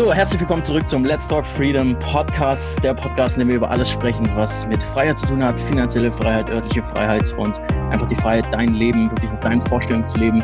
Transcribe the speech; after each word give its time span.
So, 0.00 0.14
herzlich 0.14 0.40
willkommen 0.40 0.64
zurück 0.64 0.88
zum 0.88 1.04
Let's 1.04 1.28
Talk 1.28 1.44
Freedom 1.44 1.94
Podcast. 1.98 2.82
Der 2.82 2.94
Podcast, 2.94 3.36
in 3.36 3.40
dem 3.40 3.48
wir 3.48 3.56
über 3.56 3.70
alles 3.70 3.90
sprechen, 3.90 4.26
was 4.34 4.66
mit 4.66 4.82
Freiheit 4.82 5.18
zu 5.18 5.26
tun 5.26 5.44
hat, 5.44 5.60
finanzielle 5.60 6.10
Freiheit, 6.10 6.48
örtliche 6.48 6.82
Freiheit 6.82 7.30
und 7.34 7.60
einfach 7.90 8.06
die 8.06 8.14
Freiheit, 8.14 8.46
dein 8.50 8.72
Leben 8.72 9.10
wirklich 9.10 9.30
nach 9.30 9.40
deinen 9.40 9.60
Vorstellungen 9.60 10.06
zu 10.06 10.16
leben. 10.16 10.42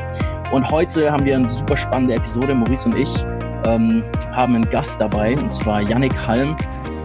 Und 0.53 0.71
heute 0.71 1.11
haben 1.11 1.25
wir 1.25 1.35
eine 1.35 1.49
super 1.49 1.75
spannende 1.75 2.17
Episode. 2.17 2.55
Maurice 2.55 2.87
und 2.87 2.99
ich 2.99 3.25
ähm, 3.65 4.05
haben 4.31 4.57
einen 4.57 4.69
Gast 4.69 5.01
dabei, 5.01 5.35
und 5.39 5.51
zwar 5.51 5.81
Yannick 5.81 6.15
Halm. 6.27 6.55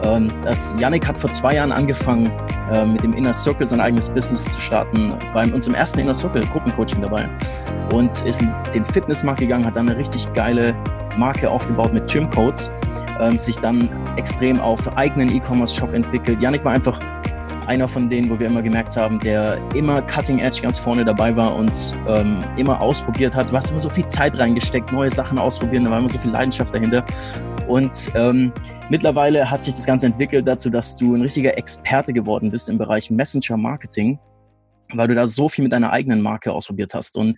Ähm, 0.03 0.29
das, 0.43 0.75
Yannick 0.77 1.07
hat 1.07 1.17
vor 1.17 1.31
zwei 1.31 1.55
Jahren 1.55 1.71
angefangen, 1.71 2.29
äh, 2.69 2.85
mit 2.85 3.01
dem 3.01 3.13
Inner 3.13 3.33
Circle 3.33 3.65
sein 3.65 3.79
eigenes 3.79 4.09
Business 4.09 4.51
zu 4.51 4.59
starten, 4.59 5.13
war 5.31 5.45
in 5.45 5.53
unserem 5.53 5.75
ersten 5.75 6.01
Inner 6.01 6.13
Circle 6.13 6.45
Gruppencoaching 6.47 7.01
dabei 7.01 7.29
und 7.93 8.11
ist 8.25 8.41
in 8.41 8.53
den 8.73 8.83
Fitnessmarkt 8.83 9.39
gegangen, 9.39 9.65
hat 9.65 9.77
dann 9.77 9.87
eine 9.87 9.97
richtig 9.97 10.33
geile 10.33 10.75
Marke 11.17 11.49
aufgebaut 11.49 11.93
mit 11.93 12.11
Gym-Codes, 12.11 12.71
ähm, 13.19 13.37
sich 13.37 13.57
dann 13.57 13.89
extrem 14.17 14.59
auf 14.59 14.97
eigenen 14.97 15.35
E-Commerce-Shop 15.35 15.93
entwickelt. 15.93 16.41
Yannick 16.41 16.65
war 16.65 16.73
einfach 16.73 16.99
einer 17.67 17.87
von 17.87 18.09
denen, 18.09 18.29
wo 18.29 18.39
wir 18.39 18.47
immer 18.47 18.61
gemerkt 18.61 18.97
haben, 18.97 19.19
der 19.19 19.57
immer 19.75 20.01
Cutting 20.01 20.39
Edge 20.39 20.61
ganz 20.61 20.79
vorne 20.79 21.05
dabei 21.05 21.35
war 21.35 21.55
und 21.55 21.95
ähm, 22.07 22.43
immer 22.57 22.81
ausprobiert 22.81 23.35
hat. 23.35 23.51
Du 23.51 23.55
hast 23.55 23.69
immer 23.69 23.79
so 23.79 23.89
viel 23.89 24.05
Zeit 24.05 24.37
reingesteckt, 24.37 24.91
neue 24.91 25.11
Sachen 25.11 25.37
ausprobieren, 25.37 25.85
da 25.85 25.91
war 25.91 25.99
immer 25.99 26.09
so 26.09 26.19
viel 26.19 26.31
Leidenschaft 26.31 26.73
dahinter. 26.73 27.05
Und 27.67 28.11
ähm, 28.15 28.51
mittlerweile 28.89 29.49
hat 29.49 29.63
sich 29.63 29.75
das 29.75 29.85
Ganze 29.85 30.07
entwickelt 30.07 30.47
dazu, 30.47 30.69
dass 30.69 30.97
du 30.97 31.15
ein 31.15 31.21
richtiger 31.21 31.57
Experte 31.57 32.11
geworden 32.11 32.51
bist 32.51 32.67
im 32.67 32.77
Bereich 32.77 33.09
Messenger 33.09 33.55
Marketing, 33.55 34.19
weil 34.93 35.07
du 35.07 35.15
da 35.15 35.25
so 35.25 35.47
viel 35.47 35.63
mit 35.63 35.71
deiner 35.71 35.91
eigenen 35.91 36.21
Marke 36.21 36.51
ausprobiert 36.51 36.93
hast. 36.93 37.15
Und 37.15 37.37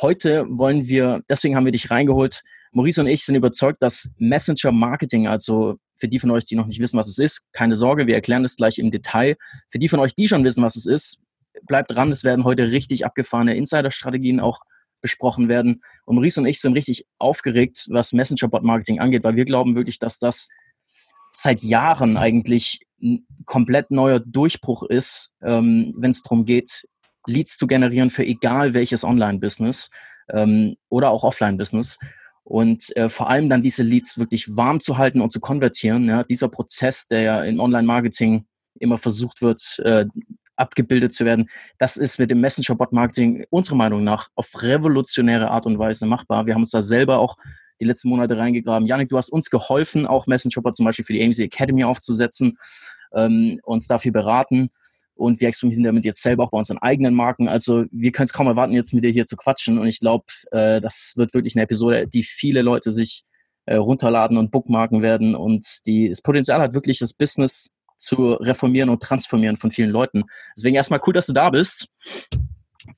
heute 0.00 0.46
wollen 0.48 0.86
wir, 0.86 1.22
deswegen 1.28 1.56
haben 1.56 1.66
wir 1.66 1.72
dich 1.72 1.90
reingeholt, 1.90 2.42
Maurice 2.74 3.00
und 3.00 3.06
ich 3.06 3.24
sind 3.24 3.36
überzeugt, 3.36 3.82
dass 3.82 4.10
Messenger 4.18 4.72
Marketing, 4.72 5.28
also 5.28 5.76
für 5.96 6.08
die 6.08 6.18
von 6.18 6.30
euch, 6.32 6.44
die 6.44 6.56
noch 6.56 6.66
nicht 6.66 6.80
wissen, 6.80 6.98
was 6.98 7.08
es 7.08 7.18
ist, 7.18 7.46
keine 7.52 7.76
Sorge, 7.76 8.06
wir 8.06 8.14
erklären 8.14 8.42
das 8.42 8.56
gleich 8.56 8.78
im 8.78 8.90
Detail. 8.90 9.36
Für 9.70 9.78
die 9.78 9.88
von 9.88 10.00
euch, 10.00 10.14
die 10.14 10.26
schon 10.26 10.44
wissen, 10.44 10.62
was 10.62 10.74
es 10.74 10.86
ist, 10.86 11.20
bleibt 11.66 11.92
dran, 11.92 12.10
es 12.10 12.24
werden 12.24 12.44
heute 12.44 12.72
richtig 12.72 13.06
abgefahrene 13.06 13.56
Insider-Strategien 13.56 14.40
auch 14.40 14.60
besprochen 15.00 15.48
werden. 15.48 15.82
Und 16.04 16.16
Maurice 16.16 16.40
und 16.40 16.46
ich 16.46 16.60
sind 16.60 16.72
richtig 16.72 17.06
aufgeregt, 17.18 17.86
was 17.90 18.12
Messenger-Bot-Marketing 18.12 18.98
angeht, 18.98 19.22
weil 19.22 19.36
wir 19.36 19.44
glauben 19.44 19.76
wirklich, 19.76 20.00
dass 20.00 20.18
das 20.18 20.48
seit 21.32 21.62
Jahren 21.62 22.16
eigentlich 22.16 22.80
ein 23.00 23.26
komplett 23.44 23.90
neuer 23.90 24.18
Durchbruch 24.18 24.82
ist, 24.82 25.32
ähm, 25.42 25.94
wenn 25.96 26.10
es 26.10 26.22
darum 26.22 26.44
geht, 26.44 26.88
Leads 27.26 27.56
zu 27.56 27.66
generieren 27.66 28.10
für 28.10 28.24
egal 28.24 28.74
welches 28.74 29.04
Online-Business 29.04 29.90
ähm, 30.30 30.76
oder 30.88 31.10
auch 31.10 31.22
Offline-Business 31.22 31.98
und 32.44 32.94
äh, 32.96 33.08
vor 33.08 33.30
allem 33.30 33.48
dann 33.48 33.62
diese 33.62 33.82
Leads 33.82 34.18
wirklich 34.18 34.54
warm 34.56 34.80
zu 34.80 34.98
halten 34.98 35.20
und 35.20 35.32
zu 35.32 35.40
konvertieren. 35.40 36.06
Ja, 36.08 36.22
dieser 36.22 36.48
Prozess, 36.48 37.08
der 37.08 37.22
ja 37.22 37.42
im 37.42 37.58
Online-Marketing 37.58 38.44
immer 38.78 38.98
versucht 38.98 39.40
wird, 39.40 39.80
äh, 39.82 40.04
abgebildet 40.56 41.14
zu 41.14 41.24
werden, 41.24 41.48
das 41.78 41.96
ist 41.96 42.18
mit 42.18 42.30
dem 42.30 42.40
Messenger-Bot-Marketing 42.40 43.46
unserer 43.50 43.76
Meinung 43.76 44.04
nach 44.04 44.28
auf 44.36 44.50
revolutionäre 44.62 45.50
Art 45.50 45.66
und 45.66 45.78
Weise 45.78 46.06
machbar. 46.06 46.46
Wir 46.46 46.54
haben 46.54 46.62
uns 46.62 46.70
da 46.70 46.82
selber 46.82 47.18
auch 47.18 47.36
die 47.80 47.86
letzten 47.86 48.08
Monate 48.08 48.38
reingegraben. 48.38 48.86
Janik, 48.86 49.08
du 49.08 49.16
hast 49.16 49.30
uns 49.30 49.50
geholfen, 49.50 50.06
auch 50.06 50.26
Messenger-Bot 50.26 50.76
zum 50.76 50.84
Beispiel 50.84 51.04
für 51.04 51.12
die 51.14 51.24
AMC 51.24 51.40
Academy 51.40 51.82
aufzusetzen, 51.82 52.58
ähm, 53.14 53.58
uns 53.64 53.88
dafür 53.88 54.12
beraten 54.12 54.70
und 55.14 55.40
wir 55.40 55.48
experimentieren 55.48 55.84
damit 55.84 56.04
jetzt 56.04 56.22
selber 56.22 56.44
auch 56.44 56.50
bei 56.50 56.58
unseren 56.58 56.78
eigenen 56.78 57.14
Marken. 57.14 57.48
Also 57.48 57.84
wir 57.90 58.12
können 58.12 58.26
es 58.26 58.32
kaum 58.32 58.46
erwarten, 58.46 58.72
jetzt 58.72 58.92
mit 58.92 59.04
dir 59.04 59.10
hier 59.10 59.26
zu 59.26 59.36
quatschen 59.36 59.78
und 59.78 59.86
ich 59.86 60.00
glaube, 60.00 60.24
äh, 60.50 60.80
das 60.80 61.14
wird 61.16 61.34
wirklich 61.34 61.54
eine 61.54 61.62
Episode, 61.62 62.06
die 62.06 62.22
viele 62.22 62.62
Leute 62.62 62.90
sich 62.90 63.24
äh, 63.66 63.76
runterladen 63.76 64.36
und 64.36 64.50
bookmarken 64.50 65.02
werden 65.02 65.34
und 65.34 65.86
die 65.86 66.08
das 66.08 66.22
Potenzial 66.22 66.60
hat 66.60 66.74
wirklich 66.74 66.98
das 66.98 67.14
Business 67.14 67.74
zu 67.96 68.34
reformieren 68.34 68.90
und 68.90 69.02
transformieren 69.02 69.56
von 69.56 69.70
vielen 69.70 69.90
Leuten. 69.90 70.24
Deswegen 70.56 70.76
erstmal 70.76 71.00
cool, 71.06 71.14
dass 71.14 71.26
du 71.26 71.32
da 71.32 71.50
bist. 71.50 71.88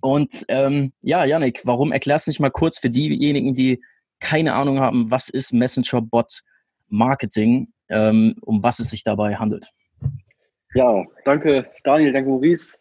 Und 0.00 0.44
ähm, 0.48 0.92
ja, 1.02 1.24
Yannick, 1.24 1.60
warum 1.64 1.92
erklärst 1.92 2.26
du 2.26 2.30
nicht 2.30 2.40
mal 2.40 2.50
kurz 2.50 2.78
für 2.78 2.90
diejenigen, 2.90 3.54
die 3.54 3.80
keine 4.18 4.54
Ahnung 4.54 4.80
haben, 4.80 5.10
was 5.10 5.28
ist 5.28 5.52
Messenger 5.52 6.00
Bot 6.00 6.40
Marketing, 6.88 7.72
ähm, 7.88 8.34
um 8.40 8.62
was 8.62 8.80
es 8.80 8.90
sich 8.90 9.04
dabei 9.04 9.36
handelt? 9.36 9.70
Ja, 10.76 11.06
danke 11.24 11.66
Daniel, 11.84 12.12
danke 12.12 12.28
Maurice 12.28 12.78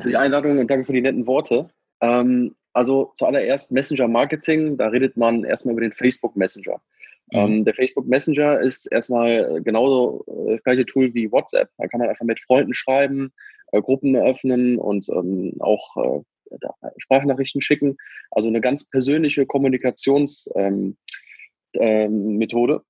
für 0.00 0.08
die 0.08 0.16
Einladung 0.16 0.58
und 0.58 0.70
danke 0.70 0.86
für 0.86 0.94
die 0.94 1.02
netten 1.02 1.26
Worte. 1.26 1.68
Ähm, 2.00 2.54
also 2.72 3.10
zuallererst 3.14 3.70
Messenger 3.70 4.08
Marketing, 4.08 4.78
da 4.78 4.88
redet 4.88 5.16
man 5.18 5.44
erstmal 5.44 5.72
über 5.72 5.82
den 5.82 5.92
Facebook 5.92 6.36
Messenger. 6.36 6.80
Mhm. 7.32 7.38
Ähm, 7.38 7.64
der 7.66 7.74
Facebook 7.74 8.06
Messenger 8.06 8.60
ist 8.60 8.86
erstmal 8.86 9.60
genauso 9.62 10.24
äh, 10.26 10.52
das 10.52 10.64
gleiche 10.64 10.86
Tool 10.86 11.12
wie 11.12 11.30
WhatsApp. 11.30 11.68
Da 11.76 11.86
kann 11.86 12.00
man 12.00 12.08
einfach 12.08 12.24
mit 12.24 12.40
Freunden 12.40 12.72
schreiben, 12.72 13.30
äh, 13.72 13.82
Gruppen 13.82 14.14
eröffnen 14.14 14.78
und 14.78 15.06
ähm, 15.10 15.52
auch 15.60 15.96
äh, 15.96 16.20
Sprachnachrichten 16.96 17.60
schicken. 17.60 17.98
Also 18.30 18.48
eine 18.48 18.62
ganz 18.62 18.88
persönliche 18.88 19.44
Kommunikationsmethode. 19.44 20.94
Ähm, 21.74 22.40
ähm, 22.44 22.80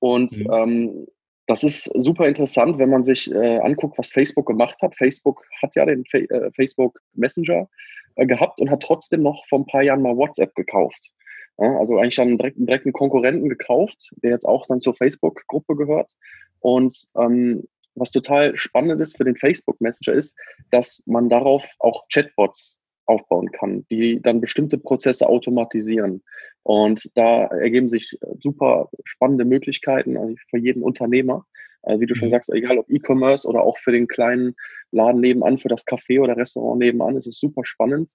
und 0.00 0.32
mhm. 0.36 0.50
ähm, 0.52 1.06
das 1.46 1.62
ist 1.62 1.84
super 2.00 2.26
interessant, 2.26 2.78
wenn 2.78 2.90
man 2.90 3.02
sich 3.02 3.30
äh, 3.30 3.58
anguckt, 3.58 3.98
was 3.98 4.10
Facebook 4.10 4.46
gemacht 4.46 4.76
hat. 4.80 4.96
Facebook 4.96 5.44
hat 5.60 5.74
ja 5.76 5.84
den 5.84 6.04
Fa 6.06 6.18
äh, 6.18 6.50
Facebook 6.52 7.00
Messenger 7.14 7.68
äh, 8.16 8.26
gehabt 8.26 8.60
und 8.60 8.70
hat 8.70 8.82
trotzdem 8.82 9.22
noch 9.22 9.44
vor 9.46 9.60
ein 9.60 9.66
paar 9.66 9.82
Jahren 9.82 10.02
mal 10.02 10.16
WhatsApp 10.16 10.54
gekauft. 10.54 11.12
Ja, 11.58 11.76
also 11.78 11.98
eigentlich 11.98 12.16
dann 12.16 12.38
direkt, 12.38 12.56
direkt 12.58 12.86
einen 12.86 12.92
Konkurrenten 12.92 13.48
gekauft, 13.48 14.12
der 14.22 14.30
jetzt 14.30 14.46
auch 14.46 14.66
dann 14.66 14.80
zur 14.80 14.94
Facebook-Gruppe 14.94 15.76
gehört. 15.76 16.12
Und 16.60 16.94
ähm, 17.16 17.64
was 17.94 18.10
total 18.10 18.56
spannend 18.56 19.00
ist 19.00 19.16
für 19.16 19.24
den 19.24 19.36
Facebook 19.36 19.80
Messenger 19.80 20.16
ist, 20.16 20.36
dass 20.70 21.04
man 21.06 21.28
darauf 21.28 21.64
auch 21.78 22.06
Chatbots 22.12 22.80
aufbauen 23.06 23.52
kann, 23.52 23.86
die 23.90 24.20
dann 24.20 24.40
bestimmte 24.40 24.78
Prozesse 24.78 25.28
automatisieren. 25.28 26.22
Und 26.64 27.10
da 27.14 27.44
ergeben 27.44 27.88
sich 27.88 28.18
super 28.40 28.88
spannende 29.04 29.44
Möglichkeiten 29.44 30.16
also 30.16 30.34
für 30.48 30.58
jeden 30.58 30.82
Unternehmer. 30.82 31.46
Also 31.82 32.00
wie 32.00 32.06
du 32.06 32.14
schon 32.14 32.28
mhm. 32.28 32.32
sagst, 32.32 32.50
egal 32.50 32.78
ob 32.78 32.90
E-Commerce 32.90 33.46
oder 33.46 33.62
auch 33.62 33.78
für 33.78 33.92
den 33.92 34.08
kleinen 34.08 34.56
Laden 34.90 35.20
nebenan, 35.20 35.58
für 35.58 35.68
das 35.68 35.86
Café 35.86 36.20
oder 36.20 36.36
Restaurant 36.36 36.78
nebenan, 36.78 37.16
ist 37.16 37.26
es 37.26 37.38
super 37.38 37.64
spannend. 37.64 38.10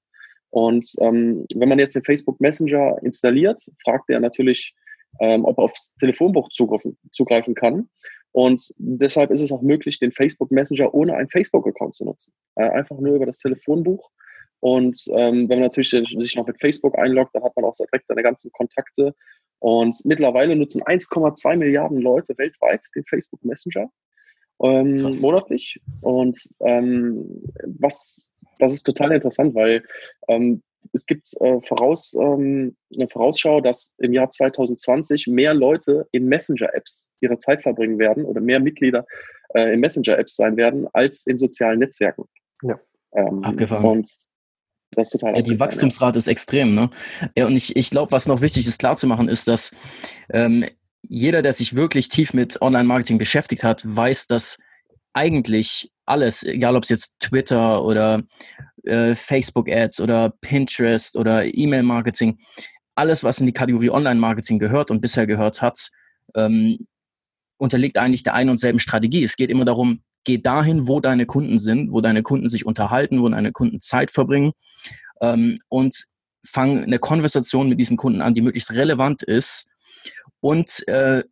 Und 0.49 0.91
ähm, 0.99 1.45
wenn 1.53 1.69
man 1.69 1.77
jetzt 1.77 1.95
den 1.95 2.03
Facebook 2.03 2.41
Messenger 2.41 2.97
installiert, 3.03 3.61
fragt 3.83 4.09
er 4.09 4.19
natürlich, 4.19 4.73
ähm, 5.19 5.45
ob 5.45 5.59
er 5.59 5.65
aufs 5.65 5.93
Telefonbuch 5.95 6.49
zugreifen, 6.49 6.97
zugreifen 7.11 7.53
kann. 7.53 7.87
Und 8.31 8.73
deshalb 8.77 9.29
ist 9.31 9.41
es 9.41 9.51
auch 9.51 9.61
möglich, 9.61 9.99
den 9.99 10.11
Facebook 10.11 10.51
Messenger 10.51 10.93
ohne 10.93 11.15
einen 11.15 11.29
Facebook-Account 11.29 11.93
zu 11.93 12.05
nutzen. 12.05 12.33
Äh, 12.55 12.69
einfach 12.69 12.99
nur 12.99 13.15
über 13.15 13.25
das 13.27 13.39
Telefonbuch 13.39 14.09
und 14.59 14.99
ähm, 15.13 15.47
wenn 15.49 15.59
man 15.59 15.67
natürlich 15.67 15.89
sich 15.89 16.35
noch 16.35 16.47
mit 16.47 16.59
Facebook 16.59 16.97
einloggt, 16.99 17.33
dann 17.33 17.43
hat 17.43 17.55
man 17.55 17.65
auch 17.65 17.75
direkt 17.75 18.07
seine 18.07 18.23
ganzen 18.23 18.51
Kontakte. 18.51 19.15
Und 19.59 19.97
mittlerweile 20.05 20.55
nutzen 20.55 20.81
1,2 20.83 21.57
Milliarden 21.57 21.99
Leute 21.99 22.37
weltweit 22.37 22.81
den 22.95 23.03
Facebook 23.05 23.43
Messenger 23.43 23.89
ähm, 24.61 25.17
monatlich. 25.19 25.79
Und 26.01 26.37
ähm, 26.61 27.41
was, 27.79 28.33
das 28.59 28.73
ist 28.73 28.83
total 28.83 29.11
interessant, 29.11 29.55
weil 29.55 29.83
ähm, 30.27 30.61
es 30.93 31.05
gibt 31.05 31.29
äh, 31.41 31.61
voraus, 31.61 32.15
ähm, 32.19 32.75
eine 32.93 33.07
Vorausschau, 33.07 33.61
dass 33.61 33.95
im 33.99 34.13
Jahr 34.13 34.29
2020 34.29 35.27
mehr 35.27 35.53
Leute 35.53 36.07
in 36.11 36.25
Messenger-Apps 36.25 37.11
ihre 37.21 37.37
Zeit 37.37 37.61
verbringen 37.61 37.99
werden 37.99 38.25
oder 38.25 38.41
mehr 38.41 38.59
Mitglieder 38.59 39.05
äh, 39.53 39.73
in 39.73 39.81
Messenger-Apps 39.81 40.35
sein 40.35 40.57
werden 40.57 40.87
als 40.93 41.27
in 41.27 41.37
sozialen 41.37 41.79
Netzwerken. 41.79 42.25
Ja. 42.63 42.79
Ähm, 43.13 43.43
Abgefahren. 43.43 43.85
Und 43.85 44.28
das 44.91 45.07
ist 45.07 45.19
total 45.19 45.35
ja, 45.35 45.41
die 45.41 45.59
Wachstumsrate 45.59 46.17
ist 46.17 46.27
extrem, 46.27 46.73
ne? 46.73 46.89
Ja, 47.35 47.45
und 47.45 47.55
ich, 47.55 47.75
ich 47.75 47.89
glaube, 47.89 48.11
was 48.11 48.27
noch 48.27 48.41
wichtig 48.41 48.67
ist 48.67 48.79
klar 48.79 48.97
zu 48.97 49.07
machen, 49.07 49.29
ist, 49.29 49.47
dass 49.47 49.75
ähm, 50.31 50.65
jeder, 51.07 51.41
der 51.41 51.53
sich 51.53 51.75
wirklich 51.75 52.09
tief 52.09 52.33
mit 52.33 52.61
Online-Marketing 52.61 53.17
beschäftigt 53.17 53.63
hat, 53.63 53.81
weiß, 53.85 54.27
dass 54.27 54.57
eigentlich 55.13 55.91
alles, 56.05 56.43
egal 56.43 56.75
ob 56.75 56.83
es 56.83 56.89
jetzt 56.89 57.19
Twitter 57.19 57.83
oder 57.83 58.23
äh, 58.83 59.15
Facebook-Ads 59.15 60.01
oder 60.01 60.33
Pinterest 60.41 61.15
oder 61.15 61.45
E-Mail-Marketing, 61.45 62.39
alles, 62.95 63.23
was 63.23 63.39
in 63.39 63.45
die 63.45 63.53
Kategorie 63.53 63.91
Online-Marketing 63.91 64.59
gehört 64.59 64.91
und 64.91 65.01
bisher 65.01 65.27
gehört 65.27 65.61
hat, 65.61 65.89
ähm, 66.35 66.87
unterliegt 67.57 67.97
eigentlich 67.97 68.23
der 68.23 68.33
einen 68.33 68.49
und 68.49 68.57
selben 68.57 68.79
Strategie. 68.79 69.23
Es 69.23 69.35
geht 69.35 69.49
immer 69.49 69.65
darum, 69.65 70.01
geh 70.23 70.37
dahin, 70.37 70.87
wo 70.87 70.99
deine 70.99 71.25
Kunden 71.25 71.59
sind, 71.59 71.91
wo 71.91 72.01
deine 72.01 72.23
Kunden 72.23 72.47
sich 72.47 72.65
unterhalten, 72.65 73.21
wo 73.21 73.29
deine 73.29 73.51
Kunden 73.51 73.81
Zeit 73.81 74.11
verbringen 74.11 74.53
ähm, 75.21 75.59
und 75.69 76.05
fang 76.45 76.83
eine 76.83 76.99
Konversation 76.99 77.69
mit 77.69 77.79
diesen 77.79 77.97
Kunden 77.97 78.21
an, 78.21 78.33
die 78.33 78.41
möglichst 78.41 78.71
relevant 78.73 79.23
ist 79.23 79.67
und 80.41 80.87
äh, 80.87 81.23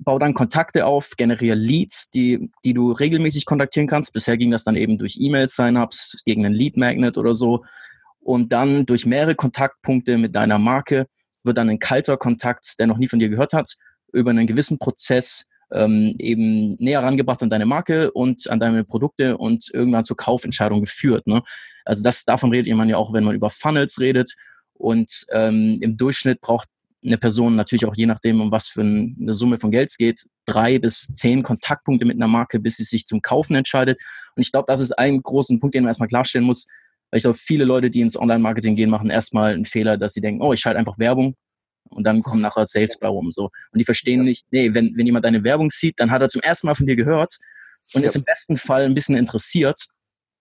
bau 0.00 0.18
dann 0.18 0.34
Kontakte 0.34 0.86
auf, 0.86 1.16
generiere 1.16 1.56
Leads, 1.56 2.10
die, 2.10 2.50
die 2.64 2.74
du 2.74 2.92
regelmäßig 2.92 3.46
kontaktieren 3.46 3.88
kannst. 3.88 4.12
Bisher 4.12 4.36
ging 4.36 4.50
das 4.50 4.64
dann 4.64 4.76
eben 4.76 4.98
durch 4.98 5.18
E-Mails, 5.20 5.56
Sign-ups, 5.56 6.22
gegen 6.24 6.46
einen 6.46 6.54
Lead 6.54 6.76
Magnet 6.76 7.18
oder 7.18 7.34
so. 7.34 7.64
Und 8.20 8.52
dann 8.52 8.86
durch 8.86 9.06
mehrere 9.06 9.34
Kontaktpunkte 9.34 10.18
mit 10.18 10.34
deiner 10.34 10.58
Marke 10.58 11.06
wird 11.42 11.58
dann 11.58 11.68
ein 11.68 11.80
kalter 11.80 12.16
Kontakt, 12.16 12.78
der 12.78 12.86
noch 12.86 12.98
nie 12.98 13.08
von 13.08 13.18
dir 13.18 13.28
gehört 13.28 13.52
hat, 13.52 13.76
über 14.12 14.30
einen 14.30 14.46
gewissen 14.46 14.78
Prozess 14.78 15.46
ähm, 15.72 16.14
eben 16.18 16.74
näher 16.78 17.02
rangebracht 17.02 17.42
an 17.42 17.50
deine 17.50 17.66
Marke 17.66 18.12
und 18.12 18.48
an 18.50 18.60
deine 18.60 18.84
Produkte 18.84 19.36
und 19.38 19.70
irgendwann 19.72 20.04
zur 20.04 20.16
Kaufentscheidung 20.16 20.80
geführt. 20.80 21.26
Ne? 21.26 21.42
Also 21.84 22.02
das 22.02 22.24
davon 22.24 22.50
redet 22.50 22.74
man 22.74 22.88
ja 22.88 22.96
auch, 22.96 23.12
wenn 23.12 23.24
man 23.24 23.34
über 23.34 23.50
Funnels 23.50 24.00
redet. 24.00 24.34
Und 24.74 25.26
ähm, 25.32 25.78
im 25.80 25.96
Durchschnitt 25.96 26.40
braucht 26.40 26.68
eine 27.04 27.18
Person 27.18 27.56
natürlich 27.56 27.84
auch 27.84 27.96
je 27.96 28.06
nachdem, 28.06 28.40
um 28.40 28.52
was 28.52 28.68
für 28.68 28.82
eine 28.82 29.32
Summe 29.32 29.58
von 29.58 29.70
Geld 29.70 29.88
es 29.88 29.96
geht, 29.96 30.24
drei 30.44 30.78
bis 30.78 31.08
zehn 31.14 31.42
Kontaktpunkte 31.42 32.04
mit 32.04 32.16
einer 32.16 32.28
Marke, 32.28 32.60
bis 32.60 32.76
sie 32.76 32.84
sich 32.84 33.06
zum 33.06 33.22
Kaufen 33.22 33.56
entscheidet. 33.56 34.00
Und 34.36 34.42
ich 34.42 34.52
glaube, 34.52 34.66
das 34.68 34.80
ist 34.80 34.92
ein 34.92 35.20
großer 35.20 35.58
Punkt, 35.58 35.74
den 35.74 35.82
man 35.82 35.90
erstmal 35.90 36.08
klarstellen 36.08 36.46
muss. 36.46 36.68
Weil 37.10 37.18
ich 37.18 37.24
glaube, 37.24 37.38
viele 37.38 37.64
Leute, 37.64 37.90
die 37.90 38.00
ins 38.00 38.18
Online-Marketing 38.18 38.76
gehen, 38.76 38.88
machen 38.88 39.10
erstmal 39.10 39.52
einen 39.52 39.64
Fehler, 39.64 39.98
dass 39.98 40.14
sie 40.14 40.20
denken, 40.20 40.42
oh, 40.42 40.52
ich 40.52 40.60
schalte 40.60 40.78
einfach 40.78 40.98
Werbung 40.98 41.36
und 41.92 42.04
dann 42.04 42.22
kommen 42.22 42.40
nachher 42.40 42.66
Sales 42.66 42.98
bei 42.98 43.08
rum. 43.08 43.30
So. 43.30 43.44
Und 43.72 43.78
die 43.78 43.84
verstehen 43.84 44.22
nicht, 44.24 44.46
nee, 44.50 44.74
wenn, 44.74 44.96
wenn 44.96 45.06
jemand 45.06 45.24
deine 45.24 45.44
Werbung 45.44 45.70
sieht, 45.70 46.00
dann 46.00 46.10
hat 46.10 46.22
er 46.22 46.28
zum 46.28 46.42
ersten 46.42 46.66
Mal 46.66 46.74
von 46.74 46.86
dir 46.86 46.96
gehört 46.96 47.38
und 47.94 48.04
ist 48.04 48.16
im 48.16 48.24
besten 48.24 48.56
Fall 48.56 48.84
ein 48.84 48.94
bisschen 48.94 49.16
interessiert, 49.16 49.86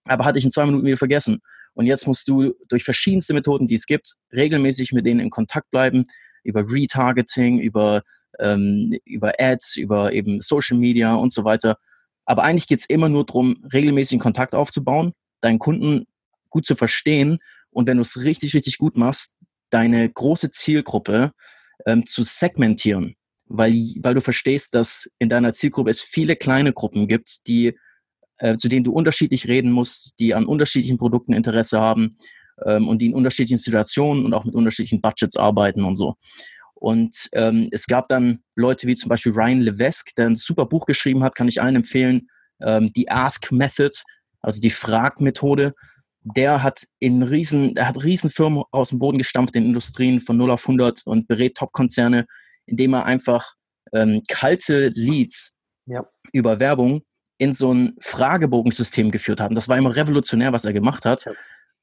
aber 0.05 0.25
hat 0.25 0.35
dich 0.35 0.45
in 0.45 0.51
zwei 0.51 0.65
Minuten 0.65 0.85
wieder 0.85 0.97
vergessen. 0.97 1.41
Und 1.73 1.85
jetzt 1.85 2.05
musst 2.07 2.27
du 2.27 2.53
durch 2.67 2.83
verschiedenste 2.83 3.33
Methoden, 3.33 3.67
die 3.67 3.75
es 3.75 3.85
gibt, 3.85 4.15
regelmäßig 4.33 4.91
mit 4.91 5.05
denen 5.05 5.19
in 5.19 5.29
Kontakt 5.29 5.71
bleiben, 5.71 6.05
über 6.43 6.69
Retargeting, 6.69 7.59
über, 7.59 8.03
ähm, 8.39 8.97
über 9.05 9.33
Ads, 9.39 9.77
über 9.77 10.11
eben 10.11 10.41
Social 10.41 10.77
Media 10.77 11.13
und 11.15 11.31
so 11.31 11.43
weiter. 11.43 11.77
Aber 12.25 12.43
eigentlich 12.43 12.67
geht 12.67 12.79
es 12.79 12.85
immer 12.85 13.09
nur 13.09 13.25
darum, 13.25 13.63
regelmäßig 13.73 14.19
Kontakt 14.19 14.53
aufzubauen, 14.53 15.13
deinen 15.39 15.59
Kunden 15.59 16.07
gut 16.49 16.65
zu 16.65 16.75
verstehen 16.75 17.39
und 17.71 17.87
wenn 17.87 17.97
du 17.97 18.01
es 18.01 18.23
richtig, 18.23 18.53
richtig 18.53 18.77
gut 18.77 18.97
machst, 18.97 19.35
deine 19.73 20.09
große 20.09 20.51
Zielgruppe 20.51 21.31
ähm, 21.85 22.05
zu 22.05 22.23
segmentieren, 22.23 23.15
weil, 23.45 23.73
weil 24.01 24.13
du 24.13 24.21
verstehst, 24.21 24.75
dass 24.75 25.09
in 25.19 25.29
deiner 25.29 25.53
Zielgruppe 25.53 25.89
es 25.89 26.01
viele 26.01 26.35
kleine 26.35 26.73
Gruppen 26.73 27.07
gibt, 27.07 27.47
die, 27.47 27.77
äh, 28.37 28.57
zu 28.57 28.67
denen 28.67 28.83
du 28.83 28.91
unterschiedlich 28.91 29.47
reden 29.47 29.71
musst, 29.71 30.19
die 30.19 30.33
an 30.33 30.45
unterschiedlichen 30.45 30.97
Produkten 30.97 31.33
Interesse 31.33 31.79
haben 31.79 32.09
ähm, 32.65 32.87
und 32.87 33.01
die 33.01 33.07
in 33.07 33.15
unterschiedlichen 33.15 33.57
Situationen 33.57 34.25
und 34.25 34.33
auch 34.33 34.45
mit 34.45 34.55
unterschiedlichen 34.55 35.01
Budgets 35.01 35.37
arbeiten 35.37 35.83
und 35.83 35.95
so. 35.95 36.15
Und 36.75 37.29
ähm, 37.33 37.69
es 37.71 37.85
gab 37.85 38.07
dann 38.07 38.39
Leute 38.55 38.87
wie 38.87 38.95
zum 38.95 39.09
Beispiel 39.09 39.33
Ryan 39.33 39.61
Levesque, 39.61 40.13
der 40.17 40.25
ein 40.25 40.35
super 40.35 40.65
Buch 40.65 40.87
geschrieben 40.87 41.23
hat, 41.23 41.35
kann 41.35 41.47
ich 41.47 41.61
allen 41.61 41.75
empfehlen, 41.75 42.27
ähm, 42.59 42.91
die 42.93 43.09
Ask 43.09 43.51
Method, 43.51 43.95
also 44.41 44.59
die 44.61 44.71
Fragmethode 44.71 45.73
der 46.23 46.61
hat 46.63 46.87
in 46.99 47.23
riesen, 47.23 47.75
er 47.75 47.87
hat 47.87 48.03
riesen 48.03 48.29
Firmen 48.29 48.63
aus 48.71 48.89
dem 48.89 48.99
Boden 48.99 49.17
gestampft 49.17 49.55
in 49.55 49.65
Industrien 49.65 50.19
von 50.19 50.37
0 50.37 50.51
auf 50.51 50.63
100 50.63 51.01
und 51.05 51.27
berät 51.27 51.55
Top-Konzerne, 51.55 52.27
indem 52.65 52.93
er 52.93 53.05
einfach 53.05 53.55
ähm, 53.93 54.21
kalte 54.27 54.89
Leads 54.89 55.57
ja. 55.85 56.05
über 56.31 56.59
Werbung 56.59 57.01
in 57.37 57.53
so 57.53 57.73
ein 57.73 57.95
Fragebogensystem 57.99 59.09
geführt 59.09 59.41
hat. 59.41 59.49
Und 59.49 59.55
das 59.55 59.67
war 59.67 59.77
immer 59.77 59.95
revolutionär, 59.95 60.53
was 60.53 60.65
er 60.65 60.73
gemacht 60.73 61.05
hat, 61.05 61.25
ja. 61.25 61.31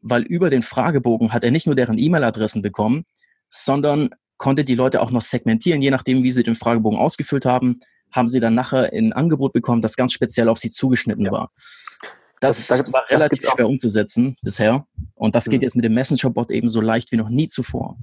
weil 0.01 0.23
über 0.23 0.51
den 0.51 0.63
Fragebogen 0.63 1.33
hat 1.33 1.43
er 1.43 1.51
nicht 1.51 1.67
nur 1.67 1.75
deren 1.75 1.99
E-Mail-Adressen 1.99 2.63
bekommen, 2.63 3.05
sondern 3.51 4.11
konnte 4.37 4.65
die 4.65 4.77
Leute 4.77 5.03
auch 5.03 5.11
noch 5.11 5.23
segmentieren, 5.23 5.83
je 5.83 5.91
nachdem, 5.91 6.23
wie 6.23 6.31
sie 6.31 6.45
den 6.45 6.55
Fragebogen 6.55 6.99
ausgefüllt 6.99 7.45
haben, 7.45 7.81
haben 8.13 8.29
sie 8.29 8.39
dann 8.39 8.55
nachher 8.55 8.93
ein 8.93 9.13
Angebot 9.13 9.53
bekommen, 9.53 9.83
das 9.83 9.97
ganz 9.97 10.13
speziell 10.13 10.49
auf 10.49 10.59
sie 10.59 10.71
zugeschnitten 10.71 11.25
ja. 11.25 11.33
war. 11.33 11.51
Das, 12.41 12.67
das, 12.67 12.93
war 12.93 13.05
relativ 13.09 13.43
das 13.43 13.53
schwer 13.53 13.69
umzusetzen 13.69 14.37
bisher. 14.43 14.87
Und 15.15 15.35
das 15.35 15.47
geht 15.47 15.61
mhm. 15.61 15.65
jetzt 15.65 15.77
mit 15.77 15.85
dem 15.85 15.95
Messenger-Bot 15.95 16.51
eben 16.51 16.69
so 16.69 16.81
leicht 16.81 17.13
wie 17.13 17.17
noch 17.17 17.29
nie 17.29 17.49
zuvor. 17.49 17.97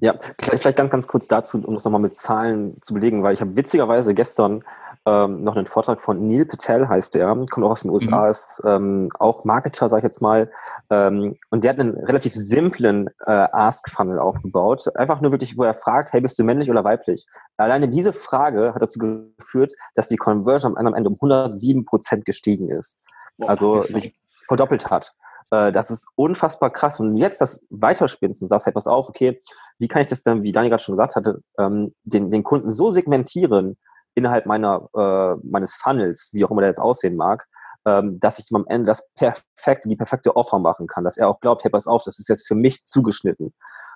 Ja, 0.00 0.14
vielleicht 0.40 0.78
ganz, 0.78 0.90
ganz 0.90 1.06
kurz 1.06 1.28
dazu, 1.28 1.62
um 1.62 1.74
das 1.74 1.84
nochmal 1.84 2.00
mit 2.00 2.14
Zahlen 2.14 2.80
zu 2.80 2.94
belegen, 2.94 3.22
weil 3.22 3.34
ich 3.34 3.42
habe 3.42 3.54
witzigerweise 3.54 4.14
gestern 4.14 4.62
ähm, 5.06 5.42
noch 5.44 5.56
einen 5.56 5.66
Vortrag 5.66 6.00
von 6.00 6.26
Neil 6.26 6.46
Patel, 6.46 6.88
heißt 6.88 7.14
der, 7.14 7.26
kommt 7.50 7.66
auch 7.66 7.70
aus 7.70 7.82
den 7.82 7.90
USA, 7.90 8.24
mhm. 8.24 8.30
ist 8.30 8.62
ähm, 8.64 9.08
auch 9.18 9.44
Marketer, 9.44 9.88
sag 9.90 9.98
ich 9.98 10.04
jetzt 10.04 10.22
mal, 10.22 10.50
ähm, 10.88 11.36
und 11.50 11.64
der 11.64 11.72
hat 11.72 11.80
einen 11.80 11.96
relativ 11.98 12.32
simplen 12.34 13.08
äh, 13.26 13.30
Ask-Funnel 13.30 14.18
aufgebaut. 14.18 14.84
Einfach 14.94 15.20
nur 15.20 15.32
wirklich, 15.32 15.58
wo 15.58 15.64
er 15.64 15.74
fragt, 15.74 16.12
hey, 16.12 16.20
bist 16.22 16.38
du 16.38 16.44
männlich 16.44 16.70
oder 16.70 16.84
weiblich? 16.84 17.26
Alleine 17.58 17.88
diese 17.88 18.14
Frage 18.14 18.72
hat 18.74 18.80
dazu 18.80 18.98
geführt, 18.98 19.74
dass 19.94 20.08
die 20.08 20.16
Conversion 20.16 20.76
am 20.78 20.94
Ende 20.94 21.10
um 21.10 21.16
107 21.16 21.84
Prozent 21.84 22.24
gestiegen 22.24 22.70
ist 22.70 23.02
also 23.46 23.82
sich 23.82 24.14
verdoppelt 24.46 24.90
hat. 24.90 25.14
Äh, 25.50 25.72
das 25.72 25.90
ist 25.90 26.08
unfassbar 26.14 26.70
krass. 26.70 27.00
Und 27.00 27.16
jetzt 27.16 27.40
das 27.40 27.64
weiterspinnst 27.70 28.42
und 28.42 28.48
sagst, 28.48 28.66
hey, 28.66 28.72
pass 28.72 28.86
auf, 28.86 29.08
okay, 29.08 29.40
wie 29.78 29.88
kann 29.88 30.02
ich 30.02 30.08
das 30.08 30.22
denn, 30.22 30.42
wie 30.42 30.52
Daniel 30.52 30.70
gerade 30.70 30.82
schon 30.82 30.94
gesagt 30.94 31.16
hatte, 31.16 31.42
ähm, 31.58 31.94
den, 32.04 32.30
den 32.30 32.42
Kunden 32.42 32.70
so 32.70 32.90
segmentieren 32.90 33.76
innerhalb 34.14 34.46
meiner, 34.46 34.88
äh, 34.94 35.36
meines 35.44 35.74
Funnels, 35.76 36.30
wie 36.32 36.44
auch 36.44 36.50
immer 36.50 36.62
der 36.62 36.70
jetzt 36.70 36.80
aussehen 36.80 37.16
mag, 37.16 37.46
ähm, 37.86 38.18
dass 38.20 38.38
ich 38.38 38.50
ihm 38.50 38.56
am 38.56 38.66
Ende 38.66 38.86
das 38.86 39.08
perfekte, 39.14 39.88
die 39.88 39.96
perfekte 39.96 40.36
Offer 40.36 40.58
machen 40.58 40.86
kann, 40.86 41.04
dass 41.04 41.16
er 41.16 41.28
auch 41.28 41.40
glaubt, 41.40 41.64
hey, 41.64 41.70
pass 41.70 41.86
auf, 41.86 42.02
das 42.02 42.18
ist 42.18 42.28
jetzt 42.28 42.46
für 42.46 42.54
mich 42.54 42.84
zugeschnitten. 42.84 43.54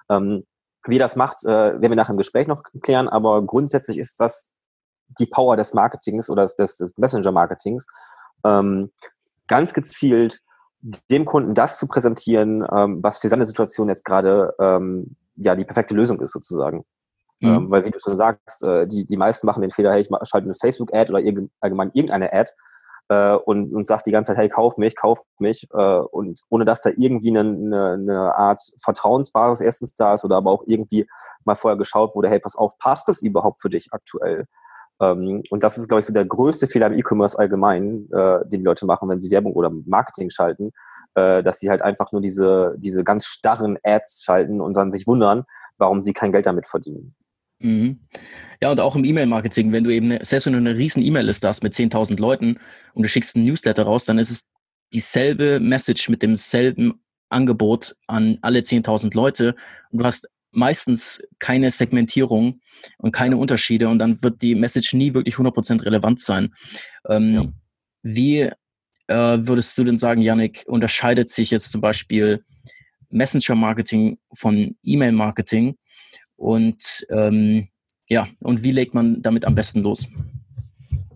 Ähm, 0.08 0.44
wie 0.86 0.98
das 0.98 1.16
macht, 1.16 1.44
äh, 1.44 1.48
werden 1.48 1.90
wir 1.90 1.96
nachher 1.96 2.12
im 2.12 2.18
Gespräch 2.18 2.46
noch 2.46 2.62
klären, 2.82 3.08
aber 3.08 3.42
grundsätzlich 3.44 3.98
ist 3.98 4.20
das 4.20 4.50
die 5.18 5.26
Power 5.26 5.56
des 5.56 5.74
Marketings 5.74 6.30
oder 6.30 6.44
des, 6.44 6.76
des 6.76 6.92
Messenger-Marketings, 6.96 7.86
ähm, 8.44 8.90
ganz 9.48 9.74
gezielt 9.74 10.40
dem 11.10 11.24
Kunden 11.24 11.54
das 11.54 11.78
zu 11.78 11.86
präsentieren, 11.86 12.66
ähm, 12.70 13.02
was 13.02 13.18
für 13.18 13.28
seine 13.28 13.46
Situation 13.46 13.88
jetzt 13.88 14.04
gerade 14.04 14.54
ähm, 14.60 15.16
ja 15.36 15.54
die 15.56 15.64
perfekte 15.64 15.94
Lösung 15.94 16.20
ist 16.20 16.32
sozusagen. 16.32 16.84
Mhm. 17.40 17.48
Ähm, 17.48 17.70
weil 17.70 17.84
wie 17.84 17.90
du 17.90 17.98
schon 17.98 18.16
sagst, 18.16 18.62
äh, 18.62 18.86
die, 18.86 19.06
die 19.06 19.16
meisten 19.16 19.46
machen 19.46 19.62
den 19.62 19.70
Fehler, 19.70 19.92
hey, 19.92 20.02
ich 20.02 20.08
schalte 20.28 20.44
eine 20.44 20.54
Facebook-Ad 20.54 21.10
oder 21.10 21.20
irg 21.20 21.48
allgemein 21.60 21.90
irgendeine 21.94 22.32
Ad 22.32 22.50
äh, 23.08 23.34
und, 23.34 23.74
und 23.74 23.86
sagt 23.86 24.06
die 24.06 24.12
ganze 24.12 24.32
Zeit, 24.32 24.38
hey, 24.38 24.48
kauf 24.48 24.76
mich, 24.76 24.96
kauf 24.96 25.22
mich. 25.38 25.68
Äh, 25.72 25.98
und 25.98 26.40
ohne 26.48 26.64
dass 26.64 26.82
da 26.82 26.90
irgendwie 26.94 27.36
eine, 27.36 27.40
eine, 27.40 27.92
eine 27.92 28.34
Art 28.34 28.60
Vertrauensbasis 28.82 29.64
erstens 29.64 29.94
da 29.94 30.14
ist 30.14 30.24
oder 30.24 30.36
aber 30.36 30.50
auch 30.50 30.62
irgendwie 30.66 31.06
mal 31.44 31.54
vorher 31.54 31.78
geschaut 31.78 32.14
wurde, 32.14 32.28
hey, 32.28 32.40
pass 32.40 32.56
auf, 32.56 32.78
passt 32.78 33.08
das 33.08 33.22
überhaupt 33.22 33.60
für 33.60 33.70
dich 33.70 33.88
aktuell? 33.92 34.46
Ähm, 35.00 35.42
und 35.50 35.62
das 35.62 35.78
ist, 35.78 35.88
glaube 35.88 36.00
ich, 36.00 36.06
so 36.06 36.12
der 36.12 36.24
größte 36.24 36.66
Fehler 36.66 36.86
im 36.88 36.98
E-Commerce 36.98 37.38
allgemein, 37.38 38.08
äh, 38.12 38.40
den 38.46 38.60
die 38.60 38.64
Leute 38.64 38.86
machen, 38.86 39.08
wenn 39.08 39.20
sie 39.20 39.30
Werbung 39.30 39.52
oder 39.54 39.70
Marketing 39.86 40.30
schalten, 40.30 40.72
äh, 41.14 41.42
dass 41.42 41.60
sie 41.60 41.70
halt 41.70 41.82
einfach 41.82 42.12
nur 42.12 42.20
diese, 42.20 42.74
diese 42.78 43.04
ganz 43.04 43.26
starren 43.26 43.78
Ads 43.82 44.22
schalten 44.24 44.60
und 44.60 44.76
dann 44.76 44.92
sich 44.92 45.06
wundern, 45.06 45.44
warum 45.78 46.02
sie 46.02 46.12
kein 46.12 46.32
Geld 46.32 46.46
damit 46.46 46.66
verdienen. 46.66 47.14
Mhm. 47.60 48.00
Ja, 48.60 48.70
und 48.70 48.80
auch 48.80 48.96
im 48.96 49.04
E-Mail-Marketing, 49.04 49.72
wenn 49.72 49.84
du 49.84 49.90
eben, 49.90 50.18
selbst 50.22 50.46
wenn 50.46 50.52
du 50.52 50.58
eine 50.58 50.76
riesen 50.76 51.02
E-Mail-Liste 51.02 51.48
hast 51.48 51.62
mit 51.62 51.74
10.000 51.74 52.18
Leuten 52.18 52.58
und 52.94 53.02
du 53.02 53.08
schickst 53.08 53.36
einen 53.36 53.46
Newsletter 53.46 53.84
raus, 53.84 54.04
dann 54.04 54.18
ist 54.18 54.30
es 54.30 54.48
dieselbe 54.92 55.60
Message 55.60 56.08
mit 56.08 56.22
demselben 56.22 57.00
Angebot 57.30 57.96
an 58.06 58.38
alle 58.42 58.60
10.000 58.60 59.14
Leute 59.14 59.54
und 59.90 59.98
du 59.98 60.04
hast 60.04 60.28
meistens 60.54 61.22
keine 61.38 61.70
Segmentierung 61.70 62.60
und 62.98 63.12
keine 63.12 63.36
Unterschiede 63.36 63.88
und 63.88 63.98
dann 63.98 64.22
wird 64.22 64.42
die 64.42 64.54
Message 64.54 64.94
nie 64.94 65.14
wirklich 65.14 65.36
100% 65.36 65.84
relevant 65.84 66.20
sein. 66.20 66.54
Ähm, 67.08 67.34
ja. 67.34 67.44
Wie 68.02 68.40
äh, 69.06 69.38
würdest 69.40 69.76
du 69.78 69.84
denn 69.84 69.96
sagen, 69.96 70.20
Yannick, 70.20 70.64
unterscheidet 70.66 71.30
sich 71.30 71.50
jetzt 71.50 71.72
zum 71.72 71.80
Beispiel 71.80 72.44
Messenger-Marketing 73.10 74.18
von 74.34 74.76
E-Mail-Marketing 74.82 75.76
und 76.36 77.06
ähm, 77.10 77.68
ja, 78.08 78.28
und 78.40 78.62
wie 78.62 78.72
legt 78.72 78.94
man 78.94 79.22
damit 79.22 79.44
am 79.44 79.54
besten 79.54 79.80
los? 79.80 80.08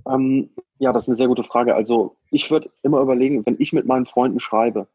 Ähm, 0.08 0.50
ja, 0.78 0.92
das 0.92 1.04
ist 1.04 1.08
eine 1.08 1.16
sehr 1.16 1.28
gute 1.28 1.44
Frage. 1.44 1.74
Also 1.74 2.16
ich 2.30 2.50
würde 2.50 2.70
immer 2.82 3.00
überlegen, 3.00 3.44
wenn 3.44 3.56
ich 3.58 3.72
mit 3.72 3.86
meinen 3.86 4.06
Freunden 4.06 4.40
schreibe, 4.40 4.86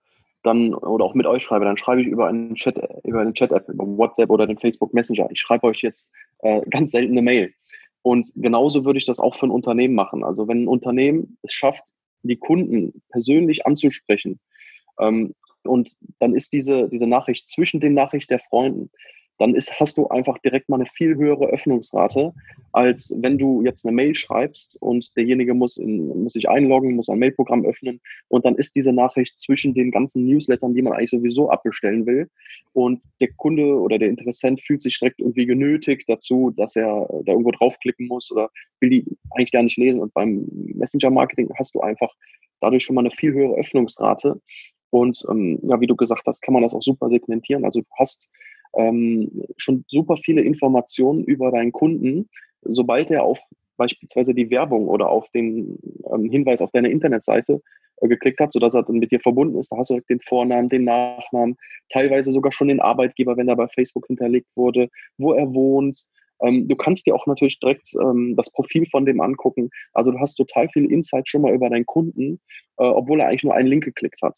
dann 0.43 0.73
oder 0.73 1.05
auch 1.05 1.13
mit 1.13 1.25
euch 1.25 1.43
schreibe, 1.43 1.65
dann 1.65 1.77
schreibe 1.77 2.01
ich 2.01 2.07
über 2.07 2.27
einen 2.27 2.55
Chat, 2.55 2.75
über 3.03 3.21
eine 3.21 3.33
Chat-App, 3.33 3.69
über 3.69 3.85
WhatsApp 3.85 4.29
oder 4.29 4.45
den 4.45 4.57
Facebook 4.57 4.93
Messenger. 4.93 5.29
Ich 5.31 5.39
schreibe 5.39 5.67
euch 5.67 5.81
jetzt 5.81 6.11
äh, 6.39 6.61
ganz 6.69 6.91
selten 6.91 7.13
eine 7.13 7.21
Mail. 7.21 7.53
Und 8.01 8.31
genauso 8.35 8.83
würde 8.83 8.97
ich 8.97 9.05
das 9.05 9.19
auch 9.19 9.35
für 9.35 9.47
ein 9.47 9.51
Unternehmen 9.51 9.95
machen. 9.95 10.23
Also 10.23 10.47
wenn 10.47 10.63
ein 10.63 10.67
Unternehmen 10.67 11.37
es 11.41 11.53
schafft, 11.53 11.93
die 12.21 12.35
Kunden 12.35 13.01
persönlich 13.09 13.65
anzusprechen, 13.65 14.39
ähm, 14.99 15.33
und 15.63 15.93
dann 16.19 16.35
ist 16.35 16.53
diese, 16.53 16.89
diese 16.89 17.07
Nachricht 17.07 17.47
zwischen 17.47 17.79
den 17.79 17.93
Nachrichten 17.93 18.33
der 18.33 18.39
Freunden, 18.39 18.91
dann 19.39 19.55
ist, 19.55 19.79
hast 19.79 19.97
du 19.97 20.07
einfach 20.07 20.37
direkt 20.39 20.69
mal 20.69 20.77
eine 20.77 20.85
viel 20.85 21.15
höhere 21.15 21.47
Öffnungsrate, 21.47 22.33
als 22.71 23.15
wenn 23.19 23.37
du 23.37 23.63
jetzt 23.63 23.85
eine 23.85 23.95
Mail 23.95 24.15
schreibst 24.15 24.81
und 24.81 25.15
derjenige 25.17 25.53
muss, 25.53 25.77
in, 25.77 26.07
muss 26.23 26.33
sich 26.33 26.49
einloggen, 26.49 26.95
muss 26.95 27.09
ein 27.09 27.19
Mailprogramm 27.19 27.65
öffnen 27.65 27.99
und 28.27 28.45
dann 28.45 28.55
ist 28.55 28.75
diese 28.75 28.93
Nachricht 28.93 29.39
zwischen 29.39 29.73
den 29.73 29.91
ganzen 29.91 30.25
Newslettern, 30.25 30.73
die 30.73 30.81
man 30.81 30.93
eigentlich 30.93 31.09
sowieso 31.09 31.49
abbestellen 31.49 32.05
will 32.05 32.29
und 32.73 33.03
der 33.21 33.29
Kunde 33.33 33.65
oder 33.79 33.97
der 33.97 34.09
Interessent 34.09 34.61
fühlt 34.61 34.81
sich 34.81 34.99
direkt 34.99 35.19
irgendwie 35.19 35.45
genötigt 35.45 36.07
dazu, 36.07 36.51
dass 36.55 36.75
er 36.75 37.07
da 37.25 37.31
irgendwo 37.31 37.51
draufklicken 37.51 38.07
muss 38.07 38.31
oder 38.31 38.49
will 38.79 38.89
die 38.89 39.05
eigentlich 39.31 39.51
gar 39.51 39.63
nicht 39.63 39.77
lesen 39.77 39.99
und 39.99 40.13
beim 40.13 40.47
Messenger-Marketing 40.51 41.49
hast 41.57 41.75
du 41.75 41.81
einfach 41.81 42.13
dadurch 42.61 42.83
schon 42.83 42.95
mal 42.95 43.01
eine 43.01 43.11
viel 43.11 43.33
höhere 43.33 43.55
Öffnungsrate 43.55 44.39
und 44.93 45.25
ähm, 45.27 45.59
ja, 45.63 45.81
wie 45.81 45.87
du 45.87 45.95
gesagt 45.95 46.27
hast, 46.27 46.41
kann 46.41 46.53
man 46.53 46.61
das 46.61 46.75
auch 46.75 46.81
super 46.83 47.09
segmentieren. 47.09 47.65
Also 47.65 47.81
du 47.81 47.87
hast 47.97 48.31
ähm, 48.75 49.31
schon 49.57 49.85
super 49.87 50.17
viele 50.17 50.41
Informationen 50.41 51.23
über 51.23 51.51
deinen 51.51 51.71
Kunden, 51.71 52.29
sobald 52.61 53.11
er 53.11 53.23
auf 53.23 53.39
beispielsweise 53.77 54.33
die 54.33 54.49
Werbung 54.49 54.87
oder 54.87 55.09
auf 55.09 55.29
den 55.31 55.77
ähm, 56.13 56.29
Hinweis 56.29 56.61
auf 56.61 56.71
deine 56.71 56.89
Internetseite 56.89 57.61
äh, 58.01 58.07
geklickt 58.07 58.39
hat, 58.39 58.53
sodass 58.53 58.75
er 58.75 58.83
dann 58.83 58.99
mit 58.99 59.11
dir 59.11 59.19
verbunden 59.19 59.57
ist. 59.57 59.71
Da 59.71 59.77
hast 59.77 59.89
du 59.89 59.99
den 60.09 60.19
Vornamen, 60.19 60.67
den 60.67 60.83
Nachnamen, 60.83 61.57
teilweise 61.89 62.31
sogar 62.31 62.51
schon 62.51 62.67
den 62.67 62.79
Arbeitgeber, 62.79 63.37
wenn 63.37 63.47
er 63.47 63.55
bei 63.55 63.67
Facebook 63.67 64.07
hinterlegt 64.07 64.49
wurde, 64.55 64.89
wo 65.17 65.33
er 65.33 65.53
wohnt. 65.53 66.05
Ähm, 66.41 66.67
du 66.67 66.75
kannst 66.75 67.07
dir 67.07 67.15
auch 67.15 67.27
natürlich 67.27 67.59
direkt 67.59 67.89
ähm, 68.01 68.35
das 68.35 68.51
Profil 68.51 68.85
von 68.85 69.05
dem 69.05 69.21
angucken. 69.21 69.69
Also 69.93 70.11
du 70.11 70.19
hast 70.19 70.35
total 70.35 70.69
viel 70.69 70.91
Insight 70.91 71.27
schon 71.27 71.41
mal 71.41 71.53
über 71.53 71.69
deinen 71.69 71.85
Kunden, 71.85 72.39
äh, 72.77 72.83
obwohl 72.83 73.21
er 73.21 73.27
eigentlich 73.27 73.43
nur 73.43 73.55
einen 73.55 73.67
Link 73.67 73.85
geklickt 73.85 74.21
hat. 74.21 74.37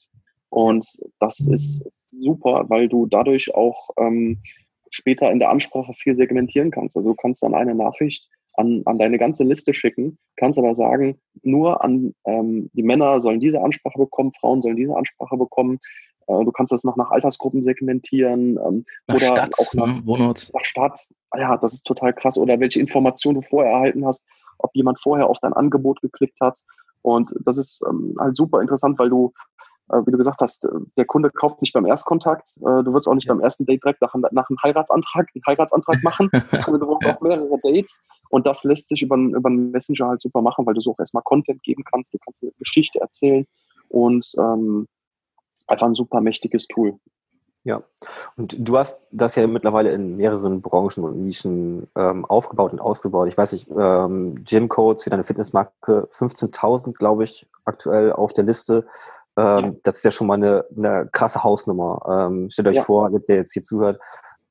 Und 0.56 0.88
das 1.20 1.42
ist 1.42 1.86
super, 2.12 2.64
weil 2.70 2.88
du 2.88 3.08
dadurch 3.08 3.54
auch 3.54 3.90
ähm, 3.98 4.38
später 4.90 5.30
in 5.30 5.40
der 5.40 5.50
Ansprache 5.50 5.94
viel 5.94 6.16
segmentieren 6.16 6.72
kannst. 6.72 6.96
Also 6.96 7.10
du 7.10 7.16
kannst 7.16 7.44
dann 7.44 7.54
eine 7.54 7.76
Nachricht 7.76 8.30
an, 8.54 8.82
an 8.86 8.98
deine 8.98 9.18
ganze 9.18 9.44
Liste 9.44 9.74
schicken, 9.74 10.18
kannst 10.38 10.58
aber 10.58 10.74
sagen, 10.74 11.20
nur 11.44 11.84
an 11.84 12.16
ähm, 12.24 12.70
die 12.72 12.84
Männer 12.84 13.20
sollen 13.20 13.42
diese 13.42 13.62
Ansprache 13.62 14.00
bekommen, 14.00 14.32
Frauen 14.32 14.62
sollen 14.62 14.78
diese 14.78 14.96
Ansprache 14.96 15.36
bekommen. 15.36 15.80
Äh, 16.28 16.46
du 16.46 16.54
kannst 16.54 16.72
das 16.72 16.86
noch 16.86 16.96
nach 16.96 17.12
Altersgruppen 17.12 17.62
segmentieren 17.62 18.58
ähm, 18.66 18.86
nach 19.08 19.16
oder 19.16 19.26
Stadt, 19.26 19.60
auch 19.60 19.74
nach, 19.74 19.88
ne? 19.88 20.02
Wohnort. 20.06 20.52
nach 20.54 20.64
Stadt. 20.64 21.02
Ah 21.32 21.40
ja, 21.42 21.58
das 21.58 21.74
ist 21.74 21.84
total 21.84 22.14
krass. 22.14 22.38
Oder 22.38 22.62
welche 22.62 22.80
Informationen 22.80 23.42
du 23.42 23.46
vorher 23.46 23.74
erhalten 23.74 24.06
hast, 24.06 24.26
ob 24.60 24.74
jemand 24.74 25.02
vorher 25.02 25.28
auf 25.28 25.40
dein 25.42 25.52
Angebot 25.52 26.00
geklickt 26.00 26.40
hat. 26.40 26.60
Und 27.02 27.36
das 27.44 27.58
ist 27.58 27.84
ähm, 27.90 28.16
halt 28.18 28.38
super 28.38 28.62
interessant, 28.62 28.98
weil 28.98 29.10
du 29.10 29.34
wie 29.88 30.12
du 30.12 30.18
gesagt 30.18 30.42
hast, 30.42 30.66
äh, 30.66 30.70
der 30.98 31.06
Kunde 31.06 31.30
kauft 31.30 31.62
nicht 31.62 31.74
beim 31.74 31.86
Erstkontakt. 31.86 32.58
Äh, 32.58 32.84
du 32.84 32.94
wirst 32.94 33.08
auch 33.08 33.14
nicht 33.14 33.28
ja. 33.28 33.34
beim 33.34 33.44
ersten 33.44 33.66
Date 33.66 33.84
direkt 33.84 34.02
nach, 34.02 34.14
nach 34.32 34.50
einem 34.50 34.58
Heiratsantrag, 34.64 35.30
einen 35.34 35.44
Heiratsantrag 35.46 35.98
machen. 36.04 36.30
du 36.32 36.80
brauchst 36.80 37.08
auch 37.08 37.22
mehrere 37.22 37.60
Dates. 37.64 38.04
Und 38.30 38.48
das 38.48 38.64
lässt 38.64 38.90
sich 38.90 39.02
über, 39.02 39.16
über 39.16 39.50
einen 39.50 39.72
Messenger 39.72 40.08
halt 40.08 40.22
super 40.22 40.42
machen, 40.42 40.66
weil 40.66 40.74
du 40.74 40.82
so 40.82 40.92
auch 40.92 41.00
erstmal 41.00 41.24
Content 41.24 41.62
geben 41.64 41.84
kannst. 41.84 42.14
Du 42.14 42.18
kannst 42.18 42.44
eine 42.44 42.52
Geschichte 42.58 43.00
erzählen 43.00 43.46
und 43.90 44.34
ähm, 44.40 44.88
einfach 45.68 45.88
ein 45.88 45.96
super 45.96 46.22
mächtiges 46.22 46.68
Tool. 46.68 46.98
Ja, 47.64 47.82
und 48.38 48.56
du 48.60 48.78
hast 48.78 49.02
das 49.10 49.34
ja 49.34 49.48
mittlerweile 49.48 49.92
in 49.92 50.18
mehreren 50.18 50.62
Branchen 50.62 51.04
und 51.04 51.20
Nischen 51.20 51.88
ähm, 51.96 52.24
aufgebaut 52.24 52.74
und 52.74 52.80
ausgebaut. 52.80 53.28
Ich 53.28 53.38
weiß 53.38 53.54
nicht, 53.54 53.72
ähm, 53.76 54.34
Gym-Codes 54.44 55.02
für 55.02 55.10
deine 55.10 55.24
Fitnessmarke, 55.24 56.08
15.000, 56.12 56.94
glaube 56.94 57.24
ich, 57.24 57.48
aktuell 57.66 58.14
auf 58.14 58.34
der 58.34 58.44
Liste. 58.44 58.86
Ähm, 59.38 59.66
ja. 59.66 59.72
Das 59.84 59.98
ist 59.98 60.04
ja 60.04 60.12
schon 60.12 60.28
mal 60.28 60.36
eine, 60.36 60.66
eine 60.76 61.10
krasse 61.12 61.44
Hausnummer. 61.44 62.28
Ähm, 62.28 62.50
stellt 62.50 62.68
euch 62.68 62.76
ja. 62.78 62.84
vor, 62.84 63.12
jetzt 63.12 63.30
der 63.30 63.38
jetzt 63.38 63.54
hier 63.54 63.64
zuhört, 63.64 64.00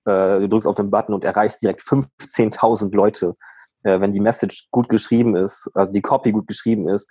äh, 0.05 0.41
du 0.41 0.49
drückst 0.49 0.69
auf 0.69 0.77
den 0.77 0.91
Button 0.91 1.15
und 1.15 1.25
erreichst 1.25 1.63
direkt 1.63 1.81
15.000 1.81 2.95
Leute. 2.95 3.37
Äh, 3.83 4.01
wenn 4.01 4.13
die 4.13 4.21
Message 4.21 4.69
gut 4.71 4.89
geschrieben 4.89 5.37
ist, 5.37 5.71
also 5.75 5.93
die 5.93 6.03
Copy 6.03 6.33
gut 6.33 6.47
geschrieben 6.47 6.89
ist, 6.89 7.11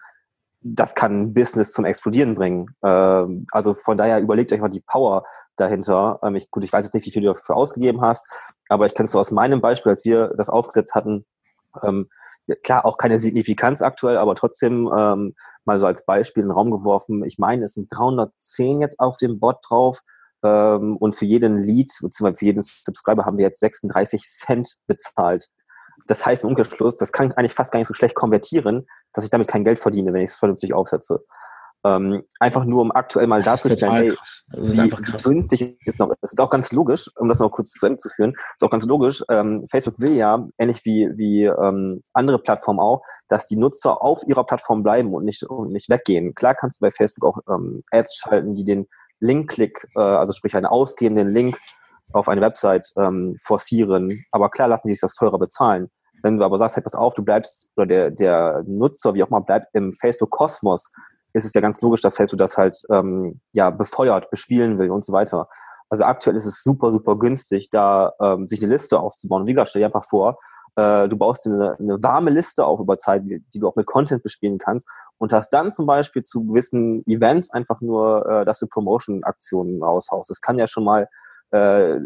das 0.62 0.96
kann 0.96 1.22
ein 1.22 1.34
Business 1.34 1.72
zum 1.72 1.86
Explodieren 1.86 2.36
bringen. 2.36 2.68
Ähm, 2.84 3.46
also 3.52 3.74
von 3.74 3.98
daher 3.98 4.22
überlegt 4.22 4.52
euch 4.54 4.62
mal 4.62 4.70
die 4.70 4.82
Power 4.82 5.24
dahinter. 5.56 6.20
Ähm, 6.24 6.36
ich, 6.36 6.50
gut, 6.50 6.64
ich 6.64 6.72
weiß 6.72 6.86
jetzt 6.86 6.94
nicht, 6.94 7.06
wie 7.06 7.12
viel 7.12 7.22
du 7.22 7.30
dafür 7.30 7.58
ausgegeben 7.58 8.02
hast, 8.02 8.26
aber 8.70 8.86
ich 8.88 8.94
kenne 8.94 9.06
es 9.06 9.12
so 9.12 9.20
aus 9.20 9.32
meinem 9.32 9.62
Beispiel, 9.62 9.92
als 9.92 10.06
wir 10.06 10.34
das 10.38 10.50
aufgesetzt 10.50 10.96
hatten, 10.96 11.26
ähm, 11.82 12.10
klar, 12.64 12.86
auch 12.86 12.98
keine 12.98 13.20
Signifikanz 13.20 13.82
aktuell, 13.82 14.18
aber 14.18 14.36
trotzdem 14.36 14.92
ähm, 14.96 15.34
mal 15.66 15.80
so 15.80 15.86
als 15.86 16.06
Beispiel 16.06 16.44
in 16.44 16.50
den 16.50 16.56
Raum 16.56 16.72
geworfen. 16.72 17.24
Ich 17.26 17.38
meine, 17.40 17.66
es 17.66 17.74
sind 17.74 17.88
310 17.90 18.82
jetzt 18.82 19.00
auf 19.00 19.18
dem 19.18 19.40
Bot 19.40 19.58
drauf 19.68 20.02
ähm, 20.44 20.98
und 20.98 21.16
für 21.16 21.26
jeden 21.26 21.58
Lead, 21.58 21.92
beziehungsweise 22.02 22.40
für 22.40 22.46
jeden 22.46 22.62
Subscriber 22.62 23.26
haben 23.26 23.38
wir 23.38 23.46
jetzt 23.46 23.60
36 23.60 24.24
Cent 24.24 24.76
bezahlt. 24.88 25.50
Das 26.08 26.26
heißt 26.26 26.44
im 26.44 26.50
Umkehrschluss, 26.50 26.98
das 26.98 27.12
kann 27.12 27.32
eigentlich 27.32 27.54
fast 27.54 27.72
gar 27.72 27.80
nicht 27.80 27.88
so 27.88 27.94
schlecht 27.94 28.16
konvertieren, 28.16 28.88
dass 29.14 29.24
ich 29.24 29.30
damit 29.30 29.48
kein 29.48 29.64
Geld 29.64 29.80
verdiene, 29.80 30.14
wenn 30.14 30.22
ich 30.22 30.32
es 30.32 30.38
vernünftig 30.38 30.74
aufsetze. 30.74 31.24
Ähm, 31.86 32.24
einfach 32.40 32.64
nur, 32.64 32.82
um 32.82 32.92
aktuell 32.94 33.28
mal 33.28 33.42
darzustellen, 33.42 33.94
hey, 33.94 34.14
das 34.52 34.70
ist 34.70 34.80
einfach 34.80 35.02
krass. 35.02 35.24
günstig 35.24 35.78
ist 35.86 36.00
noch. 36.00 36.10
Das 36.22 36.32
ist 36.32 36.40
auch 36.40 36.50
ganz 36.50 36.72
logisch, 36.72 37.10
um 37.18 37.28
das 37.28 37.40
noch 37.40 37.52
kurz 37.52 37.72
zu 37.72 37.86
Ende 37.86 37.98
zu 37.98 38.10
führen, 38.10 38.34
ist 38.56 38.64
auch 38.64 38.70
ganz 38.70 38.86
logisch. 38.86 39.22
Ähm, 39.30 39.66
Facebook 39.70 40.00
will 40.00 40.16
ja, 40.16 40.48
ähnlich 40.58 40.86
wie, 40.86 41.10
wie 41.16 41.44
ähm, 41.44 42.02
andere 42.14 42.40
Plattformen 42.40 42.80
auch, 42.80 43.02
dass 43.28 43.48
die 43.48 43.58
Nutzer 43.58 44.02
auf 44.02 44.24
ihrer 44.26 44.46
Plattform 44.46 44.82
bleiben 44.82 45.14
und 45.14 45.26
nicht, 45.26 45.44
und 45.44 45.74
nicht 45.74 45.90
weggehen. 45.90 46.34
Klar 46.36 46.56
kannst 46.56 46.80
du 46.80 46.86
bei 46.86 46.92
Facebook 46.92 47.26
auch 47.26 47.54
ähm, 47.54 47.84
Ads 47.92 48.16
schalten, 48.16 48.56
die 48.56 48.64
den 48.64 48.88
Link-Klick, 49.20 49.88
äh, 49.96 50.02
also 50.02 50.32
sprich 50.32 50.56
einen 50.56 50.66
ausgehenden 50.66 51.28
Link 51.28 51.58
auf 52.14 52.30
eine 52.30 52.42
Website 52.42 52.92
ähm, 52.98 53.36
forcieren. 53.42 54.24
Aber 54.32 54.50
klar 54.50 54.70
lassen 54.70 54.88
die 54.88 54.94
sich 54.94 55.02
das 55.02 55.16
teurer 55.16 55.40
bezahlen. 55.40 55.90
Wenn 56.22 56.38
du 56.38 56.46
aber 56.46 56.58
sagst, 56.58 56.78
hey, 56.78 56.84
pass 56.84 56.96
auf, 56.96 57.14
du 57.16 57.24
bleibst, 57.24 57.70
oder 57.76 57.86
der, 57.86 58.12
der 58.12 58.64
Nutzer, 58.66 59.14
wie 59.14 59.24
auch 59.24 59.28
immer, 59.28 59.42
bleibt 59.42 59.68
im 59.74 59.92
Facebook-Kosmos, 59.92 60.90
ist 61.34 61.46
es 61.46 61.54
ja 61.54 61.62
ganz 61.62 61.82
logisch, 61.82 62.02
dass 62.02 62.16
Facebook 62.16 62.40
das 62.40 62.58
halt 62.58 62.78
ähm, 62.92 63.42
ja 63.54 63.70
befeuert, 63.70 64.30
bespielen 64.30 64.80
will 64.80 64.92
und 64.92 65.04
so 65.04 65.14
weiter. 65.14 65.48
Also 65.90 66.06
aktuell 66.06 66.36
ist 66.36 66.46
es 66.46 66.64
super, 66.64 66.92
super 66.92 67.18
günstig, 67.18 67.70
da 67.70 68.14
ähm, 68.20 68.48
sich 68.48 68.64
eine 68.64 68.72
Liste 68.72 69.00
aufzubauen. 69.00 69.46
wie 69.46 69.54
gesagt, 69.54 69.70
stell 69.70 69.82
dir 69.82 69.88
einfach 69.88 70.04
vor, 70.04 70.40
äh, 70.76 71.08
du 71.08 71.18
baust 71.18 71.46
eine, 71.46 71.78
eine 71.80 72.02
warme 72.02 72.32
Liste 72.32 72.66
auf 72.66 72.80
über 72.80 72.98
Zeit, 72.98 73.24
die, 73.26 73.44
die, 73.54 73.60
du 73.60 73.68
auch 73.68 73.76
mit 73.76 73.86
Content 73.86 74.24
bespielen 74.24 74.58
kannst 74.58 74.90
und 75.20 75.32
hast 75.32 75.52
dann 75.52 75.72
zum 75.72 75.86
Beispiel 75.86 76.24
zu 76.24 76.46
gewissen 76.46 77.06
Events 77.06 77.52
einfach 77.52 77.80
nur, 77.82 78.26
äh, 78.28 78.46
dass 78.46 78.60
du 78.60 78.68
Promotion-Aktionen 78.68 79.84
raushaust. 79.84 80.30
Das 80.30 80.42
kann 80.42 80.58
ja 80.58 80.66
schon 80.66 80.84
mal 80.84 81.08
äh, 81.52 82.00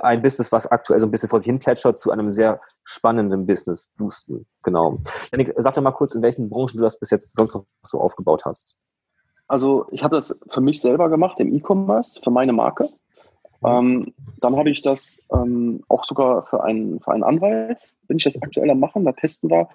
ein 0.00 0.22
Business, 0.22 0.52
was 0.52 0.66
aktuell 0.66 1.00
so 1.00 1.06
ein 1.06 1.10
bisschen 1.10 1.28
vor 1.28 1.38
sich 1.38 1.46
hin 1.46 1.58
plätschert, 1.58 1.98
zu 1.98 2.10
einem 2.10 2.32
sehr 2.32 2.60
spannenden 2.84 3.46
Business 3.46 3.92
boosten. 3.96 4.46
Genau. 4.62 4.98
Janik, 5.32 5.54
sag 5.56 5.74
doch 5.74 5.82
mal 5.82 5.92
kurz, 5.92 6.14
in 6.14 6.22
welchen 6.22 6.48
Branchen 6.50 6.76
du 6.76 6.82
das 6.82 6.98
bis 6.98 7.10
jetzt 7.10 7.36
sonst 7.36 7.54
noch 7.54 7.64
so 7.82 8.00
aufgebaut 8.00 8.44
hast. 8.44 8.78
Also 9.48 9.86
ich 9.92 10.02
habe 10.02 10.16
das 10.16 10.38
für 10.48 10.60
mich 10.60 10.80
selber 10.80 11.08
gemacht 11.08 11.38
im 11.38 11.54
E-Commerce, 11.54 12.20
für 12.22 12.30
meine 12.30 12.52
Marke. 12.52 12.88
Mhm. 13.62 13.68
Ähm, 13.68 14.14
dann 14.40 14.56
habe 14.56 14.70
ich 14.70 14.82
das 14.82 15.18
ähm, 15.32 15.82
auch 15.88 16.04
sogar 16.04 16.46
für 16.46 16.62
einen, 16.64 17.00
für 17.00 17.12
einen 17.12 17.22
Anwalt, 17.22 17.94
bin 18.08 18.18
ich 18.18 18.24
das 18.24 18.40
aktuell 18.42 18.70
am 18.70 18.80
machen. 18.80 19.04
Da 19.04 19.12
testen 19.12 19.50
wir, 19.50 19.68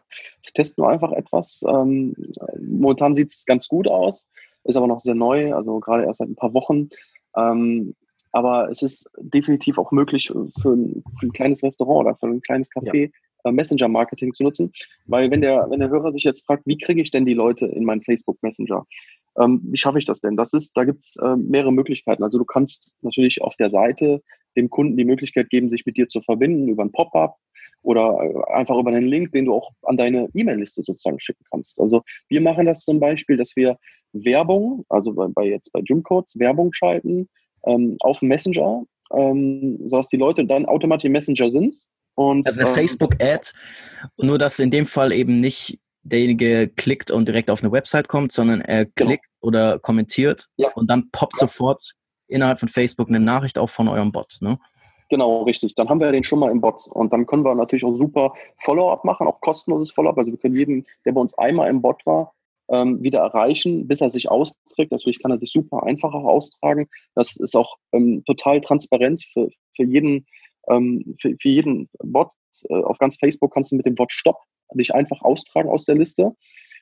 testen 0.53 0.83
wir 0.83 0.89
einfach 0.89 1.11
etwas. 1.13 1.63
Ähm, 1.67 2.15
momentan 2.59 3.15
sieht 3.15 3.31
es 3.31 3.45
ganz 3.45 3.67
gut 3.67 3.87
aus, 3.87 4.29
ist 4.63 4.75
aber 4.75 4.87
noch 4.87 4.99
sehr 4.99 5.15
neu, 5.15 5.55
also 5.55 5.79
gerade 5.79 6.03
erst 6.03 6.19
seit 6.19 6.29
ein 6.29 6.35
paar 6.35 6.53
Wochen. 6.53 6.89
Ähm, 7.35 7.95
aber 8.31 8.69
es 8.69 8.81
ist 8.81 9.09
definitiv 9.17 9.77
auch 9.77 9.91
möglich 9.91 10.31
für 10.61 10.73
ein, 10.73 11.03
für 11.19 11.27
ein 11.27 11.31
kleines 11.31 11.63
Restaurant 11.63 12.07
oder 12.07 12.15
für 12.15 12.27
ein 12.27 12.41
kleines 12.41 12.69
Café 12.71 13.11
ja. 13.43 13.49
äh, 13.49 13.51
Messenger-Marketing 13.51 14.33
zu 14.33 14.43
nutzen. 14.43 14.71
Weil 15.05 15.31
wenn 15.31 15.41
der, 15.41 15.67
wenn 15.69 15.79
der 15.79 15.89
Hörer 15.89 16.11
sich 16.11 16.23
jetzt 16.23 16.45
fragt, 16.45 16.65
wie 16.65 16.77
kriege 16.77 17.01
ich 17.01 17.11
denn 17.11 17.25
die 17.25 17.33
Leute 17.33 17.65
in 17.65 17.83
meinen 17.83 18.01
Facebook 18.01 18.41
Messenger? 18.41 18.85
Ähm, 19.39 19.61
wie 19.63 19.77
schaffe 19.77 19.99
ich 19.99 20.05
das 20.05 20.21
denn? 20.21 20.37
Das 20.37 20.53
ist, 20.53 20.75
da 20.75 20.83
gibt 20.83 21.01
es 21.01 21.15
äh, 21.17 21.35
mehrere 21.35 21.71
Möglichkeiten. 21.71 22.23
Also 22.23 22.37
du 22.37 22.45
kannst 22.45 22.97
natürlich 23.01 23.41
auf 23.41 23.55
der 23.55 23.69
Seite 23.69 24.21
dem 24.57 24.69
Kunden 24.69 24.97
die 24.97 25.05
Möglichkeit 25.05 25.49
geben, 25.49 25.69
sich 25.69 25.85
mit 25.85 25.97
dir 25.97 26.07
zu 26.07 26.21
verbinden 26.21 26.67
über 26.67 26.83
ein 26.83 26.91
Pop-up 26.91 27.37
oder 27.81 28.19
äh, 28.21 28.53
einfach 28.53 28.77
über 28.77 28.91
einen 28.91 29.07
Link, 29.07 29.31
den 29.31 29.45
du 29.45 29.53
auch 29.53 29.71
an 29.83 29.97
deine 29.97 30.29
E-Mail-Liste 30.33 30.83
sozusagen 30.83 31.19
schicken 31.19 31.43
kannst. 31.49 31.79
Also 31.79 32.03
wir 32.27 32.41
machen 32.41 32.65
das 32.65 32.83
zum 32.83 32.99
Beispiel, 32.99 33.37
dass 33.37 33.55
wir 33.55 33.77
Werbung, 34.13 34.85
also 34.89 35.13
bei, 35.13 35.27
bei 35.27 35.45
jetzt 35.45 35.71
bei 35.71 35.81
Gymcodes 35.81 36.37
Werbung 36.37 36.73
schalten 36.73 37.29
ähm, 37.65 37.97
auf 38.01 38.21
Messenger, 38.21 38.83
ähm, 39.13 39.79
sodass 39.85 40.07
die 40.07 40.17
Leute 40.17 40.45
dann 40.45 40.65
automatisch 40.65 41.05
im 41.05 41.11
Messenger 41.13 41.49
sind. 41.49 41.75
Und, 42.15 42.45
also 42.45 42.59
eine 42.59 42.69
ähm, 42.69 42.75
Facebook-Ad, 42.75 43.51
nur 44.17 44.37
dass 44.37 44.59
in 44.59 44.71
dem 44.71 44.85
Fall 44.85 45.11
eben 45.11 45.39
nicht 45.39 45.79
derjenige 46.03 46.67
klickt 46.67 47.11
und 47.11 47.27
direkt 47.27 47.49
auf 47.49 47.63
eine 47.63 47.71
Website 47.71 48.07
kommt, 48.07 48.31
sondern 48.31 48.61
er 48.61 48.85
genau. 48.85 49.09
klickt 49.09 49.25
oder 49.39 49.79
kommentiert 49.79 50.47
ja. 50.57 50.69
und 50.73 50.89
dann 50.89 51.09
poppt 51.11 51.35
ja. 51.39 51.47
sofort 51.47 51.93
innerhalb 52.27 52.59
von 52.59 52.69
Facebook 52.69 53.09
eine 53.09 53.19
Nachricht 53.19 53.57
auch 53.57 53.69
von 53.69 53.87
eurem 53.87 54.11
Bot. 54.11 54.37
Ne? 54.41 54.57
Genau, 55.09 55.43
richtig. 55.43 55.75
Dann 55.75 55.89
haben 55.89 55.99
wir 55.99 56.11
den 56.11 56.23
schon 56.23 56.39
mal 56.39 56.49
im 56.49 56.61
Bot. 56.61 56.87
Und 56.87 57.11
dann 57.11 57.25
können 57.25 57.43
wir 57.43 57.53
natürlich 57.53 57.83
auch 57.83 57.97
super 57.97 58.33
Follow-up 58.57 59.03
machen, 59.03 59.27
auch 59.27 59.41
kostenloses 59.41 59.91
Follow-up. 59.91 60.17
Also 60.17 60.31
wir 60.31 60.39
können 60.39 60.55
jeden, 60.55 60.87
der 61.05 61.11
bei 61.11 61.19
uns 61.19 61.37
einmal 61.37 61.69
im 61.69 61.81
Bot 61.81 62.05
war, 62.05 62.33
ähm, 62.71 63.03
wieder 63.03 63.19
erreichen, 63.19 63.87
bis 63.87 64.01
er 64.01 64.09
sich 64.09 64.29
austrägt. 64.29 64.91
Natürlich 64.91 65.21
kann 65.21 65.31
er 65.31 65.39
sich 65.39 65.51
super 65.51 65.83
einfach 65.83 66.13
auch 66.13 66.25
austragen. 66.25 66.87
Das 67.15 67.35
ist 67.37 67.55
auch 67.55 67.77
ähm, 67.91 68.23
total 68.25 68.61
transparent 68.61 69.23
für, 69.33 69.49
für 69.75 69.83
jeden, 69.83 70.25
ähm, 70.69 71.15
für, 71.21 71.35
für, 71.39 71.49
jeden 71.49 71.89
Bot. 71.99 72.31
Äh, 72.69 72.75
auf 72.75 72.97
ganz 72.97 73.17
Facebook 73.17 73.53
kannst 73.53 73.71
du 73.71 73.75
mit 73.75 73.85
dem 73.85 73.97
Wort 73.99 74.11
Stopp 74.11 74.37
dich 74.73 74.93
einfach 74.93 75.21
austragen 75.21 75.69
aus 75.69 75.83
der 75.83 75.95
Liste 75.95 76.33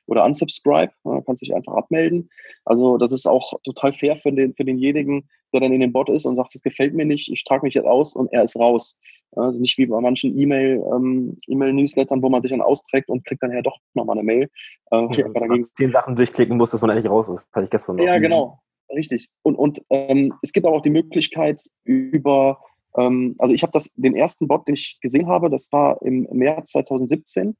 oder 0.06 0.24
unsubscribe, 0.24 0.92
äh, 1.04 1.22
kannst 1.24 1.42
dich 1.42 1.54
einfach 1.54 1.74
abmelden. 1.74 2.30
Also 2.64 2.98
das 2.98 3.12
ist 3.12 3.26
auch 3.26 3.60
total 3.64 3.92
fair 3.92 4.16
für, 4.16 4.32
den, 4.32 4.54
für 4.54 4.64
denjenigen, 4.64 5.28
der 5.52 5.60
dann 5.60 5.72
in 5.72 5.80
dem 5.80 5.92
Bot 5.92 6.08
ist 6.08 6.26
und 6.26 6.36
sagt, 6.36 6.54
es 6.54 6.62
gefällt 6.62 6.94
mir 6.94 7.04
nicht, 7.04 7.30
ich 7.30 7.44
trage 7.44 7.64
mich 7.64 7.74
jetzt 7.74 7.86
aus 7.86 8.14
und 8.14 8.32
er 8.32 8.44
ist 8.44 8.58
raus. 8.58 9.00
Also 9.36 9.60
nicht 9.60 9.78
wie 9.78 9.86
bei 9.86 10.00
manchen 10.00 10.36
E-Mail, 10.36 10.82
ähm, 10.92 11.36
E-Mail-Newslettern, 11.46 12.20
wo 12.22 12.28
man 12.28 12.42
sich 12.42 12.50
dann 12.50 12.60
austrägt 12.60 13.08
und 13.08 13.24
kriegt 13.24 13.42
dann 13.42 13.52
ja 13.52 13.62
doch 13.62 13.78
nochmal 13.94 14.18
eine 14.18 14.24
Mail. 14.24 14.50
Äh, 14.90 15.06
ja, 15.16 15.28
dagegen, 15.28 15.62
zehn 15.62 15.90
Sachen 15.90 16.16
durchklicken 16.16 16.56
muss, 16.56 16.72
dass 16.72 16.82
man 16.82 16.90
eigentlich 16.90 17.08
raus 17.08 17.28
ist. 17.28 17.42
Das 17.42 17.52
hatte 17.52 17.64
ich 17.64 17.70
gestern 17.70 17.96
noch. 17.96 18.04
Ja, 18.04 18.18
genau. 18.18 18.58
Richtig. 18.92 19.30
Und, 19.42 19.54
und 19.54 19.82
ähm, 19.90 20.34
es 20.42 20.52
gibt 20.52 20.66
auch 20.66 20.82
die 20.82 20.90
Möglichkeit 20.90 21.62
über, 21.84 22.58
ähm, 22.96 23.36
also 23.38 23.54
ich 23.54 23.62
habe 23.62 23.72
das, 23.72 23.92
den 23.94 24.16
ersten 24.16 24.48
Bot, 24.48 24.66
den 24.66 24.74
ich 24.74 24.98
gesehen 25.00 25.28
habe, 25.28 25.48
das 25.48 25.70
war 25.70 26.02
im 26.02 26.26
März 26.32 26.72
2017 26.72 27.56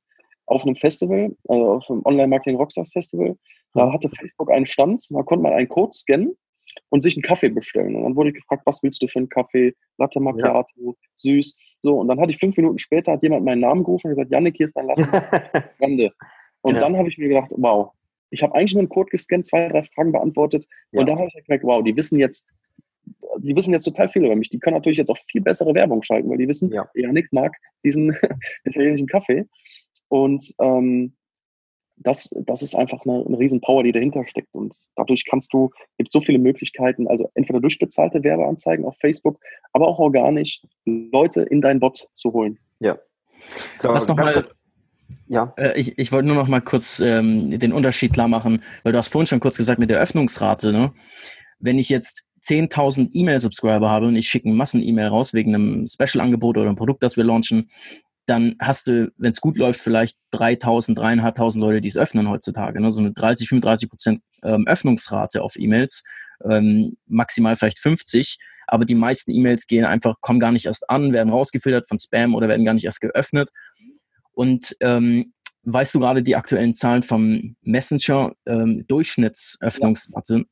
auf 0.50 0.64
einem 0.64 0.76
Festival, 0.76 1.34
äh, 1.48 1.52
auf 1.52 1.86
dem 1.86 2.04
Online-Marketing 2.04 2.56
Rockstars 2.56 2.90
Festival. 2.92 3.36
Da 3.72 3.92
hatte 3.92 4.08
Facebook 4.08 4.50
einen 4.50 4.66
Stand, 4.66 5.06
da 5.10 5.22
konnte 5.22 5.44
man 5.44 5.52
einen 5.52 5.68
Code 5.68 5.92
scannen 5.92 6.36
und 6.88 7.02
sich 7.02 7.16
einen 7.16 7.22
Kaffee 7.22 7.50
bestellen. 7.50 7.94
Und 7.94 8.02
dann 8.02 8.16
wurde 8.16 8.30
ich 8.30 8.36
gefragt, 8.36 8.62
was 8.66 8.82
willst 8.82 9.00
du 9.00 9.06
für 9.06 9.20
einen 9.20 9.28
Kaffee? 9.28 9.74
Latte 9.98 10.18
Macchiato, 10.20 10.74
ja. 10.76 10.92
süß. 11.16 11.56
So, 11.82 11.98
und 11.98 12.08
dann 12.08 12.20
hatte 12.20 12.32
ich 12.32 12.38
fünf 12.38 12.56
Minuten 12.56 12.78
später, 12.78 13.12
hat 13.12 13.22
jemand 13.22 13.44
meinen 13.44 13.60
Namen 13.60 13.84
gerufen 13.84 14.08
und 14.08 14.16
gesagt, 14.16 14.32
Janik, 14.32 14.56
hier 14.56 14.66
ist 14.66 14.76
dein 14.76 14.86
Latte 14.86 15.02
Grande. 15.78 16.12
und 16.62 16.74
ja. 16.74 16.80
dann 16.80 16.96
habe 16.96 17.08
ich 17.08 17.16
mir 17.16 17.28
gedacht, 17.28 17.52
wow, 17.56 17.92
ich 18.30 18.42
habe 18.42 18.54
eigentlich 18.54 18.74
nur 18.74 18.80
einen 18.80 18.88
Code 18.88 19.10
gescannt, 19.10 19.46
zwei, 19.46 19.68
drei 19.68 19.82
Fragen 19.82 20.10
beantwortet. 20.10 20.66
Ja. 20.90 21.00
Und 21.00 21.08
dann 21.08 21.18
habe 21.18 21.28
ich 21.28 21.44
gemerkt, 21.44 21.64
wow, 21.64 21.82
die 21.82 21.96
wissen 21.96 22.18
jetzt, 22.18 22.48
die 23.38 23.54
wissen 23.54 23.72
jetzt 23.72 23.84
total 23.84 24.08
viel 24.08 24.24
über 24.24 24.34
mich. 24.34 24.50
Die 24.50 24.58
können 24.58 24.76
natürlich 24.76 24.98
jetzt 24.98 25.10
auch 25.10 25.18
viel 25.28 25.40
bessere 25.40 25.74
Werbung 25.74 26.02
schalten, 26.02 26.28
weil 26.28 26.38
die 26.38 26.48
wissen, 26.48 26.72
ja. 26.72 26.88
Janik 26.94 27.32
mag 27.32 27.56
diesen 27.84 28.16
italienischen 28.64 29.06
Kaffee. 29.06 29.46
Und 30.10 30.52
ähm, 30.60 31.14
das, 31.96 32.30
das 32.46 32.62
ist 32.62 32.74
einfach 32.74 33.04
eine, 33.04 33.24
eine 33.24 33.38
riesen 33.38 33.60
Power, 33.60 33.82
die 33.82 33.92
dahinter 33.92 34.26
steckt. 34.26 34.54
Und 34.54 34.74
dadurch 34.96 35.24
kannst 35.28 35.52
du, 35.52 35.70
gibt 35.98 36.12
so 36.12 36.20
viele 36.20 36.38
Möglichkeiten, 36.38 37.06
also 37.08 37.30
entweder 37.34 37.60
durch 37.60 37.78
bezahlte 37.78 38.22
Werbeanzeigen 38.22 38.84
auf 38.84 38.96
Facebook, 38.98 39.38
aber 39.72 39.86
auch 39.86 39.98
organisch 39.98 40.62
Leute 40.84 41.42
in 41.42 41.60
deinen 41.60 41.80
Bot 41.80 42.08
zu 42.14 42.32
holen. 42.32 42.58
Ja. 42.80 42.98
Klar, 43.78 43.94
Was 43.94 44.08
nochmal, 44.08 44.44
ja. 45.28 45.52
Äh, 45.56 45.78
ich, 45.78 45.98
ich 45.98 46.12
wollte 46.12 46.28
nur 46.28 46.36
noch 46.36 46.48
mal 46.48 46.60
kurz 46.60 47.00
ähm, 47.00 47.58
den 47.58 47.72
Unterschied 47.72 48.12
klar 48.12 48.28
machen, 48.28 48.62
weil 48.82 48.92
du 48.92 48.98
hast 48.98 49.08
vorhin 49.08 49.26
schon 49.26 49.40
kurz 49.40 49.56
gesagt 49.56 49.78
mit 49.78 49.90
der 49.90 50.00
Öffnungsrate. 50.00 50.72
Ne? 50.72 50.92
Wenn 51.58 51.78
ich 51.78 51.88
jetzt 51.88 52.26
10.000 52.42 53.10
E-Mail-Subscriber 53.12 53.90
habe 53.90 54.06
und 54.06 54.16
ich 54.16 54.28
schicke 54.28 54.48
ein 54.48 54.56
Massen-E-Mail 54.56 55.08
raus 55.08 55.34
wegen 55.34 55.54
einem 55.54 55.86
Special-Angebot 55.86 56.56
oder 56.56 56.66
einem 56.66 56.76
Produkt, 56.76 57.02
das 57.02 57.16
wir 57.16 57.24
launchen, 57.24 57.70
dann 58.26 58.56
hast 58.60 58.86
du, 58.86 59.10
wenn 59.16 59.30
es 59.30 59.40
gut 59.40 59.58
läuft, 59.58 59.80
vielleicht 59.80 60.16
3000, 60.32 60.98
3500 60.98 61.60
Leute, 61.60 61.80
die 61.80 61.88
es 61.88 61.96
öffnen 61.96 62.28
heutzutage. 62.28 62.80
Ne? 62.80 62.90
So 62.90 63.00
eine 63.00 63.12
30, 63.12 63.48
35 63.48 63.88
Prozent 63.88 64.20
ähm, 64.42 64.66
Öffnungsrate 64.66 65.42
auf 65.42 65.56
E-Mails, 65.56 66.02
ähm, 66.48 66.96
maximal 67.06 67.56
vielleicht 67.56 67.78
50. 67.78 68.38
Aber 68.66 68.84
die 68.84 68.94
meisten 68.94 69.32
E-Mails 69.32 69.66
gehen 69.66 69.84
einfach, 69.84 70.20
kommen 70.20 70.38
gar 70.38 70.52
nicht 70.52 70.66
erst 70.66 70.88
an, 70.88 71.12
werden 71.12 71.30
rausgefiltert 71.30 71.88
von 71.88 71.98
Spam 71.98 72.34
oder 72.34 72.48
werden 72.48 72.64
gar 72.64 72.74
nicht 72.74 72.84
erst 72.84 73.00
geöffnet. 73.00 73.50
Und 74.32 74.76
ähm, 74.80 75.32
weißt 75.64 75.94
du 75.94 76.00
gerade 76.00 76.22
die 76.22 76.36
aktuellen 76.36 76.74
Zahlen 76.74 77.02
vom 77.02 77.56
Messenger 77.62 78.32
ähm, 78.46 78.84
Durchschnittsöffnungsrate? 78.86 80.36
Ja. 80.36 80.44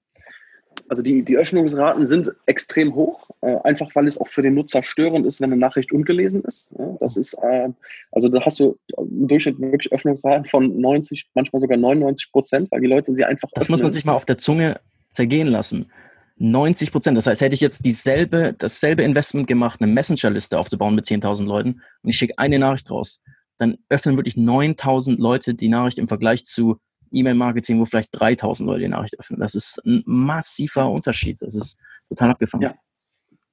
Also 0.89 1.03
die, 1.03 1.23
die 1.23 1.37
Öffnungsraten 1.37 2.07
sind 2.07 2.31
extrem 2.47 2.95
hoch, 2.95 3.29
äh, 3.41 3.57
einfach 3.65 3.95
weil 3.95 4.07
es 4.07 4.21
auch 4.21 4.29
für 4.29 4.43
den 4.43 4.55
Nutzer 4.55 4.83
störend 4.83 5.27
ist, 5.27 5.41
wenn 5.41 5.53
eine 5.53 5.61
Nachricht 5.61 5.93
ungelesen 5.93 6.43
ist. 6.45 6.73
Ja, 6.79 6.97
das 7.01 7.17
ist, 7.17 7.35
äh, 7.35 7.69
also 8.13 8.29
da 8.29 8.45
hast 8.45 8.61
du 8.61 8.79
im 8.97 9.29
Durchschnitt 9.29 9.61
wirklich 9.61 9.93
Öffnungsraten 9.93 10.47
von 10.47 10.81
90, 10.81 11.29
manchmal 11.35 11.61
sogar 11.61 11.77
99 11.77 12.33
Prozent, 12.33 12.71
weil 12.71 12.81
die 12.81 12.87
Leute 12.87 13.15
sie 13.15 13.25
einfach. 13.25 13.49
Das 13.55 13.65
öffnen. 13.65 13.75
muss 13.75 13.83
man 13.83 13.93
sich 13.93 14.05
mal 14.05 14.15
auf 14.15 14.25
der 14.25 14.39
Zunge 14.39 14.81
zergehen 15.11 15.49
lassen. 15.49 15.91
90 16.39 16.93
Prozent. 16.93 17.17
Das 17.19 17.27
heißt, 17.27 17.41
hätte 17.41 17.55
ich 17.55 17.61
jetzt 17.61 17.85
dieselbe, 17.85 18.55
dasselbe 18.57 19.03
Investment 19.03 19.47
gemacht, 19.47 19.81
eine 19.81 19.93
Messenger-Liste 19.93 20.59
aufzubauen 20.59 20.95
mit 20.95 21.05
10.000 21.05 21.45
Leuten 21.45 21.83
und 22.03 22.11
ich 22.11 22.17
schicke 22.17 22.39
eine 22.39 22.59
Nachricht 22.59 22.91
raus, 22.91 23.23
dann 23.59 23.79
öffnen 23.89 24.17
wirklich 24.17 24.37
9.000 24.37 25.19
Leute 25.19 25.55
die 25.55 25.69
Nachricht 25.69 25.99
im 25.99 26.09
Vergleich 26.09 26.45
zu 26.45 26.79
E-Mail-Marketing, 27.13 27.81
wo 27.81 27.85
vielleicht 27.85 28.11
3000 28.13 28.67
Leute 28.67 28.81
die 28.81 28.89
Nachricht 28.89 29.19
öffnen. 29.19 29.41
Das 29.41 29.55
ist 29.55 29.83
ein 29.85 30.03
massiver 30.07 30.91
Unterschied. 30.91 31.41
Das 31.41 31.55
ist 31.55 31.81
total 32.09 32.31
abgefahren. 32.31 32.63
Ja. 32.63 32.75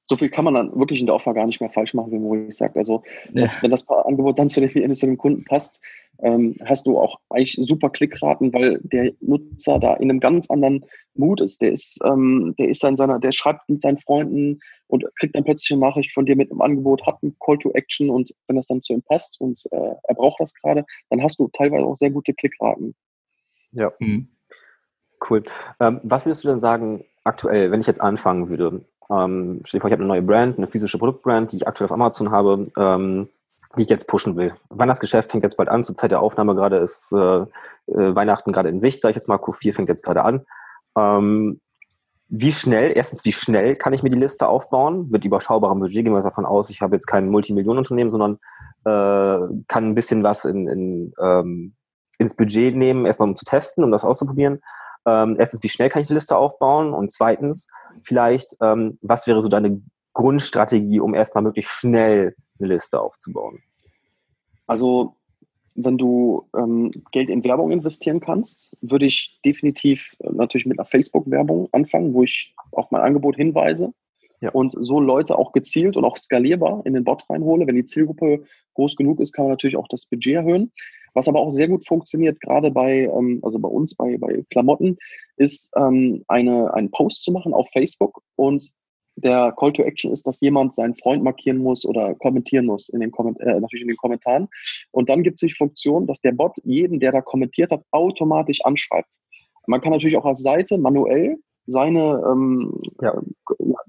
So 0.07 0.15
viel 0.17 0.29
kann 0.29 0.45
man 0.45 0.53
dann 0.53 0.75
wirklich 0.79 0.99
in 0.99 1.07
der 1.07 1.15
Offer 1.15 1.33
gar 1.33 1.47
nicht 1.47 1.59
mehr 1.59 1.71
falsch 1.71 1.95
machen, 1.95 2.11
wie 2.11 2.19
Maurice 2.19 2.57
sagt. 2.57 2.77
Also, 2.77 3.03
das, 3.33 3.55
ja. 3.55 3.63
wenn 3.63 3.71
das 3.71 3.87
Angebot 3.89 4.37
dann 4.37 4.49
zu 4.49 4.61
dem, 4.61 4.93
zu 4.93 5.05
dem 5.07 5.17
Kunden 5.17 5.43
passt, 5.45 5.81
ähm, 6.19 6.55
hast 6.63 6.87
du 6.87 6.97
auch 6.99 7.19
eigentlich 7.29 7.57
super 7.59 7.89
Klickraten, 7.89 8.53
weil 8.53 8.79
der 8.83 9.13
Nutzer 9.19 9.79
da 9.79 9.95
in 9.95 10.09
einem 10.09 10.19
ganz 10.19 10.49
anderen 10.49 10.85
Mut 11.15 11.41
ist. 11.41 11.61
Der 11.61 11.71
ist, 11.71 11.99
ähm, 12.05 12.53
der 12.57 12.69
ist 12.69 12.83
in 12.83 12.97
seiner, 12.97 13.19
der 13.19 13.31
schreibt 13.31 13.67
mit 13.69 13.81
seinen 13.81 13.97
Freunden 13.97 14.59
und 14.87 15.05
kriegt 15.17 15.35
dann 15.35 15.43
plötzlich 15.43 15.71
eine 15.71 15.81
Nachricht 15.81 16.13
von 16.13 16.25
dir 16.25 16.35
mit 16.35 16.51
einem 16.51 16.61
Angebot, 16.61 17.05
hat 17.05 17.21
ein 17.23 17.35
Call 17.43 17.57
to 17.57 17.71
Action 17.71 18.09
und 18.09 18.33
wenn 18.47 18.55
das 18.55 18.67
dann 18.67 18.81
zu 18.81 18.93
ihm 18.93 19.01
passt 19.01 19.39
und 19.41 19.61
äh, 19.71 19.93
er 20.03 20.15
braucht 20.15 20.39
das 20.39 20.53
gerade, 20.53 20.85
dann 21.09 21.21
hast 21.21 21.39
du 21.39 21.49
teilweise 21.49 21.85
auch 21.85 21.95
sehr 21.95 22.11
gute 22.11 22.33
Klickraten. 22.33 22.95
Ja. 23.75 23.91
Mhm. 23.99 24.29
Cool. 25.29 25.43
Ähm, 25.79 25.99
was 26.03 26.25
würdest 26.25 26.43
du 26.43 26.47
denn 26.47 26.59
sagen, 26.59 27.05
aktuell, 27.23 27.71
wenn 27.71 27.81
ich 27.81 27.87
jetzt 27.87 28.01
anfangen 28.01 28.49
würde? 28.49 28.85
Ähm, 29.09 29.61
stell 29.63 29.77
dir 29.77 29.81
vor, 29.81 29.89
ich 29.89 29.93
habe 29.93 30.03
eine 30.03 30.07
neue 30.07 30.21
Brand, 30.21 30.57
eine 30.57 30.67
physische 30.67 30.97
Produktbrand, 30.97 31.51
die 31.51 31.57
ich 31.57 31.67
aktuell 31.67 31.85
auf 31.85 31.91
Amazon 31.91 32.31
habe, 32.31 32.71
ähm, 32.77 33.29
die 33.77 33.83
ich 33.83 33.89
jetzt 33.89 34.07
pushen 34.07 34.35
will. 34.37 34.55
Weihnachtsgeschäft 34.69 35.31
fängt 35.31 35.43
jetzt 35.43 35.57
bald 35.57 35.69
an, 35.69 35.83
zur 35.83 35.95
Zeit 35.95 36.11
der 36.11 36.21
Aufnahme 36.21 36.55
gerade 36.55 36.77
ist 36.77 37.11
äh, 37.11 37.17
äh, 37.17 37.45
Weihnachten 37.87 38.51
gerade 38.51 38.69
in 38.69 38.79
Sicht, 38.79 39.01
sage 39.01 39.11
ich 39.11 39.15
jetzt 39.15 39.27
mal, 39.27 39.37
Q4 39.37 39.73
fängt 39.73 39.89
jetzt 39.89 40.03
gerade 40.03 40.23
an. 40.23 40.45
Ähm, 40.97 41.59
wie 42.27 42.51
schnell, 42.51 42.93
erstens, 42.95 43.23
wie 43.25 43.31
schnell 43.31 43.75
kann 43.75 43.93
ich 43.93 44.01
mir 44.01 44.09
die 44.09 44.17
Liste 44.17 44.47
aufbauen? 44.47 45.09
Mit 45.11 45.25
überschaubarem 45.25 45.79
Budget 45.79 46.03
gehen 46.03 46.13
wir 46.13 46.21
davon 46.21 46.45
aus, 46.45 46.69
ich 46.69 46.81
habe 46.81 46.95
jetzt 46.95 47.05
kein 47.05 47.29
Multimillionenunternehmen, 47.29 48.11
sondern 48.11 48.39
äh, 48.85 49.63
kann 49.67 49.85
ein 49.85 49.95
bisschen 49.95 50.23
was 50.23 50.45
in, 50.45 50.67
in 50.67 51.13
ähm, 51.21 51.75
ins 52.19 52.35
Budget 52.35 52.75
nehmen, 52.75 53.05
erstmal 53.05 53.29
um 53.29 53.35
zu 53.35 53.45
testen, 53.45 53.83
um 53.83 53.91
das 53.91 54.03
auszuprobieren. 54.03 54.61
Ähm, 55.05 55.35
erstens, 55.37 55.63
wie 55.63 55.69
schnell 55.69 55.89
kann 55.89 56.01
ich 56.01 56.07
die 56.07 56.13
Liste 56.13 56.37
aufbauen? 56.37 56.93
Und 56.93 57.11
zweitens, 57.11 57.67
vielleicht, 58.01 58.55
ähm, 58.61 58.97
was 59.01 59.27
wäre 59.27 59.41
so 59.41 59.49
deine 59.49 59.81
Grundstrategie, 60.13 60.99
um 60.99 61.13
erstmal 61.13 61.43
möglichst 61.43 61.71
schnell 61.71 62.35
eine 62.59 62.69
Liste 62.69 62.99
aufzubauen? 62.99 63.61
Also, 64.67 65.15
wenn 65.75 65.97
du 65.97 66.47
ähm, 66.57 66.91
Geld 67.11 67.29
in 67.29 67.43
Werbung 67.43 67.71
investieren 67.71 68.21
kannst, 68.21 68.75
würde 68.81 69.05
ich 69.05 69.39
definitiv 69.45 70.15
äh, 70.19 70.31
natürlich 70.31 70.65
mit 70.65 70.79
einer 70.79 70.85
Facebook-Werbung 70.85 71.69
anfangen, 71.73 72.13
wo 72.13 72.23
ich 72.23 72.55
auf 72.71 72.89
mein 72.91 73.01
Angebot 73.01 73.35
hinweise 73.35 73.93
ja. 74.41 74.51
und 74.51 74.73
so 74.79 74.99
Leute 74.99 75.37
auch 75.37 75.51
gezielt 75.51 75.97
und 75.97 76.05
auch 76.05 76.17
skalierbar 76.17 76.81
in 76.85 76.93
den 76.93 77.03
Bot 77.03 77.29
reinhole. 77.29 77.67
Wenn 77.67 77.75
die 77.75 77.85
Zielgruppe 77.85 78.45
groß 78.73 78.95
genug 78.95 79.19
ist, 79.19 79.33
kann 79.33 79.45
man 79.45 79.51
natürlich 79.51 79.77
auch 79.77 79.87
das 79.89 80.05
Budget 80.05 80.35
erhöhen. 80.35 80.71
Was 81.15 81.27
aber 81.27 81.39
auch 81.39 81.49
sehr 81.49 81.67
gut 81.67 81.87
funktioniert, 81.87 82.39
gerade 82.41 82.69
bei, 82.69 83.05
ähm, 83.05 83.39
also 83.41 83.57
bei 83.57 83.69
uns, 83.69 83.95
bei, 83.95 84.17
bei 84.17 84.43
Klamotten, 84.51 84.97
ist 85.37 85.71
ähm, 85.75 86.23
eine, 86.27 86.73
einen 86.73 86.91
Post 86.91 87.23
zu 87.23 87.31
machen 87.31 87.53
auf 87.53 87.67
Facebook 87.71 88.21
und 88.35 88.71
der 89.17 89.53
Call 89.57 89.71
to 89.73 89.81
Action 89.83 90.11
ist, 90.11 90.27
dass 90.27 90.41
jemand 90.41 90.73
seinen 90.73 90.95
Freund 90.95 91.23
markieren 91.23 91.57
muss 91.57 91.85
oder 91.85 92.15
kommentieren 92.15 92.65
muss 92.65 92.89
in 92.89 92.99
den 92.99 93.11
Komment 93.11 93.39
äh, 93.39 93.59
natürlich 93.59 93.83
in 93.83 93.87
den 93.87 93.97
Kommentaren. 93.97 94.49
Und 94.91 95.09
dann 95.09 95.23
gibt 95.23 95.35
es 95.35 95.47
die 95.47 95.55
Funktion, 95.55 96.05
dass 96.05 96.19
der 96.19 96.33
Bot 96.33 96.57
jeden, 96.63 96.99
der 96.99 97.13
da 97.13 97.21
kommentiert 97.21 97.71
hat, 97.71 97.81
automatisch 97.91 98.59
anschreibt. 98.63 99.19
Man 99.67 99.81
kann 99.81 99.91
natürlich 99.91 100.17
auch 100.17 100.25
als 100.25 100.41
Seite 100.41 100.77
manuell 100.77 101.37
seine 101.65 102.21
ähm, 102.29 102.77
ja. 103.01 103.19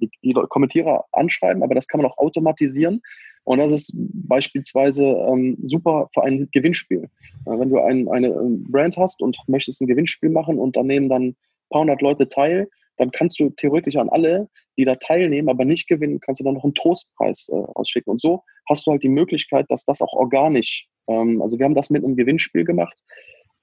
die, 0.00 0.10
die 0.22 0.32
Kommentierer 0.32 1.04
anschreiben, 1.12 1.62
aber 1.62 1.74
das 1.74 1.88
kann 1.88 2.00
man 2.00 2.10
auch 2.10 2.18
automatisieren. 2.18 3.02
Und 3.46 3.58
das 3.58 3.70
ist 3.70 3.92
beispielsweise 3.96 5.04
ähm, 5.04 5.56
super 5.62 6.10
für 6.12 6.24
ein 6.24 6.48
Gewinnspiel. 6.50 7.04
Äh, 7.46 7.58
wenn 7.58 7.70
du 7.70 7.78
ein, 7.78 8.08
eine 8.08 8.26
ähm, 8.26 8.64
Brand 8.68 8.96
hast 8.96 9.22
und 9.22 9.38
möchtest 9.46 9.80
ein 9.80 9.86
Gewinnspiel 9.86 10.30
machen 10.30 10.58
und 10.58 10.76
da 10.76 10.82
nehmen 10.82 11.08
dann 11.08 11.22
ein 11.22 11.36
paar 11.70 11.82
hundert 11.82 12.02
Leute 12.02 12.26
teil, 12.26 12.68
dann 12.96 13.12
kannst 13.12 13.38
du 13.38 13.50
theoretisch 13.50 13.94
an 13.94 14.08
alle, 14.08 14.48
die 14.76 14.84
da 14.84 14.96
teilnehmen, 14.96 15.48
aber 15.48 15.64
nicht 15.64 15.86
gewinnen, 15.86 16.18
kannst 16.18 16.40
du 16.40 16.44
dann 16.44 16.54
noch 16.54 16.64
einen 16.64 16.74
Trostpreis 16.74 17.48
äh, 17.52 17.56
ausschicken. 17.74 18.10
Und 18.10 18.20
so 18.20 18.42
hast 18.68 18.84
du 18.84 18.90
halt 18.90 19.04
die 19.04 19.08
Möglichkeit, 19.08 19.66
dass 19.68 19.84
das 19.84 20.02
auch 20.02 20.12
organisch, 20.12 20.88
ähm, 21.06 21.40
also 21.40 21.56
wir 21.56 21.66
haben 21.66 21.74
das 21.74 21.88
mit 21.88 22.02
einem 22.02 22.16
Gewinnspiel 22.16 22.64
gemacht. 22.64 22.98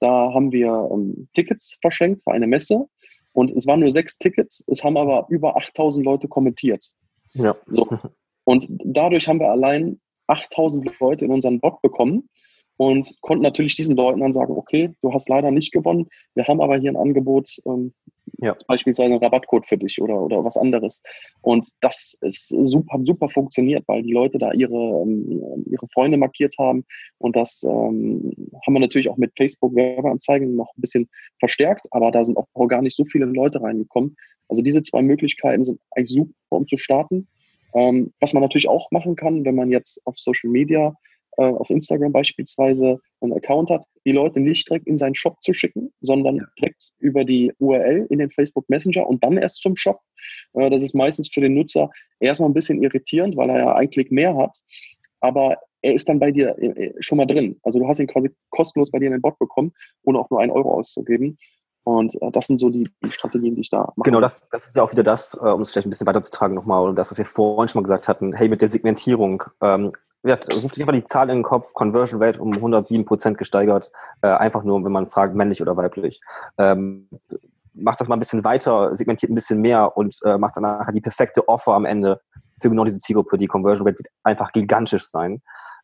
Da 0.00 0.32
haben 0.32 0.50
wir 0.50 0.88
ähm, 0.90 1.28
Tickets 1.34 1.76
verschenkt 1.82 2.22
für 2.22 2.32
eine 2.32 2.46
Messe 2.46 2.86
und 3.32 3.52
es 3.52 3.66
waren 3.66 3.80
nur 3.80 3.90
sechs 3.90 4.16
Tickets, 4.16 4.64
es 4.66 4.82
haben 4.82 4.96
aber 4.96 5.26
über 5.28 5.58
8000 5.58 6.06
Leute 6.06 6.26
kommentiert. 6.26 6.86
Ja. 7.34 7.54
So. 7.66 7.86
Und 8.44 8.66
dadurch 8.84 9.28
haben 9.28 9.40
wir 9.40 9.50
allein 9.50 10.00
8000 10.26 11.00
Leute 11.00 11.24
in 11.24 11.30
unseren 11.30 11.60
Bot 11.60 11.80
bekommen 11.82 12.28
und 12.76 13.16
konnten 13.20 13.42
natürlich 13.42 13.76
diesen 13.76 13.96
Leuten 13.96 14.20
dann 14.20 14.32
sagen, 14.32 14.54
okay, 14.56 14.90
du 15.02 15.12
hast 15.12 15.28
leider 15.28 15.50
nicht 15.50 15.72
gewonnen, 15.72 16.08
wir 16.34 16.46
haben 16.46 16.60
aber 16.60 16.76
hier 16.76 16.90
ein 16.90 16.96
Angebot, 16.96 17.48
ähm, 17.66 17.92
ja. 18.38 18.56
beispielsweise 18.66 19.12
einen 19.12 19.22
Rabattcode 19.22 19.66
für 19.66 19.78
dich 19.78 20.02
oder, 20.02 20.20
oder 20.20 20.44
was 20.44 20.56
anderes. 20.56 21.02
Und 21.40 21.68
das 21.80 22.18
ist 22.22 22.48
super, 22.48 22.98
super 23.04 23.28
funktioniert, 23.28 23.84
weil 23.86 24.02
die 24.02 24.12
Leute 24.12 24.38
da 24.38 24.52
ihre, 24.52 25.02
ähm, 25.02 25.64
ihre 25.70 25.86
Freunde 25.92 26.16
markiert 26.16 26.54
haben 26.58 26.84
und 27.18 27.36
das 27.36 27.62
ähm, 27.62 28.32
haben 28.66 28.74
wir 28.74 28.80
natürlich 28.80 29.08
auch 29.08 29.18
mit 29.18 29.32
Facebook-Werbeanzeigen 29.36 30.56
noch 30.56 30.72
ein 30.76 30.80
bisschen 30.80 31.08
verstärkt, 31.38 31.86
aber 31.92 32.10
da 32.10 32.24
sind 32.24 32.36
auch 32.36 32.68
gar 32.68 32.82
nicht 32.82 32.96
so 32.96 33.04
viele 33.04 33.26
Leute 33.26 33.62
reingekommen. 33.62 34.16
Also 34.48 34.62
diese 34.62 34.82
zwei 34.82 35.02
Möglichkeiten 35.02 35.64
sind 35.64 35.80
eigentlich 35.92 36.10
super, 36.10 36.32
um 36.50 36.66
zu 36.66 36.76
starten. 36.76 37.28
Ähm, 37.74 38.12
was 38.20 38.32
man 38.32 38.42
natürlich 38.42 38.68
auch 38.68 38.90
machen 38.90 39.16
kann, 39.16 39.44
wenn 39.44 39.54
man 39.54 39.70
jetzt 39.70 40.00
auf 40.06 40.18
Social 40.18 40.50
Media 40.50 40.94
äh, 41.36 41.44
auf 41.44 41.70
Instagram 41.70 42.12
beispielsweise 42.12 43.00
einen 43.20 43.32
Account 43.32 43.70
hat, 43.70 43.84
die 44.04 44.12
Leute 44.12 44.40
nicht 44.40 44.68
direkt 44.68 44.86
in 44.86 44.98
seinen 44.98 45.14
Shop 45.14 45.42
zu 45.42 45.52
schicken, 45.52 45.92
sondern 46.00 46.36
ja. 46.36 46.46
direkt 46.58 46.90
über 46.98 47.24
die 47.24 47.52
URL 47.58 48.06
in 48.10 48.18
den 48.20 48.30
Facebook 48.30 48.68
Messenger 48.68 49.06
und 49.06 49.24
dann 49.24 49.36
erst 49.36 49.60
zum 49.60 49.74
Shop. 49.76 50.00
Äh, 50.54 50.70
das 50.70 50.82
ist 50.82 50.94
meistens 50.94 51.28
für 51.28 51.40
den 51.40 51.54
Nutzer 51.54 51.90
erstmal 52.20 52.50
ein 52.50 52.54
bisschen 52.54 52.82
irritierend, 52.82 53.36
weil 53.36 53.50
er 53.50 53.58
ja 53.58 53.74
einen 53.74 53.90
Klick 53.90 54.12
mehr 54.12 54.36
hat. 54.36 54.56
Aber 55.20 55.58
er 55.82 55.94
ist 55.94 56.08
dann 56.08 56.18
bei 56.18 56.30
dir 56.30 56.56
äh, 56.58 56.92
schon 57.00 57.18
mal 57.18 57.26
drin. 57.26 57.58
Also 57.62 57.78
du 57.78 57.88
hast 57.88 57.98
ihn 57.98 58.06
quasi 58.06 58.30
kostenlos 58.50 58.90
bei 58.90 58.98
dir 58.98 59.06
in 59.06 59.12
den 59.12 59.22
Bot 59.22 59.38
bekommen, 59.38 59.72
ohne 60.02 60.18
auch 60.18 60.30
nur 60.30 60.40
einen 60.40 60.52
Euro 60.52 60.74
auszugeben. 60.74 61.36
Und 61.84 62.20
äh, 62.20 62.30
das 62.32 62.46
sind 62.46 62.58
so 62.58 62.70
die, 62.70 62.88
die, 63.02 63.12
Strategien, 63.12 63.54
die 63.54 63.60
ich 63.60 63.70
da 63.70 63.92
mache. 63.96 64.04
Genau, 64.04 64.20
das, 64.20 64.48
das 64.48 64.66
ist 64.66 64.74
ja 64.74 64.82
auch 64.82 64.90
wieder 64.90 65.02
das, 65.02 65.34
äh, 65.34 65.46
um 65.46 65.60
es 65.60 65.70
vielleicht 65.70 65.86
ein 65.86 65.90
bisschen 65.90 66.06
weiterzutragen 66.06 66.54
nochmal, 66.54 66.88
und 66.88 66.98
das, 66.98 67.10
was 67.10 67.18
wir 67.18 67.26
vorhin 67.26 67.68
schon 67.68 67.82
mal 67.82 67.86
gesagt 67.86 68.08
hatten, 68.08 68.32
hey, 68.32 68.48
mit 68.48 68.62
der 68.62 68.70
Segmentierung, 68.70 69.44
ähm, 69.60 69.92
ja, 70.22 70.38
ruft 70.62 70.80
einfach 70.80 70.94
die 70.94 71.04
Zahl 71.04 71.28
in 71.28 71.36
den 71.36 71.42
Kopf, 71.42 71.74
Conversion 71.74 72.22
Rate 72.22 72.40
um 72.40 72.54
107 72.54 73.04
Prozent 73.04 73.36
gesteigert, 73.36 73.92
äh, 74.22 74.28
einfach 74.28 74.64
nur, 74.64 74.82
wenn 74.82 74.92
man 74.92 75.04
fragt, 75.04 75.34
männlich 75.34 75.60
oder 75.60 75.76
weiblich. 75.76 76.22
Ähm, 76.56 77.10
macht 77.74 78.00
das 78.00 78.08
mal 78.08 78.16
ein 78.16 78.20
bisschen 78.20 78.44
weiter, 78.44 78.94
segmentiert 78.94 79.30
ein 79.30 79.34
bisschen 79.34 79.60
mehr 79.60 79.96
und 79.96 80.18
äh, 80.24 80.38
macht 80.38 80.56
dann 80.56 80.62
nachher 80.62 80.92
die 80.92 81.02
perfekte 81.02 81.46
Offer 81.48 81.74
am 81.74 81.84
Ende 81.84 82.20
für 82.58 82.70
genau 82.70 82.84
diese 82.84 82.98
Zielgruppe. 82.98 83.36
Die 83.36 83.48
Conversion 83.48 83.86
Rate 83.86 83.98
wird 83.98 84.08
einfach 84.22 84.52
gigantisch 84.52 85.06
sein. 85.06 85.42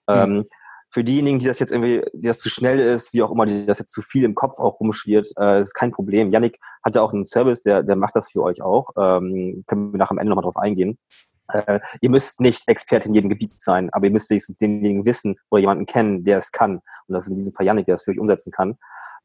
Mhm. 0.09 0.15
Ähm, 0.15 0.45
für 0.91 1.05
diejenigen, 1.05 1.39
die 1.39 1.47
das 1.47 1.61
jetzt 1.61 1.71
irgendwie, 1.71 2.03
die 2.13 2.27
das 2.27 2.41
zu 2.41 2.51
schnell 2.51 2.81
ist, 2.81 3.13
wie 3.13 3.23
auch 3.23 3.31
immer, 3.31 3.47
die 3.47 3.65
das 3.65 3.79
jetzt 3.79 3.93
zu 3.93 4.03
viel 4.03 4.25
im 4.25 4.35
Kopf 4.35 4.59
auch 4.59 4.81
rumschwirrt, 4.81 5.29
äh, 5.39 5.61
ist 5.61 5.75
kein 5.75 5.93
Problem. 5.93 6.33
Yannick 6.33 6.59
hat 6.85 6.97
ja 6.97 7.03
auch 7.03 7.13
einen 7.13 7.25
Service, 7.25 7.63
der, 7.63 7.83
der 7.83 7.97
macht 7.97 8.17
das 8.17 8.31
für 8.31 8.43
euch 8.43 8.61
auch. 8.61 8.91
Ähm, 8.99 9.65
können 9.67 9.93
wir 9.93 9.99
nach 9.99 10.11
am 10.11 10.19
Ende 10.19 10.31
nochmal 10.31 10.43
drauf 10.43 10.57
eingehen. 10.57 10.99
Äh, 11.53 11.81
ihr 12.01 12.11
müsst 12.11 12.41
nicht 12.41 12.69
Experte 12.69 13.09
in 13.09 13.15
jedem 13.15 13.31
Gebiet 13.31 13.61
sein, 13.61 13.91
aber 13.93 14.07
ihr 14.07 14.13
müsst 14.13 14.31
wenigstens 14.31 14.59
denjenigen 14.59 15.05
wissen 15.05 15.37
oder 15.51 15.61
jemanden 15.61 15.87
kennen, 15.87 16.25
der 16.25 16.39
es 16.39 16.51
kann. 16.51 16.77
Und 17.07 17.15
das 17.15 17.25
ist 17.25 17.31
in 17.31 17.37
diesem 17.37 17.53
Fall 17.53 17.67
Yannick, 17.67 17.87
der 17.87 17.95
es 17.95 18.03
für 18.03 18.11
euch 18.11 18.19
umsetzen 18.19 18.51
kann. 18.51 18.77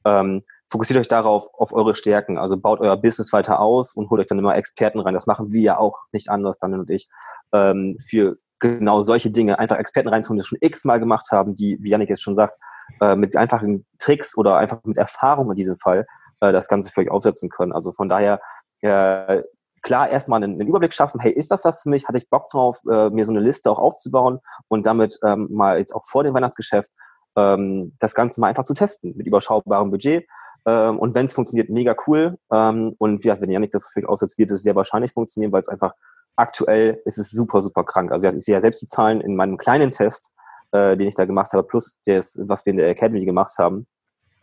Ähm, 0.05 0.43
fokussiert 0.67 0.99
euch 0.99 1.07
darauf, 1.07 1.47
auf 1.53 1.73
eure 1.73 1.95
Stärken. 1.95 2.37
Also 2.37 2.57
baut 2.57 2.79
euer 2.79 2.97
Business 2.97 3.33
weiter 3.33 3.59
aus 3.59 3.95
und 3.95 4.09
holt 4.09 4.21
euch 4.21 4.27
dann 4.27 4.39
immer 4.39 4.55
Experten 4.55 4.99
rein. 4.99 5.13
Das 5.13 5.25
machen 5.25 5.51
wir 5.51 5.61
ja 5.61 5.77
auch 5.77 5.97
nicht 6.11 6.29
anders, 6.29 6.57
Daniel 6.59 6.81
und 6.81 6.89
ich, 6.89 7.09
ähm, 7.53 7.97
für 7.99 8.37
genau 8.59 9.01
solche 9.01 9.31
Dinge, 9.31 9.59
einfach 9.59 9.77
Experten 9.77 10.09
reinzuholen, 10.09 10.37
die 10.37 10.41
das 10.41 10.47
schon 10.47 10.57
x-mal 10.61 10.99
gemacht 10.99 11.27
haben, 11.31 11.55
die, 11.55 11.77
wie 11.81 11.89
Janik 11.89 12.09
jetzt 12.09 12.23
schon 12.23 12.35
sagt, 12.35 12.59
äh, 13.01 13.15
mit 13.15 13.35
einfachen 13.35 13.85
Tricks 13.99 14.37
oder 14.37 14.57
einfach 14.57 14.79
mit 14.83 14.97
Erfahrung 14.97 15.49
in 15.49 15.55
diesem 15.55 15.75
Fall 15.75 16.05
äh, 16.41 16.51
das 16.51 16.67
Ganze 16.67 16.91
für 16.91 17.01
euch 17.01 17.11
aufsetzen 17.11 17.49
können. 17.49 17.71
Also 17.71 17.91
von 17.91 18.09
daher, 18.09 18.39
äh, 18.81 19.41
klar, 19.81 20.09
erstmal 20.09 20.43
einen, 20.43 20.59
einen, 20.59 20.67
Überblick 20.67 20.93
schaffen, 20.93 21.19
hey, 21.19 21.31
ist 21.31 21.51
das 21.51 21.65
was 21.65 21.81
für 21.81 21.89
mich? 21.89 22.07
Hatte 22.07 22.17
ich 22.17 22.29
Bock 22.29 22.49
drauf, 22.49 22.79
äh, 22.89 23.09
mir 23.09 23.25
so 23.25 23.31
eine 23.31 23.41
Liste 23.41 23.69
auch 23.69 23.79
aufzubauen 23.79 24.39
und 24.67 24.85
damit 24.85 25.19
ähm, 25.23 25.47
mal 25.51 25.77
jetzt 25.77 25.93
auch 25.93 26.03
vor 26.03 26.23
dem 26.23 26.33
Weihnachtsgeschäft 26.33 26.89
ähm, 27.35 27.93
das 27.99 28.15
Ganze 28.15 28.39
mal 28.39 28.47
einfach 28.47 28.63
zu 28.63 28.73
testen 28.73 29.15
mit 29.15 29.27
überschaubarem 29.27 29.91
Budget. 29.91 30.25
Ähm, 30.65 30.97
und 30.97 31.13
wenn 31.15 31.27
es 31.27 31.33
funktioniert, 31.33 31.69
mega 31.69 31.95
cool. 32.07 32.37
Ähm, 32.51 32.95
und 32.97 33.23
wie, 33.23 33.29
wenn 33.29 33.49
Janik 33.49 33.71
das 33.71 33.89
für 33.89 33.99
euch 33.99 34.07
aufsetzt, 34.07 34.37
wird 34.37 34.51
es 34.51 34.63
sehr 34.63 34.75
wahrscheinlich 34.75 35.11
funktionieren, 35.11 35.51
weil 35.51 35.61
es 35.61 35.69
einfach 35.69 35.93
aktuell 36.35 37.01
ist 37.05 37.17
es 37.17 37.31
super, 37.31 37.61
super 37.61 37.83
krank. 37.83 38.11
Also 38.11 38.25
ich 38.25 38.43
sehe 38.43 38.55
ja 38.55 38.61
selbst 38.61 38.81
die 38.81 38.87
Zahlen 38.87 39.21
in 39.21 39.35
meinem 39.35 39.57
kleinen 39.57 39.91
Test, 39.91 40.33
äh, 40.71 40.97
den 40.97 41.07
ich 41.07 41.15
da 41.15 41.25
gemacht 41.25 41.51
habe, 41.53 41.63
plus 41.63 41.97
das, 42.05 42.37
was 42.41 42.65
wir 42.65 42.71
in 42.71 42.77
der 42.77 42.89
Academy 42.89 43.25
gemacht 43.25 43.57
haben. 43.57 43.87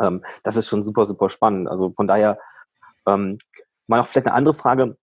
Ähm, 0.00 0.24
das 0.42 0.56
ist 0.56 0.68
schon 0.68 0.82
super, 0.82 1.04
super 1.04 1.28
spannend. 1.28 1.68
Also 1.68 1.92
von 1.92 2.06
daher 2.06 2.38
ähm, 3.06 3.38
mal 3.86 3.98
noch 3.98 4.06
vielleicht 4.06 4.26
eine 4.26 4.36
andere 4.36 4.54
Frage. 4.54 4.96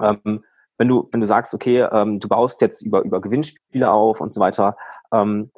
Ähm, 0.00 0.44
wenn 0.78 0.88
du, 0.88 1.08
wenn 1.12 1.20
du 1.20 1.26
sagst, 1.26 1.54
okay, 1.54 1.80
ähm, 1.92 2.18
du 2.18 2.28
baust 2.28 2.60
jetzt 2.60 2.82
über, 2.82 3.02
über 3.02 3.20
Gewinnspiele 3.20 3.90
auf 3.90 4.20
und 4.20 4.32
so 4.32 4.40
weiter, 4.40 4.76
ähm, 5.12 5.50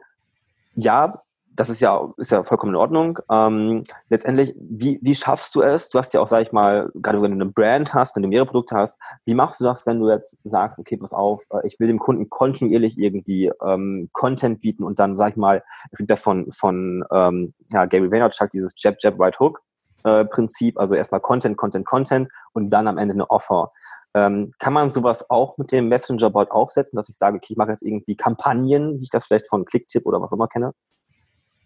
ja, 0.74 1.22
das 1.57 1.69
ist 1.69 1.81
ja, 1.81 2.12
ist 2.17 2.31
ja 2.31 2.43
vollkommen 2.43 2.75
in 2.75 2.81
Ordnung. 2.81 3.19
Ähm, 3.31 3.85
letztendlich, 4.09 4.55
wie, 4.59 4.99
wie 5.03 5.14
schaffst 5.14 5.55
du 5.55 5.62
es? 5.62 5.88
Du 5.90 5.99
hast 5.99 6.12
ja 6.12 6.21
auch, 6.21 6.29
sag 6.29 6.43
ich 6.43 6.53
mal, 6.53 6.90
gerade 6.95 7.23
wenn 7.23 7.31
du 7.31 7.43
eine 7.43 7.51
Brand 7.51 7.95
hast, 7.95 8.17
wenn 8.17 8.23
du 8.23 8.29
mehrere 8.29 8.47
Produkte 8.47 8.77
hast, 8.77 8.99
wie 9.25 9.35
machst 9.35 9.61
du 9.61 9.64
das, 9.64 9.87
wenn 9.87 10.01
du 10.01 10.11
jetzt 10.11 10.38
sagst, 10.45 10.79
okay, 10.79 10.97
pass 10.97 11.12
auf, 11.12 11.45
äh, 11.51 11.67
ich 11.67 11.79
will 11.79 11.87
dem 11.87 11.99
Kunden 11.99 12.29
kontinuierlich 12.29 12.99
irgendwie 12.99 13.51
ähm, 13.62 14.09
Content 14.12 14.61
bieten 14.61 14.85
und 14.85 14.99
dann, 14.99 15.17
sag 15.17 15.31
ich 15.31 15.37
mal, 15.37 15.62
es 15.90 15.99
gibt 15.99 16.11
ja 16.11 16.17
von, 16.17 16.51
von 16.53 17.05
ähm, 17.12 17.55
ja, 17.73 17.85
Gary 17.87 18.11
Vaynerchuk 18.11 18.51
dieses 18.51 18.75
Jab, 18.77 18.97
Jab, 19.01 19.19
Right 19.21 19.38
Hook 19.38 19.62
äh, 20.05 20.25
Prinzip, 20.25 20.79
also 20.79 20.95
erstmal 20.95 21.21
Content, 21.21 21.57
Content, 21.57 21.87
Content 21.87 22.29
und 22.53 22.71
dann 22.71 22.87
am 22.87 22.99
Ende 22.99 23.14
eine 23.14 23.29
Offer. 23.31 23.73
Ähm, 24.17 24.53
kann 24.61 24.73
man 24.73 24.90
sowas 24.90 25.29
auch 25.29 25.59
mit 25.59 25.73
dem 25.73 25.88
Messenger-Bot 25.88 26.53
aufsetzen, 26.53 26.97
dass 26.97 27.09
ich 27.09 27.17
sage, 27.17 27.37
okay, 27.37 27.49
ich 27.51 27.57
mache 27.57 27.71
jetzt 27.71 27.83
irgendwie 27.83 28.17
Kampagnen, 28.17 29.01
wie 29.01 29.05
ich 29.05 29.11
das 29.11 29.27
vielleicht 29.27 29.49
von 29.49 29.64
Clicktip 29.64 30.07
oder 30.07 30.23
was 30.23 30.33
auch 30.33 30.37
immer 30.37 30.47
kenne? 30.47 30.73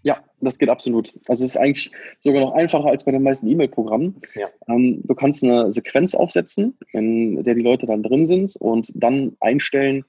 Ja, 0.09 0.25
das 0.41 0.59
geht 0.59 0.71
absolut. 0.71 1.13
Also 1.29 1.45
es 1.45 1.51
ist 1.51 1.57
eigentlich 1.59 1.91
sogar 2.19 2.41
noch 2.41 2.55
einfacher 2.55 2.87
als 2.87 3.05
bei 3.05 3.13
den 3.13 3.23
meisten 3.23 3.47
E-Mail-Programmen. 3.47 4.23
Ja. 4.37 4.49
Ähm, 4.67 5.03
du 5.05 5.15
kannst 5.15 5.45
eine 5.45 5.71
Sequenz 5.71 6.15
aufsetzen, 6.15 6.79
in 6.93 7.45
der 7.45 7.55
die 7.55 7.61
Leute 7.61 7.85
dann 7.85 8.03
drin 8.03 8.27
sind 8.27 8.57
und 8.57 8.91
dann 8.95 9.37
einstellen, 9.41 10.07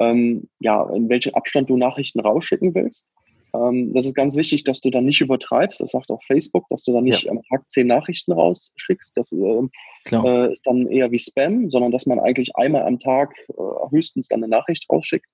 ähm, 0.00 0.48
ja, 0.58 0.82
in 0.92 1.08
welchem 1.08 1.36
Abstand 1.36 1.70
du 1.70 1.76
Nachrichten 1.76 2.18
rausschicken 2.18 2.74
willst. 2.74 3.12
Ähm, 3.56 3.92
das 3.94 4.06
ist 4.06 4.14
ganz 4.14 4.36
wichtig, 4.36 4.64
dass 4.64 4.80
du 4.80 4.90
dann 4.90 5.04
nicht 5.04 5.20
übertreibst. 5.20 5.80
Das 5.80 5.92
sagt 5.92 6.10
auch 6.10 6.22
Facebook, 6.24 6.66
dass 6.70 6.84
du 6.84 6.92
dann 6.92 7.04
nicht 7.04 7.24
ja. 7.24 7.30
am 7.30 7.42
Tag 7.42 7.68
zehn 7.68 7.86
Nachrichten 7.86 8.32
rausschickst. 8.32 9.16
Das 9.16 9.32
äh, 9.32 9.68
äh, 10.12 10.52
ist 10.52 10.66
dann 10.66 10.86
eher 10.88 11.10
wie 11.10 11.18
Spam, 11.18 11.70
sondern 11.70 11.92
dass 11.92 12.06
man 12.06 12.20
eigentlich 12.20 12.54
einmal 12.56 12.82
am 12.82 12.98
Tag 12.98 13.34
äh, 13.48 13.62
höchstens 13.90 14.28
dann 14.28 14.42
eine 14.42 14.48
Nachricht 14.48 14.86
rausschickt. 14.90 15.26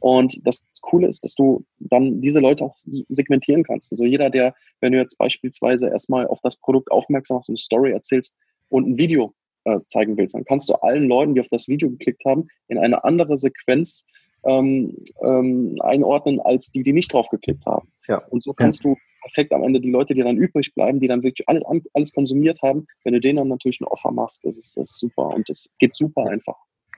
Und 0.00 0.46
das 0.46 0.64
Coole 0.82 1.08
ist, 1.08 1.24
dass 1.24 1.34
du 1.34 1.64
dann 1.78 2.20
diese 2.20 2.40
Leute 2.40 2.64
auch 2.64 2.76
segmentieren 3.08 3.64
kannst. 3.64 3.92
Also 3.92 4.04
jeder, 4.04 4.30
der, 4.30 4.54
wenn 4.80 4.92
du 4.92 4.98
jetzt 4.98 5.18
beispielsweise 5.18 5.88
erstmal 5.88 6.26
auf 6.26 6.40
das 6.42 6.56
Produkt 6.56 6.90
aufmerksam 6.90 7.36
machst 7.36 7.48
und 7.48 7.54
eine 7.54 7.58
Story 7.58 7.92
erzählst 7.92 8.36
und 8.68 8.88
ein 8.88 8.98
Video 8.98 9.34
äh, 9.64 9.78
zeigen 9.88 10.16
willst, 10.16 10.34
dann 10.34 10.44
kannst 10.44 10.68
du 10.68 10.74
allen 10.74 11.08
Leuten, 11.08 11.34
die 11.34 11.40
auf 11.40 11.48
das 11.48 11.68
Video 11.68 11.90
geklickt 11.90 12.24
haben, 12.24 12.48
in 12.68 12.78
eine 12.78 13.04
andere 13.04 13.36
Sequenz 13.36 14.06
ähm, 14.44 14.96
ähm, 15.22 15.76
einordnen, 15.80 16.40
als 16.40 16.70
die, 16.70 16.82
die 16.82 16.92
nicht 16.92 17.12
drauf 17.12 17.28
geklickt 17.28 17.66
haben. 17.66 17.88
Ja. 18.08 18.22
Und 18.30 18.42
so 18.42 18.52
kannst 18.52 18.84
ja. 18.84 18.90
du 18.90 18.96
perfekt 19.22 19.52
am 19.52 19.62
Ende 19.62 19.80
die 19.80 19.90
Leute, 19.90 20.14
die 20.14 20.22
dann 20.22 20.36
übrig 20.36 20.74
bleiben, 20.74 21.00
die 21.00 21.08
dann 21.08 21.22
wirklich 21.22 21.48
alles, 21.48 21.62
alles 21.94 22.12
konsumiert 22.12 22.62
haben, 22.62 22.86
wenn 23.04 23.12
du 23.12 23.20
denen 23.20 23.36
dann 23.36 23.48
natürlich 23.48 23.80
eine 23.80 23.90
Offer 23.90 24.10
machst, 24.10 24.44
das 24.44 24.56
ist 24.56 24.76
das 24.76 24.90
super 24.98 25.26
und 25.34 25.48
das 25.48 25.70
geht 25.78 25.94
super 25.94 26.26
einfach. 26.26 26.56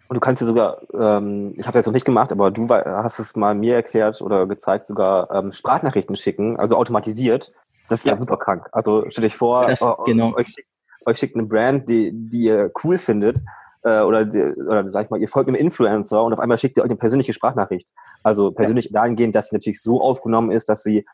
Und 0.09 0.17
du 0.17 0.21
kannst 0.21 0.43
ja 0.43 0.47
sogar, 0.47 0.83
ähm, 0.93 1.53
ich 1.57 1.63
habe 1.67 1.73
das 1.73 1.77
jetzt 1.77 1.87
noch 1.87 1.95
nicht 1.95 2.05
gemacht, 2.05 2.33
aber 2.33 2.51
du 2.51 2.69
hast 2.69 3.19
es 3.19 3.35
mal 3.35 3.55
mir 3.55 3.77
erklärt 3.77 4.21
oder 4.21 4.47
gezeigt, 4.47 4.87
sogar 4.87 5.31
ähm, 5.31 5.53
Sprachnachrichten 5.53 6.17
schicken, 6.17 6.59
also 6.59 6.77
automatisiert. 6.77 7.53
Das 7.89 8.01
ist 8.01 8.07
ja, 8.07 8.13
ja 8.13 8.19
super 8.19 8.37
krank. 8.37 8.69
Also 8.73 9.05
stell 9.09 9.25
dich 9.25 9.35
vor, 9.35 9.67
das, 9.67 9.83
oh, 9.83 10.03
genau. 10.05 10.35
euch, 10.35 10.49
schickt, 10.49 10.69
euch 11.07 11.19
schickt 11.19 11.35
eine 11.35 11.47
Brand, 11.47 11.89
die, 11.89 12.11
die 12.13 12.43
ihr 12.43 12.71
cool 12.85 12.99
findet, 12.99 13.41
äh, 13.85 14.01
oder, 14.01 14.27
oder 14.67 14.87
sag 14.87 15.05
ich 15.05 15.11
mal, 15.11 15.21
ihr 15.21 15.29
folgt 15.29 15.49
einem 15.49 15.57
Influencer 15.57 16.23
und 16.23 16.33
auf 16.33 16.41
einmal 16.41 16.59
schickt 16.59 16.77
ihr 16.77 16.83
euch 16.83 16.91
eine 16.91 16.97
persönliche 16.97 17.33
Sprachnachricht. 17.33 17.91
Also 18.23 18.53
persönlich 18.53 18.87
ja. 18.87 19.01
dahingehend, 19.01 19.35
dass 19.35 19.49
sie 19.49 19.57
natürlich 19.57 19.83
so 19.83 20.01
aufgenommen 20.01 20.51
ist, 20.51 20.69
dass 20.69 20.83
sie 20.83 21.05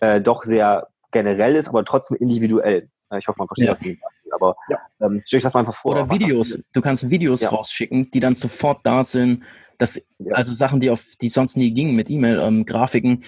äh, 0.00 0.20
doch 0.20 0.44
sehr 0.44 0.88
generell 1.10 1.56
ist, 1.56 1.68
aber 1.68 1.84
trotzdem 1.84 2.16
individuell. 2.18 2.88
Ich 3.18 3.26
hoffe, 3.26 3.38
man 3.38 3.48
versteht, 3.48 3.66
ja. 3.66 3.72
was 3.72 3.80
die 3.80 3.94
sagen. 3.94 4.14
Aber 4.32 4.56
ja. 4.68 4.78
ähm, 5.00 5.22
stell 5.24 5.38
ich 5.38 5.42
das 5.42 5.54
mal 5.54 5.60
einfach 5.60 5.74
vor. 5.74 5.92
Oder 5.92 6.10
Videos. 6.10 6.58
Du 6.72 6.82
kannst 6.82 7.08
Videos 7.08 7.40
ja. 7.40 7.48
rausschicken, 7.48 8.10
die 8.10 8.20
dann 8.20 8.34
sofort 8.34 8.80
da 8.84 9.02
sind. 9.02 9.44
Das, 9.78 10.02
ja. 10.18 10.34
Also 10.34 10.52
Sachen, 10.52 10.80
die 10.80 10.90
auf 10.90 11.04
die 11.20 11.30
sonst 11.30 11.56
nie 11.56 11.72
gingen 11.72 11.94
mit 11.94 12.10
E-Mail, 12.10 12.38
ähm, 12.40 12.66
Grafiken. 12.66 13.24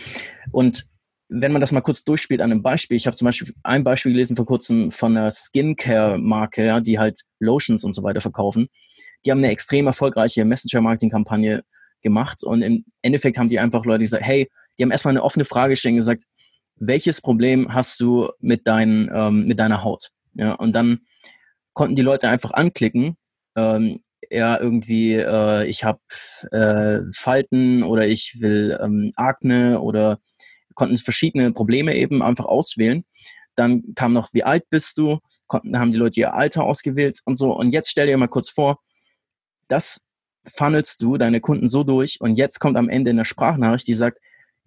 Und 0.53 0.87
wenn 1.31 1.53
man 1.53 1.61
das 1.61 1.73
mal 1.73 1.81
kurz 1.81 2.03
durchspielt 2.05 2.41
an 2.41 2.51
einem 2.51 2.63
Beispiel, 2.63 2.97
ich 2.97 3.07
habe 3.07 3.17
zum 3.17 3.27
Beispiel 3.27 3.55
ein 3.63 3.85
Beispiel 3.85 4.13
gelesen 4.13 4.37
vor 4.37 4.47
kurzem 4.47 4.91
von 4.91 5.17
einer 5.17 5.31
Skincare-Marke, 5.31 6.67
ja, 6.67 6.81
die 6.81 6.99
halt 6.99 7.21
Lotions 7.39 7.85
und 7.85 7.95
so 7.95 8.03
weiter 8.03 8.21
verkaufen. 8.21 8.69
Die 9.25 9.31
haben 9.31 9.39
eine 9.39 9.51
extrem 9.51 9.87
erfolgreiche 9.87 10.45
Messenger-Marketing-Kampagne 10.45 11.63
gemacht 12.03 12.43
und 12.43 12.63
im 12.63 12.85
Endeffekt 13.03 13.39
haben 13.39 13.49
die 13.49 13.61
einfach 13.61 13.85
Leute 13.85 14.03
gesagt, 14.03 14.25
hey, 14.25 14.51
die 14.79 14.83
haben 14.83 14.91
erstmal 14.91 15.13
eine 15.13 15.23
offene 15.23 15.45
Frage 15.45 15.71
gestellt 15.71 15.93
und 15.93 15.99
gesagt, 15.99 16.25
welches 16.77 17.21
Problem 17.21 17.73
hast 17.73 18.01
du 18.01 18.31
mit, 18.41 18.67
dein, 18.67 19.11
ähm, 19.15 19.47
mit 19.47 19.61
deiner 19.61 19.85
Haut? 19.85 20.11
Ja, 20.35 20.55
und 20.55 20.73
dann 20.73 21.01
konnten 21.75 21.97
die 21.97 22.03
Leute 22.03 22.29
einfach 22.29 22.53
anklicken, 22.53 23.17
ähm, 23.57 24.01
ja, 24.31 24.59
irgendwie, 24.61 25.15
äh, 25.15 25.67
ich 25.67 25.85
habe 25.85 26.01
äh, 26.53 27.01
Falten 27.13 27.83
oder 27.83 28.07
ich 28.07 28.39
will 28.41 28.79
ähm, 28.81 29.13
Akne 29.17 29.81
oder 29.81 30.21
konnten 30.81 30.97
verschiedene 30.97 31.53
Probleme 31.53 31.95
eben 31.95 32.23
einfach 32.23 32.47
auswählen. 32.47 33.05
Dann 33.55 33.95
kam 33.95 34.15
noch, 34.15 34.33
wie 34.33 34.45
alt 34.45 34.65
bist 34.71 34.97
du? 34.97 35.19
Konnten, 35.47 35.79
haben 35.79 35.93
die 35.93 35.99
Leute 35.99 36.21
ihr 36.21 36.33
Alter 36.33 36.65
ausgewählt 36.65 37.21
und 37.27 37.37
so. 37.37 37.53
Und 37.53 37.73
jetzt 37.73 37.91
stell 37.91 38.07
dir 38.07 38.17
mal 38.17 38.29
kurz 38.29 38.49
vor, 38.49 38.79
das 39.69 40.07
funnelst 40.47 41.03
du 41.03 41.19
deine 41.19 41.43
Kunden 41.43 41.69
so 41.69 41.85
durch 41.85 42.19
und 42.23 42.37
jetzt 42.37 42.61
kommt 42.61 42.79
am 42.79 42.89
Ende 42.89 43.11
eine 43.11 43.27
Sprachnachricht, 43.27 43.89
die 43.89 43.95
sagt, 43.95 44.21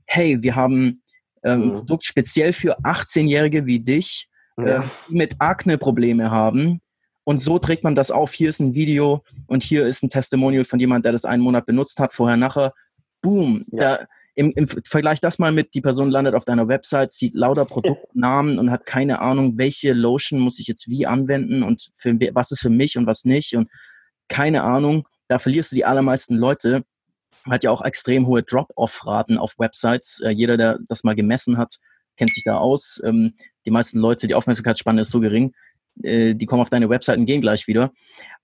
hey, 0.05 0.43
wir 0.43 0.55
haben 0.55 1.01
ähm, 1.43 1.69
mhm. 1.69 1.71
Produkt 1.73 2.05
speziell 2.05 2.53
für 2.53 2.79
18-Jährige 2.81 3.65
wie 3.65 3.79
dich, 3.79 4.29
ja. 4.57 4.81
äh, 4.81 4.83
mit 5.09 5.37
Akne-Probleme 5.39 6.29
haben. 6.29 6.79
Und 7.23 7.39
so 7.39 7.57
trägt 7.57 7.83
man 7.83 7.95
das 7.95 8.11
auf. 8.11 8.33
Hier 8.33 8.49
ist 8.49 8.59
ein 8.59 8.75
Video 8.75 9.23
und 9.47 9.63
hier 9.63 9.87
ist 9.87 10.03
ein 10.03 10.11
Testimonial 10.11 10.63
von 10.63 10.79
jemand, 10.79 11.05
der 11.05 11.11
das 11.11 11.25
einen 11.25 11.41
Monat 11.41 11.65
benutzt 11.65 11.99
hat, 11.99 12.13
vorher, 12.13 12.37
nachher. 12.37 12.71
Boom. 13.19 13.65
Ja. 13.71 13.97
Da, 13.97 14.05
im, 14.35 14.51
im 14.55 14.67
Vergleich 14.67 15.19
das 15.19 15.37
mal 15.37 15.51
mit, 15.51 15.75
die 15.75 15.81
Person 15.81 16.09
landet 16.09 16.33
auf 16.33 16.45
deiner 16.45 16.67
Website, 16.67 17.11
sieht 17.11 17.35
lauter 17.35 17.65
Produktnamen 17.65 18.57
und 18.57 18.71
hat 18.71 18.85
keine 18.85 19.19
Ahnung, 19.19 19.57
welche 19.57 19.93
Lotion 19.93 20.39
muss 20.39 20.59
ich 20.59 20.67
jetzt 20.67 20.87
wie 20.87 21.05
anwenden 21.05 21.63
und 21.63 21.91
für, 21.95 22.17
was 22.33 22.51
ist 22.51 22.61
für 22.61 22.69
mich 22.69 22.97
und 22.97 23.05
was 23.05 23.25
nicht 23.25 23.55
und 23.55 23.69
keine 24.27 24.63
Ahnung. 24.63 25.07
Da 25.27 25.39
verlierst 25.39 25.71
du 25.71 25.75
die 25.75 25.85
allermeisten 25.85 26.35
Leute. 26.35 26.83
Hat 27.45 27.63
ja 27.63 27.71
auch 27.71 27.83
extrem 27.83 28.25
hohe 28.25 28.43
Drop-off-Raten 28.43 29.37
auf 29.37 29.59
Websites. 29.59 30.21
Äh, 30.21 30.29
jeder, 30.29 30.57
der 30.57 30.79
das 30.87 31.03
mal 31.03 31.15
gemessen 31.15 31.57
hat, 31.57 31.75
kennt 32.17 32.31
sich 32.31 32.43
da 32.43 32.57
aus. 32.57 33.01
Ähm, 33.05 33.33
die 33.65 33.71
meisten 33.71 33.99
Leute, 33.99 34.27
die 34.27 34.35
Aufmerksamkeitsspanne 34.35 35.01
ist 35.01 35.11
so 35.11 35.19
gering, 35.19 35.53
äh, 36.01 36.33
die 36.33 36.45
kommen 36.45 36.61
auf 36.61 36.69
deine 36.69 36.89
Website 36.89 37.17
und 37.17 37.25
gehen 37.25 37.41
gleich 37.41 37.67
wieder. 37.67 37.91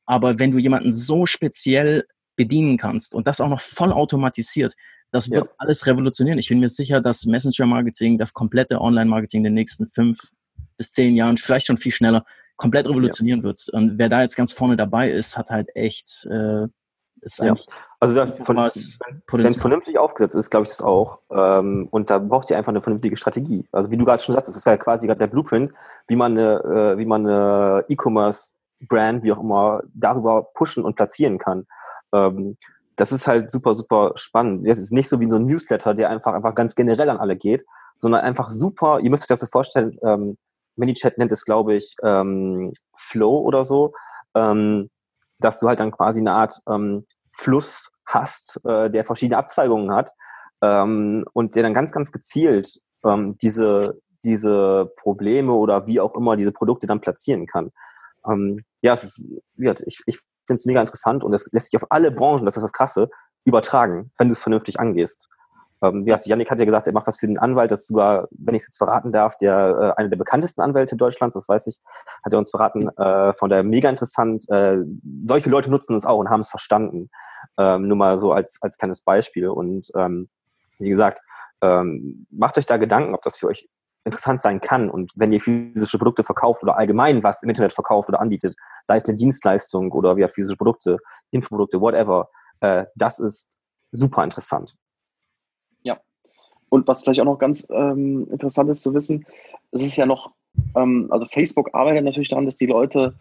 Aber 0.06 0.40
wenn 0.40 0.52
du 0.52 0.60
jemanden 0.60 0.94
so 0.94 1.26
speziell 1.26 2.04
bedienen 2.36 2.78
kannst 2.78 3.16
und 3.16 3.28
das 3.28 3.42
auch 3.42 3.50
noch 3.50 3.62
voll 3.62 3.92
automatisiert, 3.92 4.74
das 5.12 5.30
wird 5.32 5.48
ja. 5.48 5.54
alles 5.58 5.88
revolutionieren. 5.88 6.40
Ich 6.40 6.50
bin 6.50 6.60
mir 6.60 6.70
sicher, 6.70 7.02
dass 7.02 7.26
Messenger-Marketing, 7.26 8.18
das 8.18 8.34
komplette 8.34 8.80
Online-Marketing 8.80 9.40
in 9.40 9.44
den 9.46 9.54
nächsten 9.54 9.88
fünf 9.88 10.20
bis 10.78 10.92
zehn 10.92 11.16
Jahren, 11.16 11.38
vielleicht 11.38 11.68
schon 11.68 11.78
viel 11.78 11.92
schneller, 11.92 12.26
komplett 12.58 12.88
revolutionieren 12.88 13.40
ja. 13.40 13.46
wird. 13.46 13.70
Und 13.72 13.98
wer 13.98 14.10
da 14.10 14.22
jetzt 14.22 14.36
ganz 14.36 14.54
vorne 14.54 14.78
dabei 14.78 15.10
ist, 15.10 15.38
hat 15.38 15.50
halt 15.50 15.70
echt, 15.76 16.28
äh, 16.30 16.68
ist 17.22 17.40
ja. 17.40 17.56
Also 18.02 18.16
wenn 18.16 19.46
es 19.46 19.58
vernünftig 19.58 19.98
aufgesetzt 19.98 20.36
ist, 20.36 20.50
glaube 20.50 20.64
ich 20.64 20.70
das 20.70 20.82
auch. 20.82 21.20
Ähm, 21.32 21.88
und 21.92 22.10
da 22.10 22.20
braucht 22.20 22.50
ihr 22.50 22.58
einfach 22.58 22.72
eine 22.72 22.82
vernünftige 22.82 23.18
Strategie. 23.18 23.68
Also 23.72 23.92
wie 23.92 23.98
du 23.98 24.06
gerade 24.06 24.24
schon 24.24 24.34
sagst, 24.34 24.48
das 24.48 24.56
ist 24.56 24.66
ja 24.66 24.78
quasi 24.78 25.08
gerade 25.08 25.20
der 25.20 25.28
Blueprint, 25.28 25.74
wie 26.08 26.16
man 26.16 26.38
eine, 26.38 26.94
äh, 26.94 26.98
wie 26.98 27.06
man 27.06 27.28
eine 27.28 27.84
E-Commerce-Brand, 27.90 29.24
wie 29.24 29.34
auch 29.34 29.42
immer, 29.42 29.82
darüber 29.94 30.44
pushen 30.54 30.86
und 30.86 30.96
platzieren 30.96 31.40
kann. 31.40 31.66
Ähm, 32.14 32.56
das 33.00 33.14
ist 33.14 33.28
halt 33.28 33.50
super, 33.50 33.76
super 33.76 34.12
spannend. 34.16 34.68
Das 34.68 34.78
ist 34.78 34.92
nicht 34.92 35.08
so 35.08 35.22
wie 35.22 35.30
so 35.30 35.38
ein 35.38 35.46
Newsletter, 35.46 35.94
der 35.94 36.10
einfach, 36.10 36.34
einfach 36.34 36.54
ganz 36.54 36.76
generell 36.76 37.10
an 37.10 37.18
alle 37.18 37.38
geht, 37.38 37.66
sondern 37.98 38.22
einfach 38.22 38.50
super, 38.50 39.00
ihr 39.00 39.10
müsst 39.10 39.24
euch 39.24 39.28
das 39.28 39.40
so 39.40 39.48
vorstellen, 39.48 39.98
ähm, 40.04 40.38
ManyChat 40.76 41.18
nennt 41.18 41.32
es, 41.32 41.46
glaube 41.46 41.76
ich, 41.76 41.96
ähm, 42.04 42.74
Flow 42.98 43.40
oder 43.40 43.64
so, 43.64 43.94
ähm, 44.36 44.90
dass 45.40 45.60
du 45.60 45.68
halt 45.68 45.80
dann 45.80 45.92
quasi 45.92 46.20
eine 46.20 46.34
Art 46.34 46.60
ähm, 46.70 47.06
Fluss 47.32 47.90
hast, 48.06 48.60
äh, 48.66 48.90
der 48.90 49.06
verschiedene 49.06 49.38
Abzweigungen 49.38 49.94
hat 49.94 50.12
ähm, 50.62 51.26
und 51.32 51.56
der 51.56 51.64
dann 51.64 51.74
ganz, 51.74 51.94
ganz 51.94 52.12
gezielt 52.12 52.82
ähm, 53.06 53.38
diese, 53.42 53.98
diese 54.26 54.92
Probleme 54.98 55.54
oder 55.54 55.88
wie 55.88 56.02
auch 56.02 56.16
immer 56.16 56.36
diese 56.36 56.52
Produkte 56.52 56.86
dann 56.86 57.00
platzieren 57.00 57.46
kann. 57.46 57.72
Ähm, 58.30 58.66
ja, 58.82 58.94
es 58.94 59.04
ist, 59.06 59.30
ich, 59.86 60.02
ich 60.06 60.20
finde 60.50 60.60
es 60.60 60.66
mega 60.66 60.82
interessant 60.82 61.24
und 61.24 61.32
es 61.34 61.48
lässt 61.52 61.72
sich 61.72 61.82
auf 61.82 61.92
alle 61.92 62.12
Branchen, 62.12 62.46
das 62.46 62.58
ist 62.58 62.64
das 62.64 62.74
Krasse, 62.74 63.10
übertragen, 63.46 64.12
wenn 64.18 64.28
du 64.28 64.34
es 64.34 64.42
vernünftig 64.42 64.80
angehst. 64.80 65.30
Ähm, 65.82 66.06
ja, 66.06 66.20
Janik 66.24 66.52
hat 66.52 66.60
ja 66.60 66.66
gesagt, 66.66 66.88
er 66.88 66.94
macht 66.94 67.08
das 67.08 67.20
für 67.20 67.28
den 67.28 67.38
Anwalt, 67.38 67.72
das 67.72 67.82
ist 67.82 67.88
sogar, 67.88 68.28
wenn 68.32 68.56
ich 68.56 68.64
es 68.64 68.68
jetzt 68.68 68.78
verraten 68.78 69.12
darf, 69.12 69.38
der 69.38 69.96
äh, 69.96 70.00
einer 70.00 70.10
der 70.10 70.18
bekanntesten 70.18 70.62
Anwälte 70.62 70.98
Deutschlands, 70.98 71.36
das 71.36 71.48
weiß 71.48 71.68
ich, 71.68 71.80
hat 72.24 72.34
er 72.34 72.40
uns 72.40 72.50
verraten, 72.50 72.90
äh, 72.98 73.34
von 73.34 73.50
daher 73.50 73.64
mega 73.64 73.90
interessant. 73.90 74.50
Äh, 74.50 74.80
solche 75.22 75.50
Leute 75.50 75.70
nutzen 75.70 75.96
es 75.96 76.06
auch 76.06 76.18
und 76.18 76.30
haben 76.30 76.42
es 76.42 76.50
verstanden. 76.50 77.10
Ähm, 77.58 77.88
nur 77.88 77.96
mal 77.96 78.18
so 78.18 78.34
als, 78.34 78.58
als 78.62 78.78
kleines 78.78 79.02
Beispiel. 79.02 79.48
Und 79.48 79.90
ähm, 79.96 80.28
wie 80.80 80.90
gesagt, 80.90 81.22
ähm, 81.62 82.26
macht 82.30 82.58
euch 82.58 82.66
da 82.66 82.78
Gedanken, 82.78 83.16
ob 83.16 83.22
das 83.22 83.38
für 83.38 83.48
euch 83.48 83.70
interessant 84.06 84.42
sein 84.42 84.62
kann. 84.62 84.90
Und 84.90 85.12
wenn 85.16 85.32
ihr 85.32 85.42
physische 85.42 85.98
Produkte 85.98 86.24
verkauft 86.24 86.64
oder 86.64 86.78
allgemein 86.78 87.24
was 87.24 87.44
im 87.44 87.50
Internet 87.50 87.74
verkauft 87.74 88.10
oder 88.10 88.22
anbietet, 88.22 88.56
sei 88.84 88.98
es 88.98 89.06
eine 89.06 89.16
Dienstleistung 89.16 89.92
oder 89.92 90.18
wie 90.18 90.28
physische 90.28 90.58
Produkte, 90.58 90.98
Infoprodukte, 91.32 91.82
whatever, 91.82 92.30
äh, 92.62 92.86
das 92.96 93.20
ist 93.20 93.58
super 93.92 94.24
interessant. 94.24 94.76
Ja. 95.84 96.00
Und 96.70 96.88
was 96.88 97.04
vielleicht 97.04 97.20
auch 97.22 97.26
noch 97.26 97.40
ganz 97.40 97.68
ähm, 97.72 98.28
interessant 98.32 98.70
ist 98.70 98.84
zu 98.84 98.94
wissen, 98.94 99.26
es 99.72 99.84
ist 99.84 99.98
ja 99.98 100.06
noch, 100.06 100.34
ähm, 100.76 101.08
also 101.10 101.26
Facebook 101.26 101.70
arbeitet 101.74 102.06
natürlich 102.06 102.30
daran, 102.30 102.46
dass 102.46 102.56
die 102.56 102.68
Leute 102.68 103.16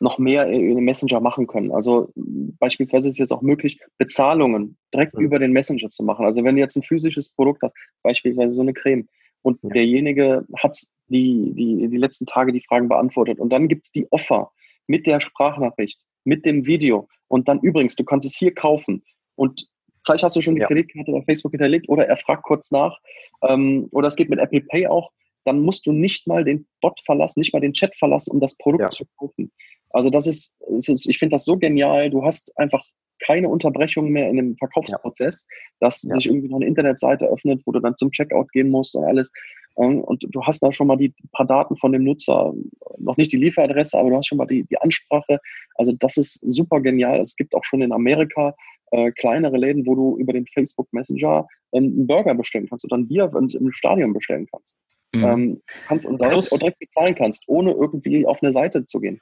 noch 0.00 0.18
mehr 0.18 0.46
in 0.46 0.76
den 0.76 0.84
Messenger 0.84 1.20
machen 1.20 1.46
können. 1.46 1.72
Also 1.72 2.10
beispielsweise 2.14 3.08
ist 3.08 3.14
es 3.14 3.18
jetzt 3.18 3.32
auch 3.32 3.42
möglich, 3.42 3.80
Bezahlungen 3.98 4.76
direkt 4.94 5.14
mhm. 5.14 5.20
über 5.20 5.38
den 5.38 5.52
Messenger 5.52 5.90
zu 5.90 6.02
machen. 6.02 6.24
Also 6.24 6.42
wenn 6.42 6.54
du 6.54 6.60
jetzt 6.60 6.76
ein 6.76 6.82
physisches 6.82 7.28
Produkt 7.28 7.62
hast, 7.62 7.74
beispielsweise 8.02 8.54
so 8.54 8.62
eine 8.62 8.72
Creme, 8.72 9.08
und 9.42 9.62
ja. 9.62 9.70
derjenige 9.70 10.46
hat 10.58 10.76
die, 11.08 11.52
die, 11.54 11.88
die 11.88 11.96
letzten 11.96 12.26
Tage 12.26 12.52
die 12.52 12.62
Fragen 12.62 12.88
beantwortet. 12.88 13.40
Und 13.40 13.50
dann 13.50 13.68
gibt's 13.68 13.92
die 13.92 14.10
Offer 14.12 14.52
mit 14.86 15.06
der 15.06 15.20
Sprachnachricht, 15.20 16.00
mit 16.24 16.44
dem 16.46 16.66
Video. 16.66 17.08
Und 17.28 17.48
dann 17.48 17.60
übrigens, 17.60 17.96
du 17.96 18.04
kannst 18.04 18.26
es 18.26 18.36
hier 18.36 18.54
kaufen. 18.54 18.98
Und 19.36 19.68
vielleicht 20.04 20.24
hast 20.24 20.36
du 20.36 20.42
schon 20.42 20.54
die 20.54 20.60
ja. 20.60 20.66
Kreditkarte 20.66 21.12
bei 21.12 21.22
Facebook 21.22 21.52
hinterlegt 21.52 21.88
oder 21.88 22.06
er 22.06 22.16
fragt 22.16 22.44
kurz 22.44 22.70
nach. 22.70 22.98
Ähm, 23.42 23.88
oder 23.92 24.08
es 24.08 24.16
geht 24.16 24.30
mit 24.30 24.38
Apple 24.38 24.62
Pay 24.62 24.86
auch. 24.86 25.10
Dann 25.44 25.60
musst 25.60 25.86
du 25.86 25.92
nicht 25.92 26.26
mal 26.26 26.44
den 26.44 26.66
Bot 26.80 27.00
verlassen, 27.04 27.40
nicht 27.40 27.52
mal 27.52 27.60
den 27.60 27.72
Chat 27.72 27.96
verlassen, 27.96 28.32
um 28.32 28.40
das 28.40 28.56
Produkt 28.56 28.82
ja. 28.82 28.90
zu 28.90 29.04
kaufen. 29.16 29.50
Also 29.90 30.10
das 30.10 30.26
ist, 30.26 30.60
das 30.68 30.88
ist 30.88 31.08
ich 31.08 31.18
finde 31.18 31.34
das 31.34 31.44
so 31.44 31.56
genial. 31.56 32.10
Du 32.10 32.24
hast 32.24 32.56
einfach 32.58 32.84
keine 33.20 33.48
Unterbrechung 33.48 34.10
mehr 34.10 34.28
in 34.28 34.36
dem 34.36 34.56
Verkaufsprozess, 34.56 35.46
ja. 35.48 35.56
dass 35.80 36.02
ja. 36.02 36.14
sich 36.14 36.26
irgendwie 36.26 36.48
noch 36.48 36.56
eine 36.56 36.66
Internetseite 36.66 37.26
öffnet, 37.26 37.62
wo 37.64 37.72
du 37.72 37.80
dann 37.80 37.96
zum 37.96 38.10
Checkout 38.10 38.50
gehen 38.52 38.70
musst 38.70 38.94
und 38.94 39.04
alles. 39.04 39.30
Ähm, 39.78 40.00
und 40.00 40.26
du 40.28 40.42
hast 40.42 40.62
da 40.62 40.72
schon 40.72 40.86
mal 40.86 40.96
die 40.96 41.14
paar 41.32 41.46
Daten 41.46 41.76
von 41.76 41.92
dem 41.92 42.04
Nutzer, 42.04 42.52
noch 42.98 43.16
nicht 43.16 43.32
die 43.32 43.36
Lieferadresse, 43.36 43.98
aber 43.98 44.10
du 44.10 44.16
hast 44.16 44.26
schon 44.26 44.38
mal 44.38 44.46
die, 44.46 44.64
die 44.64 44.78
Ansprache. 44.78 45.38
Also 45.76 45.92
das 45.92 46.16
ist 46.16 46.40
super 46.42 46.80
genial. 46.80 47.20
Es 47.20 47.36
gibt 47.36 47.54
auch 47.54 47.64
schon 47.64 47.82
in 47.82 47.92
Amerika 47.92 48.54
äh, 48.90 49.12
kleinere 49.12 49.56
Läden, 49.56 49.86
wo 49.86 49.94
du 49.94 50.18
über 50.18 50.32
den 50.32 50.46
Facebook 50.46 50.92
Messenger 50.92 51.46
ähm, 51.72 51.84
einen 51.84 52.06
Burger 52.06 52.34
bestellen 52.34 52.68
kannst 52.68 52.84
oder 52.84 52.96
ein 52.96 53.08
Bier 53.08 53.30
im 53.34 53.72
Stadion 53.72 54.12
bestellen 54.12 54.46
kannst. 54.50 54.78
Mhm. 55.14 55.24
Ähm, 55.24 55.62
kannst 55.86 56.06
und 56.06 56.20
direkt, 56.20 56.50
direkt 56.60 56.78
bezahlen 56.78 57.14
kannst, 57.14 57.44
ohne 57.48 57.72
irgendwie 57.72 58.26
auf 58.26 58.42
eine 58.42 58.52
Seite 58.52 58.84
zu 58.84 59.00
gehen. 59.00 59.20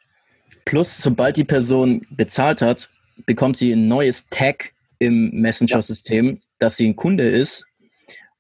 Plus, 0.65 0.99
sobald 0.99 1.37
die 1.39 1.45
Person 1.45 2.07
bezahlt 2.11 2.61
hat, 2.61 2.91
bekommt 3.27 3.57
sie 3.57 3.73
ein 3.73 3.89
neues 3.89 4.29
Tag 4.29 4.73
im 4.99 5.31
Messenger-System, 5.33 6.41
dass 6.59 6.77
sie 6.77 6.89
ein 6.89 6.97
Kunde 6.97 7.29
ist. 7.29 7.67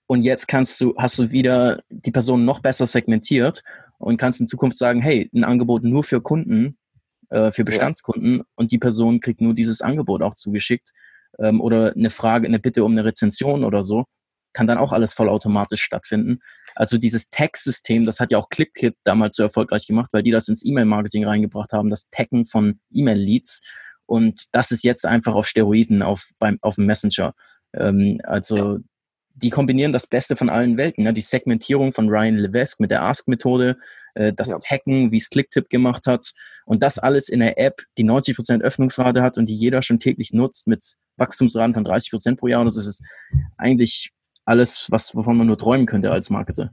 Und 0.06 0.22
jetzt 0.22 0.48
kannst 0.48 0.80
du, 0.80 0.94
hast 0.96 1.18
du 1.18 1.30
wieder 1.30 1.82
die 1.90 2.10
Person 2.10 2.44
noch 2.44 2.60
besser 2.60 2.86
segmentiert 2.86 3.62
und 3.98 4.16
kannst 4.16 4.40
in 4.40 4.46
Zukunft 4.46 4.78
sagen, 4.78 5.02
hey, 5.02 5.30
ein 5.34 5.44
Angebot 5.44 5.84
nur 5.84 6.02
für 6.02 6.20
Kunden, 6.20 6.78
äh, 7.30 7.52
für 7.52 7.64
Bestandskunden 7.64 8.38
ja. 8.38 8.44
und 8.56 8.72
die 8.72 8.78
Person 8.78 9.20
kriegt 9.20 9.40
nur 9.40 9.54
dieses 9.54 9.82
Angebot 9.82 10.22
auch 10.22 10.34
zugeschickt. 10.34 10.92
Ähm, 11.38 11.60
oder 11.60 11.92
eine 11.94 12.10
Frage, 12.10 12.46
eine 12.46 12.58
Bitte 12.58 12.84
um 12.84 12.92
eine 12.92 13.04
Rezension 13.04 13.64
oder 13.64 13.84
so, 13.84 14.06
kann 14.54 14.66
dann 14.66 14.78
auch 14.78 14.92
alles 14.92 15.12
vollautomatisch 15.12 15.82
stattfinden. 15.82 16.40
Also 16.74 16.96
dieses 16.96 17.28
Tag-System, 17.30 18.06
das 18.06 18.18
hat 18.18 18.30
ja 18.30 18.38
auch 18.38 18.48
ClickKit 18.48 18.94
damals 19.04 19.36
so 19.36 19.42
erfolgreich 19.42 19.86
gemacht, 19.86 20.10
weil 20.12 20.22
die 20.22 20.30
das 20.30 20.48
ins 20.48 20.64
E-Mail-Marketing 20.64 21.24
reingebracht 21.24 21.72
haben, 21.72 21.90
das 21.90 22.08
Taggen 22.10 22.46
von 22.46 22.80
E-Mail-Leads. 22.92 23.62
Und 24.09 24.47
das 24.53 24.71
ist 24.71 24.85
jetzt 24.85 25.05
einfach 25.05 25.35
auf 25.35 25.47
Steroiden 25.47 26.03
auf, 26.03 26.31
beim, 26.38 26.59
auf 26.62 26.77
dem 26.77 26.87
Messenger. 26.87 27.35
Ähm, 27.75 28.21
also 28.25 28.79
die 29.35 29.51
kombinieren 29.51 29.92
das 29.92 30.07
Beste 30.07 30.35
von 30.35 30.49
allen 30.49 30.77
Welten. 30.79 31.05
Ne? 31.05 31.12
Die 31.12 31.21
Segmentierung 31.21 31.92
von 31.92 32.09
Ryan 32.09 32.37
Levesque 32.37 32.81
mit 32.81 32.90
der 32.90 33.03
Ask-Methode, 33.03 33.77
äh, 34.14 34.33
das 34.33 34.49
ja. 34.49 34.59
Taggen, 34.59 35.12
wie 35.12 35.18
es 35.18 35.29
Clicktip 35.29 35.68
gemacht 35.68 36.07
hat. 36.07 36.33
Und 36.64 36.83
das 36.83 36.99
alles 36.99 37.29
in 37.29 37.40
der 37.40 37.61
App, 37.61 37.83
die 37.99 38.05
90% 38.05 38.62
Öffnungsrate 38.62 39.23
hat 39.23 39.37
und 39.37 39.47
die 39.47 39.55
jeder 39.55 39.83
schon 39.83 40.01
täglich 40.01 40.33
nutzt 40.33 40.66
mit 40.66 40.97
Wachstumsraten 41.16 41.75
von 41.75 41.85
30% 41.85 42.37
pro 42.37 42.49
Jahr. 42.49 42.62
Und 42.62 42.66
das 42.66 42.77
ist 42.77 43.03
eigentlich 43.59 44.11
alles, 44.47 44.87
was, 44.90 45.14
wovon 45.14 45.37
man 45.37 45.47
nur 45.47 45.59
träumen 45.59 45.87
könnte 45.87 46.11
als 46.11 46.31
Marketer 46.31 46.71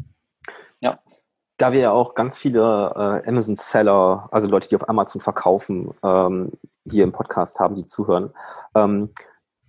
da 1.57 1.71
wir 1.71 1.79
ja 1.79 1.91
auch 1.91 2.15
ganz 2.15 2.37
viele 2.37 2.61
äh, 2.61 3.29
Amazon-Seller, 3.29 4.27
also 4.31 4.47
Leute, 4.47 4.67
die 4.67 4.75
auf 4.75 4.89
Amazon 4.89 5.21
verkaufen, 5.21 5.93
ähm, 6.03 6.51
hier 6.83 7.03
im 7.03 7.11
Podcast 7.11 7.59
haben, 7.59 7.75
die 7.75 7.85
zuhören. 7.85 8.33
Ähm, 8.75 9.09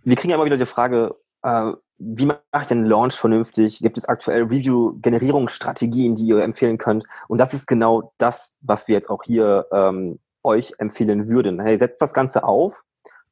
wir 0.02 0.16
kriegen 0.16 0.30
ja 0.30 0.36
immer 0.36 0.44
wieder 0.44 0.56
die 0.56 0.66
Frage, 0.66 1.16
äh, 1.42 1.72
wie 1.98 2.26
mache 2.26 2.40
ich 2.60 2.66
den 2.66 2.84
Launch 2.84 3.14
vernünftig? 3.14 3.78
Gibt 3.80 3.96
es 3.96 4.04
aktuell 4.04 4.42
Review-Generierungsstrategien, 4.42 6.14
die 6.14 6.26
ihr 6.26 6.42
empfehlen 6.42 6.78
könnt? 6.78 7.04
Und 7.28 7.38
das 7.38 7.54
ist 7.54 7.66
genau 7.66 8.12
das, 8.18 8.54
was 8.60 8.86
wir 8.88 8.94
jetzt 8.94 9.08
auch 9.08 9.22
hier 9.24 9.66
ähm, 9.72 10.18
euch 10.42 10.74
empfehlen 10.78 11.28
würden. 11.28 11.60
Hey, 11.60 11.78
setzt 11.78 12.02
das 12.02 12.12
Ganze 12.12 12.44
auf, 12.44 12.82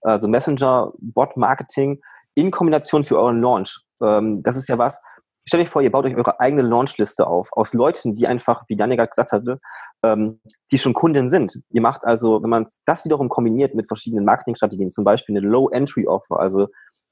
also 0.00 0.28
Messenger, 0.28 0.92
Bot-Marketing 0.98 2.00
in 2.34 2.50
Kombination 2.50 3.04
für 3.04 3.18
euren 3.18 3.40
Launch. 3.40 3.80
Ähm, 4.00 4.42
das 4.42 4.56
ist 4.56 4.68
ja 4.68 4.78
was, 4.78 5.00
Stellt 5.46 5.62
euch 5.62 5.68
vor, 5.68 5.83
ihr 5.83 5.90
baut 5.90 6.07
euch 6.07 6.16
eure 6.16 6.40
eigene 6.40 6.62
Launchliste 6.62 7.26
auf 7.26 7.52
aus 7.52 7.74
Leuten, 7.74 8.14
die 8.14 8.26
einfach, 8.26 8.64
wie 8.68 8.76
Daniel 8.76 8.96
gerade 8.96 9.11
gesagt 9.11 9.33
hatte, 9.33 9.61
ähm, 10.02 10.40
die 10.70 10.78
schon 10.78 10.94
Kunden 10.94 11.28
sind. 11.28 11.61
Ihr 11.70 11.83
macht 11.83 12.04
also, 12.04 12.42
wenn 12.42 12.50
man 12.50 12.66
das 12.87 13.04
wiederum 13.04 13.28
kombiniert 13.28 13.74
mit 13.74 13.87
verschiedenen 13.87 14.24
Marketingstrategien, 14.24 14.90
zum 14.90 15.04
Beispiel 15.04 15.37
eine 15.37 15.46
Low-Entry-Offer, 15.46 16.40
also 16.40 16.68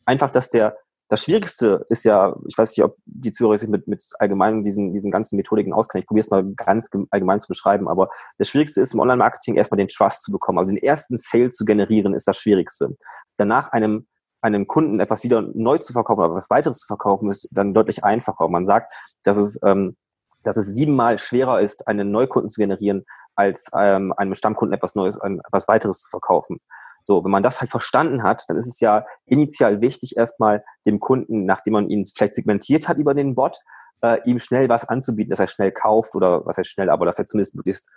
einfach, 0.06 0.30
dass 0.30 0.48
der, 0.48 0.76
das 1.08 1.24
Schwierigste 1.24 1.84
ist 1.90 2.04
ja, 2.04 2.34
ich 2.48 2.56
weiß 2.56 2.74
nicht, 2.74 2.82
ob 2.82 2.96
die 3.04 3.32
Zuhörer 3.32 3.58
sich 3.58 3.68
mit, 3.68 3.86
mit 3.86 4.02
allgemein 4.18 4.62
diesen, 4.62 4.94
diesen 4.94 5.10
ganzen 5.10 5.36
Methodiken 5.36 5.74
auskennen. 5.74 6.00
Ich 6.00 6.06
probiere 6.06 6.24
es 6.24 6.30
mal 6.30 6.42
ganz 6.54 6.88
allgemein 7.10 7.38
zu 7.38 7.48
beschreiben, 7.48 7.86
aber 7.86 8.08
das 8.38 8.48
Schwierigste 8.48 8.80
ist 8.80 8.94
im 8.94 9.00
Online-Marketing 9.00 9.56
erstmal 9.56 9.76
den 9.76 9.88
Trust 9.88 10.22
zu 10.22 10.32
bekommen. 10.32 10.58
Also 10.58 10.70
den 10.70 10.82
ersten 10.82 11.18
Sale 11.18 11.50
zu 11.50 11.66
generieren 11.66 12.14
ist 12.14 12.26
das 12.26 12.38
Schwierigste. 12.38 12.96
Danach 13.36 13.72
einem 13.72 14.06
einem 14.42 14.66
Kunden 14.66 15.00
etwas 15.00 15.22
wieder 15.24 15.42
neu 15.54 15.78
zu 15.78 15.92
verkaufen 15.92 16.20
oder 16.20 16.34
was 16.34 16.50
weiteres 16.50 16.80
zu 16.80 16.86
verkaufen, 16.86 17.30
ist 17.30 17.48
dann 17.52 17.74
deutlich 17.74 18.04
einfacher. 18.04 18.48
Man 18.48 18.64
sagt, 18.64 18.92
dass 19.22 19.36
es, 19.36 19.58
ähm, 19.64 19.96
dass 20.42 20.56
es 20.56 20.66
siebenmal 20.66 21.18
schwerer 21.18 21.60
ist, 21.60 21.86
einen 21.86 22.10
Neukunden 22.10 22.50
zu 22.50 22.60
generieren, 22.60 23.04
als 23.34 23.70
ähm, 23.74 24.12
einem 24.16 24.34
Stammkunden 24.34 24.76
etwas 24.76 24.94
Neues, 24.94 25.16
etwas 25.16 25.68
weiteres 25.68 26.02
zu 26.02 26.10
verkaufen. 26.10 26.60
So, 27.02 27.24
wenn 27.24 27.30
man 27.30 27.42
das 27.42 27.60
halt 27.60 27.70
verstanden 27.70 28.22
hat, 28.22 28.44
dann 28.48 28.56
ist 28.56 28.66
es 28.66 28.80
ja 28.80 29.06
initial 29.26 29.80
wichtig, 29.80 30.16
erstmal 30.16 30.64
dem 30.86 31.00
Kunden, 31.00 31.46
nachdem 31.46 31.72
man 31.72 31.88
ihn 31.88 32.04
vielleicht 32.04 32.34
segmentiert 32.34 32.88
hat 32.88 32.98
über 32.98 33.14
den 33.14 33.34
Bot, 33.34 33.58
äh, 34.02 34.18
ihm 34.24 34.38
schnell 34.38 34.68
was 34.68 34.88
anzubieten, 34.88 35.30
dass 35.30 35.40
er 35.40 35.48
schnell 35.48 35.72
kauft 35.72 36.14
oder 36.14 36.44
was 36.44 36.58
heißt 36.58 36.70
schnell, 36.70 36.90
aber 36.90 37.06
dass 37.06 37.18
er 37.18 37.26
zumindest 37.26 37.54
möglichst 37.54 37.90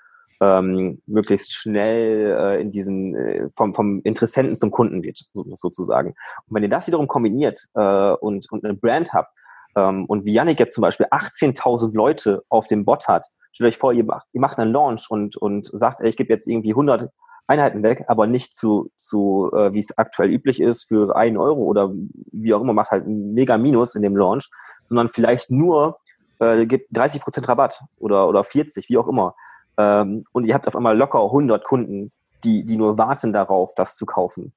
ähm, 0.45 1.01
möglichst 1.05 1.53
schnell 1.53 2.35
äh, 2.37 2.61
in 2.61 2.71
diesen 2.71 3.15
äh, 3.15 3.49
vom, 3.49 3.73
vom 3.73 4.01
Interessenten 4.03 4.55
zum 4.57 4.71
Kunden 4.71 5.03
wird, 5.03 5.25
sozusagen. 5.33 6.09
Und 6.09 6.55
wenn 6.55 6.63
ihr 6.63 6.69
das 6.69 6.87
wiederum 6.87 7.07
kombiniert 7.07 7.59
äh, 7.73 8.11
und, 8.11 8.51
und 8.51 8.63
eine 8.63 8.75
Brand 8.75 9.13
habt, 9.13 9.37
ähm, 9.75 10.05
und 10.05 10.25
wie 10.25 10.33
Yannick 10.33 10.59
jetzt 10.59 10.73
zum 10.73 10.81
Beispiel 10.81 11.07
18.000 11.07 11.93
Leute 11.93 12.43
auf 12.49 12.67
dem 12.67 12.85
Bot 12.85 13.07
hat, 13.07 13.25
stellt 13.51 13.69
euch 13.69 13.77
vor, 13.77 13.93
ihr 13.93 14.03
macht, 14.03 14.27
ihr 14.33 14.41
macht 14.41 14.57
einen 14.57 14.71
Launch 14.71 15.09
und, 15.09 15.35
und 15.37 15.65
sagt, 15.65 16.01
ey, 16.01 16.09
ich 16.09 16.17
gebe 16.17 16.31
jetzt 16.31 16.47
irgendwie 16.47 16.71
100 16.71 17.09
Einheiten 17.47 17.83
weg, 17.83 18.05
aber 18.07 18.25
nicht 18.25 18.55
zu, 18.55 18.89
zu 18.97 19.51
äh, 19.53 19.73
wie 19.73 19.79
es 19.79 19.97
aktuell 19.97 20.31
üblich 20.31 20.59
ist, 20.59 20.83
für 20.83 21.15
einen 21.15 21.37
Euro 21.37 21.61
oder 21.61 21.91
wie 22.31 22.53
auch 22.53 22.61
immer, 22.61 22.73
macht 22.73 22.91
halt 22.91 23.05
ein 23.05 23.33
mega 23.33 23.57
Minus 23.57 23.95
in 23.95 24.01
dem 24.01 24.17
Launch, 24.17 24.49
sondern 24.83 25.09
vielleicht 25.09 25.51
nur 25.51 25.99
äh, 26.39 26.65
gibt 26.65 26.91
30% 26.91 27.47
Rabatt 27.47 27.81
oder, 27.97 28.27
oder 28.27 28.43
40, 28.43 28.89
wie 28.89 28.97
auch 28.97 29.07
immer. 29.07 29.35
Ähm, 29.77 30.25
und 30.31 30.45
ihr 30.45 30.53
habt 30.53 30.67
auf 30.67 30.75
einmal 30.75 30.97
locker 30.97 31.23
100 31.23 31.63
Kunden, 31.63 32.11
die, 32.43 32.63
die 32.63 32.77
nur 32.77 32.97
warten 32.97 33.33
darauf, 33.33 33.73
das 33.75 33.95
zu 33.95 34.05
kaufen. 34.05 34.53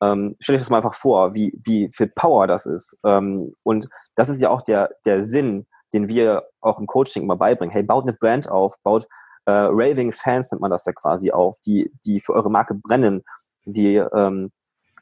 Ähm, 0.00 0.36
stellt 0.40 0.56
euch 0.56 0.62
das 0.62 0.70
mal 0.70 0.76
einfach 0.78 0.94
vor, 0.94 1.34
wie, 1.34 1.58
wie 1.64 1.88
viel 1.90 2.08
Power 2.08 2.46
das 2.46 2.66
ist. 2.66 2.98
Ähm, 3.04 3.54
und 3.62 3.88
das 4.14 4.28
ist 4.28 4.40
ja 4.40 4.50
auch 4.50 4.62
der, 4.62 4.90
der 5.04 5.24
Sinn, 5.24 5.66
den 5.92 6.08
wir 6.08 6.44
auch 6.60 6.78
im 6.78 6.86
Coaching 6.86 7.22
immer 7.22 7.36
beibringen. 7.36 7.72
Hey, 7.72 7.82
baut 7.82 8.04
eine 8.04 8.12
Brand 8.12 8.48
auf, 8.48 8.76
baut 8.82 9.08
äh, 9.46 9.50
Raving 9.50 10.12
Fans, 10.12 10.52
nennt 10.52 10.60
man 10.60 10.70
das 10.70 10.84
ja 10.84 10.92
quasi 10.92 11.30
auf, 11.32 11.58
die, 11.60 11.90
die 12.04 12.20
für 12.20 12.34
eure 12.34 12.50
Marke 12.50 12.74
brennen, 12.74 13.24
die 13.64 13.96
ähm, 13.96 14.52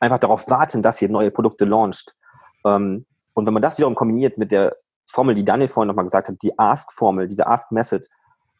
einfach 0.01 0.19
darauf 0.19 0.49
warten, 0.49 0.83
dass 0.83 1.03
ihr 1.03 1.09
neue 1.09 1.31
Produkte 1.31 1.65
launcht. 1.65 2.15
Ähm, 2.65 3.07
und 3.35 3.47
wenn 3.47 3.55
man 3.55 3.63
das 3.63 3.77
wiederum 3.79 3.95
kombiniert 3.95 4.39
mit 4.39 4.53
der 4.53 4.77
Formel, 5.07 5.35
die 5.35 5.45
Daniel 5.45 5.69
vorhin 5.69 5.89
nochmal 5.89 6.05
gesagt 6.05 6.29
hat, 6.29 6.43
die 6.43 6.59
Ask-Formel, 6.59 7.29
diese 7.29 7.47
Ask-Method, 7.47 8.07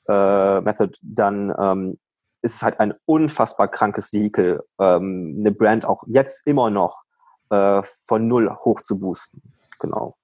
äh, 0.09 0.61
Method, 0.61 0.93
dann 1.03 1.55
ähm, 1.59 1.99
ist 2.43 2.57
es 2.57 2.63
halt 2.63 2.81
ein 2.81 2.95
unfassbar 3.07 3.69
krankes 3.69 4.13
Vehikel, 4.13 4.63
ähm, 4.79 5.37
eine 5.39 5.53
Brand 5.53 5.85
auch 5.85 6.05
jetzt 6.07 6.47
immer 6.47 6.71
noch 6.71 7.03
äh, 7.51 7.83
von 8.05 8.29
null 8.29 8.51
hoch 8.65 8.81
zu 8.83 8.99
boosten. 8.99 9.43
Genau. 9.81 10.17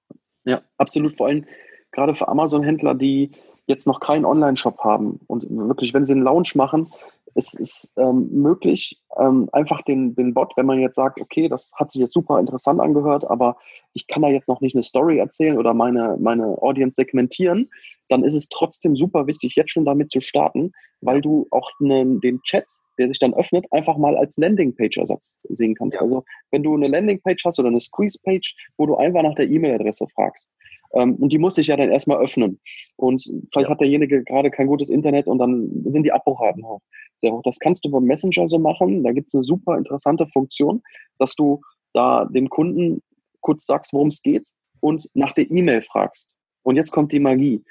Ja, 0.45 0.61
absolut. 0.77 1.17
Vor 1.17 1.27
allem 1.27 1.45
gerade 1.91 2.15
für 2.15 2.27
Amazon-Händler, 2.27 2.95
die 2.95 3.31
jetzt 3.65 3.87
noch 3.87 3.99
keinen 3.99 4.25
Online-Shop 4.25 4.79
haben 4.83 5.19
und 5.27 5.45
wirklich, 5.49 5.93
wenn 5.93 6.05
sie 6.05 6.13
einen 6.13 6.23
Launch 6.23 6.55
machen, 6.55 6.91
es 7.35 7.53
ist 7.53 7.93
ähm, 7.97 8.29
möglich, 8.31 9.01
ähm, 9.19 9.49
einfach 9.51 9.81
den, 9.81 10.15
den 10.15 10.33
Bot, 10.33 10.53
wenn 10.55 10.65
man 10.65 10.79
jetzt 10.79 10.95
sagt, 10.95 11.19
okay, 11.19 11.47
das 11.47 11.71
hat 11.75 11.91
sich 11.91 12.01
jetzt 12.01 12.13
super 12.13 12.39
interessant 12.39 12.79
angehört, 12.79 13.29
aber 13.29 13.57
ich 13.93 14.07
kann 14.07 14.21
da 14.21 14.29
jetzt 14.29 14.49
noch 14.49 14.61
nicht 14.61 14.75
eine 14.75 14.83
Story 14.83 15.17
erzählen 15.17 15.57
oder 15.57 15.73
meine, 15.73 16.17
meine 16.19 16.61
Audience 16.61 16.95
segmentieren, 16.95 17.69
dann 18.09 18.23
ist 18.23 18.35
es 18.35 18.49
trotzdem 18.49 18.95
super 18.95 19.27
wichtig, 19.27 19.55
jetzt 19.55 19.71
schon 19.71 19.85
damit 19.85 20.09
zu 20.09 20.19
starten, 20.19 20.71
weil 21.01 21.21
du 21.21 21.47
auch 21.51 21.69
ne, 21.79 22.05
den 22.19 22.41
Chat, 22.43 22.65
der 22.97 23.07
sich 23.07 23.19
dann 23.19 23.33
öffnet, 23.33 23.65
einfach 23.71 23.97
mal 23.97 24.15
als 24.15 24.37
Landingpage-Ersatz 24.37 25.41
sehen 25.49 25.75
kannst. 25.75 25.95
Ja. 25.95 26.01
Also 26.01 26.23
wenn 26.51 26.63
du 26.63 26.75
eine 26.75 26.87
Landingpage 26.87 27.43
hast 27.45 27.59
oder 27.59 27.69
eine 27.69 27.79
Squeeze-Page, 27.79 28.55
wo 28.77 28.85
du 28.85 28.95
einfach 28.95 29.23
nach 29.23 29.35
der 29.35 29.49
E-Mail-Adresse 29.49 30.07
fragst, 30.13 30.51
und 30.93 31.33
die 31.33 31.39
muss 31.39 31.55
sich 31.55 31.67
ja 31.67 31.77
dann 31.77 31.91
erstmal 31.91 32.19
öffnen. 32.19 32.59
Und 32.95 33.23
vielleicht 33.51 33.67
ja. 33.67 33.69
hat 33.69 33.81
derjenige 33.81 34.23
gerade 34.23 34.51
kein 34.51 34.67
gutes 34.67 34.89
Internet 34.89 35.27
und 35.27 35.39
dann 35.39 35.69
sind 35.85 36.03
die 36.03 36.11
Abbruchraten 36.11 36.65
hoch. 36.65 36.81
Sehr 37.19 37.31
hoch. 37.31 37.41
Das 37.43 37.59
kannst 37.59 37.83
du 37.85 37.91
beim 37.91 38.03
Messenger 38.03 38.47
so 38.47 38.59
machen. 38.59 39.03
Da 39.03 39.11
gibt 39.11 39.27
es 39.27 39.33
eine 39.33 39.43
super 39.43 39.77
interessante 39.77 40.27
Funktion, 40.27 40.81
dass 41.17 41.35
du 41.35 41.61
da 41.93 42.25
dem 42.25 42.49
Kunden 42.49 43.01
kurz 43.41 43.65
sagst, 43.65 43.93
worum 43.93 44.07
es 44.07 44.21
geht 44.21 44.47
und 44.79 45.09
nach 45.13 45.33
der 45.33 45.49
E-Mail 45.49 45.81
fragst. 45.81 46.39
Und 46.63 46.75
jetzt 46.75 46.91
kommt 46.91 47.11
die 47.11 47.19
Magie. 47.19 47.63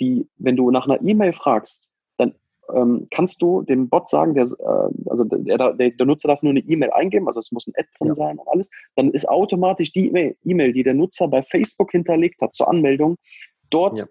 Die, 0.00 0.28
wenn 0.36 0.56
du 0.56 0.70
nach 0.70 0.86
einer 0.86 1.00
E-Mail 1.02 1.32
fragst, 1.32 1.93
ähm, 2.74 3.06
kannst 3.10 3.42
du 3.42 3.62
dem 3.62 3.88
Bot 3.88 4.08
sagen, 4.08 4.34
der, 4.34 4.44
äh, 4.44 5.10
also 5.10 5.24
der, 5.24 5.72
der, 5.74 5.90
der, 5.90 6.06
Nutzer 6.06 6.28
darf 6.28 6.42
nur 6.42 6.50
eine 6.50 6.60
E-Mail 6.60 6.90
eingeben, 6.90 7.26
also 7.26 7.40
es 7.40 7.52
muss 7.52 7.66
ein 7.66 7.74
Ad 7.76 7.88
drin 7.98 8.08
ja. 8.08 8.14
sein 8.14 8.38
und 8.38 8.48
alles, 8.48 8.70
dann 8.96 9.10
ist 9.10 9.28
automatisch 9.28 9.92
die 9.92 10.08
E-Mail, 10.08 10.72
die 10.72 10.82
der 10.82 10.94
Nutzer 10.94 11.28
bei 11.28 11.42
Facebook 11.42 11.90
hinterlegt 11.90 12.40
hat 12.40 12.54
zur 12.54 12.68
Anmeldung, 12.68 13.16
dort 13.70 13.98
ja. 13.98 14.04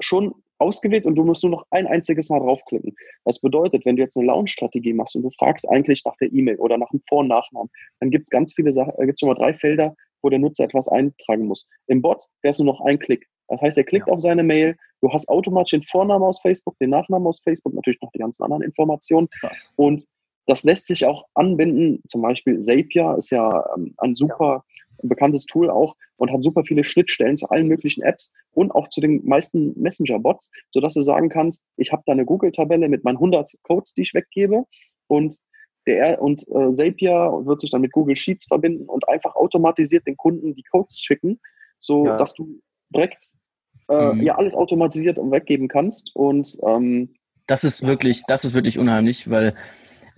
schon 0.00 0.34
ausgewählt 0.58 1.06
und 1.06 1.14
du 1.14 1.24
musst 1.24 1.42
nur 1.44 1.52
noch 1.52 1.66
ein 1.70 1.86
einziges 1.86 2.30
Mal 2.30 2.40
draufklicken. 2.40 2.94
Das 3.24 3.40
bedeutet, 3.40 3.84
wenn 3.84 3.96
du 3.96 4.02
jetzt 4.02 4.16
eine 4.16 4.26
Launch-Strategie 4.26 4.92
machst 4.92 5.14
und 5.14 5.22
du 5.22 5.30
fragst 5.30 5.68
eigentlich 5.68 6.02
nach 6.04 6.16
der 6.16 6.32
E-Mail 6.32 6.56
oder 6.56 6.78
nach 6.78 6.90
dem 6.90 7.00
Vor- 7.08 7.20
und 7.20 7.28
Nachnamen, 7.28 7.70
dann 8.00 8.10
gibt 8.10 8.24
es 8.24 8.30
ganz 8.30 8.54
viele 8.54 8.72
Sachen, 8.72 8.92
da 8.96 9.04
gibt 9.04 9.16
es 9.16 9.20
schon 9.20 9.28
mal 9.28 9.34
drei 9.36 9.54
Felder, 9.54 9.94
wo 10.22 10.28
der 10.28 10.38
Nutzer 10.38 10.64
etwas 10.64 10.88
eintragen 10.88 11.46
muss. 11.46 11.68
Im 11.86 12.02
Bot 12.02 12.24
wäre 12.42 12.50
es 12.50 12.58
nur 12.58 12.66
noch 12.66 12.80
ein 12.80 12.98
Klick. 12.98 13.28
Das 13.48 13.60
heißt, 13.60 13.78
er 13.78 13.84
klickt 13.84 14.08
ja. 14.08 14.12
auf 14.12 14.20
seine 14.20 14.42
Mail, 14.42 14.76
du 15.00 15.12
hast 15.12 15.28
automatisch 15.28 15.70
den 15.70 15.82
Vornamen 15.82 16.24
aus 16.24 16.40
Facebook, 16.40 16.78
den 16.78 16.90
Nachnamen 16.90 17.26
aus 17.26 17.40
Facebook, 17.42 17.74
natürlich 17.74 18.00
noch 18.02 18.12
die 18.12 18.18
ganzen 18.18 18.42
anderen 18.42 18.62
Informationen. 18.62 19.28
Krass. 19.40 19.72
Und 19.76 20.04
das 20.46 20.64
lässt 20.64 20.86
sich 20.86 21.04
auch 21.06 21.24
anbinden. 21.34 22.02
Zum 22.06 22.22
Beispiel 22.22 22.58
Zapier 22.60 23.16
ist 23.18 23.30
ja 23.30 23.64
ähm, 23.76 23.94
ein 23.98 24.14
super 24.14 24.64
ja. 24.66 25.08
bekanntes 25.08 25.46
Tool 25.46 25.70
auch 25.70 25.94
und 26.16 26.32
hat 26.32 26.42
super 26.42 26.64
viele 26.64 26.84
Schnittstellen 26.84 27.36
zu 27.36 27.48
allen 27.48 27.68
möglichen 27.68 28.02
Apps 28.02 28.32
und 28.52 28.72
auch 28.72 28.88
zu 28.88 29.00
den 29.00 29.24
meisten 29.24 29.78
Messenger-Bots, 29.80 30.50
sodass 30.72 30.94
du 30.94 31.02
sagen 31.02 31.28
kannst, 31.28 31.64
ich 31.76 31.92
habe 31.92 32.02
da 32.06 32.12
eine 32.12 32.24
Google-Tabelle 32.24 32.88
mit 32.88 33.04
meinen 33.04 33.16
100 33.16 33.52
Codes, 33.62 33.94
die 33.94 34.02
ich 34.02 34.14
weggebe 34.14 34.64
und 35.06 35.38
der, 35.86 36.20
und 36.20 36.46
äh, 36.48 36.70
Zapier 36.72 37.12
wird 37.44 37.60
sich 37.60 37.70
dann 37.70 37.80
mit 37.80 37.92
Google 37.92 38.16
Sheets 38.16 38.46
verbinden 38.46 38.88
und 38.88 39.08
einfach 39.08 39.36
automatisiert 39.36 40.06
den 40.06 40.16
Kunden 40.16 40.54
die 40.54 40.64
Codes 40.64 40.98
schicken, 40.98 41.40
so 41.78 42.04
ja. 42.04 42.16
dass 42.18 42.34
du 42.34 42.60
direkt 42.90 43.37
äh, 43.88 44.12
mhm. 44.12 44.22
ja 44.22 44.36
alles 44.36 44.54
automatisiert 44.54 45.18
und 45.18 45.30
weggeben 45.30 45.68
kannst. 45.68 46.14
Und 46.14 46.58
ähm, 46.62 47.14
das 47.46 47.64
ist 47.64 47.86
wirklich, 47.86 48.22
das 48.26 48.44
ist 48.44 48.54
wirklich 48.54 48.78
unheimlich, 48.78 49.30
weil 49.30 49.54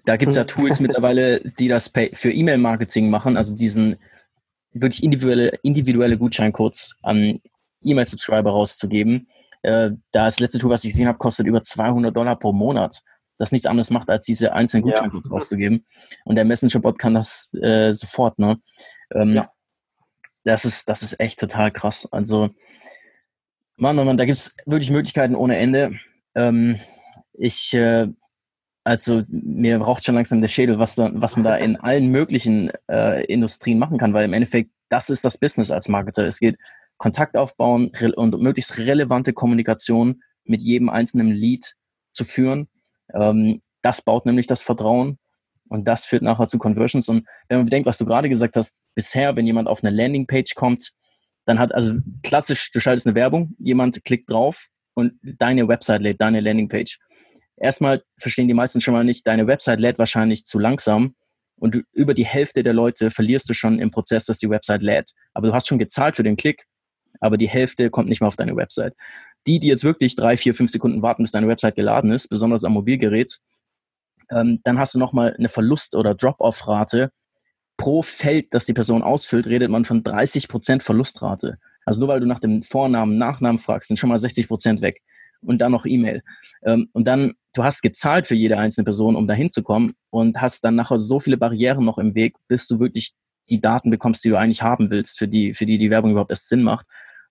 da 0.04 0.16
gibt 0.16 0.30
es 0.30 0.36
ja 0.36 0.44
Tools 0.44 0.80
mittlerweile, 0.80 1.40
die 1.58 1.68
das 1.68 1.92
für 2.12 2.32
E-Mail-Marketing 2.32 3.10
machen, 3.10 3.36
also 3.36 3.54
diesen 3.54 3.96
wirklich 4.72 5.02
individuelle, 5.02 5.52
individuelle 5.62 6.18
Gutscheincodes 6.18 6.96
an 7.02 7.40
E-Mail-Subscriber 7.82 8.50
rauszugeben. 8.50 9.28
Äh, 9.62 9.90
das 10.12 10.40
letzte 10.40 10.58
Tool, 10.58 10.70
was 10.70 10.84
ich 10.84 10.90
gesehen 10.90 11.08
habe, 11.08 11.18
kostet 11.18 11.46
über 11.46 11.62
200 11.62 12.16
Dollar 12.16 12.36
pro 12.36 12.52
Monat. 12.52 13.00
Das 13.38 13.52
nichts 13.52 13.66
anderes 13.66 13.90
macht, 13.90 14.10
als 14.10 14.24
diese 14.24 14.52
einzelnen 14.52 14.82
Gutscheincodes 14.82 15.28
ja. 15.28 15.32
rauszugeben. 15.32 15.86
Und 16.24 16.36
der 16.36 16.44
Messenger-Bot 16.44 16.98
kann 16.98 17.14
das 17.14 17.54
äh, 17.62 17.92
sofort. 17.92 18.38
Ne? 18.38 18.60
Ähm, 19.14 19.34
ja. 19.34 19.50
Das 20.44 20.64
ist, 20.64 20.88
das 20.88 21.02
ist 21.02 21.18
echt 21.20 21.38
total 21.40 21.70
krass. 21.70 22.06
Also, 22.10 22.50
Mann, 23.80 23.98
oh 23.98 24.04
Mann, 24.04 24.18
da 24.18 24.26
gibt 24.26 24.36
es 24.36 24.54
wirklich 24.66 24.90
Möglichkeiten 24.90 25.34
ohne 25.34 25.56
Ende. 25.56 25.98
Ähm, 26.34 26.78
ich, 27.32 27.72
äh, 27.72 28.08
also 28.84 29.22
mir 29.28 29.78
braucht 29.78 30.04
schon 30.04 30.16
langsam 30.16 30.42
der 30.42 30.48
Schädel, 30.48 30.78
was, 30.78 30.96
da, 30.96 31.10
was 31.14 31.36
man 31.36 31.44
da 31.44 31.56
in 31.56 31.76
allen 31.76 32.08
möglichen 32.08 32.70
äh, 32.90 33.24
Industrien 33.24 33.78
machen 33.78 33.96
kann, 33.96 34.12
weil 34.12 34.26
im 34.26 34.34
Endeffekt 34.34 34.70
das 34.90 35.08
ist 35.08 35.24
das 35.24 35.38
Business 35.38 35.70
als 35.70 35.88
Marketer. 35.88 36.26
Es 36.26 36.40
geht 36.40 36.58
Kontakt 36.98 37.38
aufbauen 37.38 37.90
und 38.16 38.38
möglichst 38.42 38.76
relevante 38.76 39.32
Kommunikation 39.32 40.22
mit 40.44 40.60
jedem 40.60 40.90
einzelnen 40.90 41.30
Lead 41.30 41.76
zu 42.10 42.24
führen. 42.24 42.68
Ähm, 43.14 43.60
das 43.80 44.02
baut 44.02 44.26
nämlich 44.26 44.46
das 44.46 44.60
Vertrauen 44.60 45.18
und 45.70 45.88
das 45.88 46.04
führt 46.04 46.22
nachher 46.22 46.48
zu 46.48 46.58
Conversions. 46.58 47.08
Und 47.08 47.26
wenn 47.48 47.58
man 47.58 47.64
bedenkt, 47.64 47.86
was 47.86 47.96
du 47.96 48.04
gerade 48.04 48.28
gesagt 48.28 48.56
hast, 48.56 48.76
bisher, 48.94 49.36
wenn 49.36 49.46
jemand 49.46 49.68
auf 49.68 49.82
eine 49.82 49.96
Landingpage 49.96 50.54
kommt, 50.54 50.92
dann 51.46 51.58
hat 51.58 51.74
also 51.74 51.94
klassisch, 52.22 52.70
du 52.72 52.80
schaltest 52.80 53.06
eine 53.06 53.14
Werbung, 53.14 53.54
jemand 53.58 54.04
klickt 54.04 54.30
drauf 54.30 54.68
und 54.94 55.14
deine 55.22 55.68
Website 55.68 56.02
lädt, 56.02 56.20
deine 56.20 56.40
Landingpage. 56.40 56.98
Erstmal 57.56 58.02
verstehen 58.18 58.48
die 58.48 58.54
meisten 58.54 58.80
schon 58.80 58.94
mal 58.94 59.04
nicht, 59.04 59.26
deine 59.26 59.46
Website 59.46 59.80
lädt 59.80 59.98
wahrscheinlich 59.98 60.44
zu 60.44 60.58
langsam 60.58 61.14
und 61.60 61.74
du, 61.74 61.82
über 61.92 62.14
die 62.14 62.24
Hälfte 62.24 62.62
der 62.62 62.72
Leute 62.72 63.10
verlierst 63.10 63.48
du 63.48 63.54
schon 63.54 63.78
im 63.78 63.90
Prozess, 63.90 64.26
dass 64.26 64.38
die 64.38 64.48
Website 64.48 64.82
lädt. 64.82 65.12
Aber 65.34 65.48
du 65.48 65.54
hast 65.54 65.68
schon 65.68 65.78
gezahlt 65.78 66.16
für 66.16 66.22
den 66.22 66.36
Klick, 66.36 66.64
aber 67.20 67.36
die 67.36 67.48
Hälfte 67.48 67.90
kommt 67.90 68.08
nicht 68.08 68.20
mehr 68.20 68.28
auf 68.28 68.36
deine 68.36 68.56
Website. 68.56 68.94
Die, 69.46 69.60
die 69.60 69.68
jetzt 69.68 69.84
wirklich 69.84 70.16
drei, 70.16 70.36
vier, 70.36 70.54
fünf 70.54 70.70
Sekunden 70.70 71.02
warten, 71.02 71.22
bis 71.22 71.32
deine 71.32 71.48
Website 71.48 71.76
geladen 71.76 72.10
ist, 72.12 72.28
besonders 72.28 72.64
am 72.64 72.72
Mobilgerät, 72.72 73.38
ähm, 74.30 74.60
dann 74.64 74.78
hast 74.78 74.94
du 74.94 74.98
nochmal 74.98 75.34
eine 75.36 75.48
Verlust- 75.48 75.96
oder 75.96 76.14
Drop-off-Rate 76.14 77.10
pro 77.80 78.02
Feld, 78.02 78.52
das 78.52 78.66
die 78.66 78.74
Person 78.74 79.02
ausfüllt, 79.02 79.46
redet 79.46 79.70
man 79.70 79.86
von 79.86 80.04
30% 80.04 80.82
Verlustrate. 80.82 81.56
Also 81.86 82.00
nur 82.00 82.10
weil 82.10 82.20
du 82.20 82.26
nach 82.26 82.38
dem 82.38 82.62
Vornamen, 82.62 83.16
Nachnamen 83.16 83.58
fragst, 83.58 83.88
sind 83.88 83.96
schon 83.96 84.10
mal 84.10 84.18
60% 84.18 84.82
weg. 84.82 85.00
Und 85.40 85.62
dann 85.62 85.72
noch 85.72 85.86
E-Mail. 85.86 86.22
Ähm, 86.62 86.90
und 86.92 87.08
dann, 87.08 87.32
du 87.54 87.64
hast 87.64 87.80
gezahlt 87.80 88.26
für 88.26 88.34
jede 88.34 88.58
einzelne 88.58 88.84
Person, 88.84 89.16
um 89.16 89.26
da 89.26 89.32
hinzukommen 89.32 89.94
und 90.10 90.42
hast 90.42 90.62
dann 90.62 90.74
nachher 90.74 90.98
so 90.98 91.20
viele 91.20 91.38
Barrieren 91.38 91.86
noch 91.86 91.96
im 91.96 92.14
Weg, 92.14 92.36
bis 92.48 92.66
du 92.66 92.80
wirklich 92.80 93.12
die 93.48 93.62
Daten 93.62 93.90
bekommst, 93.90 94.22
die 94.26 94.28
du 94.28 94.36
eigentlich 94.36 94.60
haben 94.60 94.90
willst, 94.90 95.18
für 95.18 95.26
die, 95.26 95.54
für 95.54 95.64
die 95.64 95.78
die 95.78 95.88
Werbung 95.88 96.10
überhaupt 96.10 96.32
erst 96.32 96.50
Sinn 96.50 96.62
macht. 96.62 96.84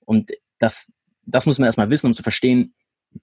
Und 0.04 0.32
das, 0.58 0.92
das 1.28 1.46
muss 1.46 1.60
man 1.60 1.68
erstmal 1.68 1.92
wissen, 1.92 2.08
um 2.08 2.16
zu 2.16 2.24
verstehen, 2.24 2.74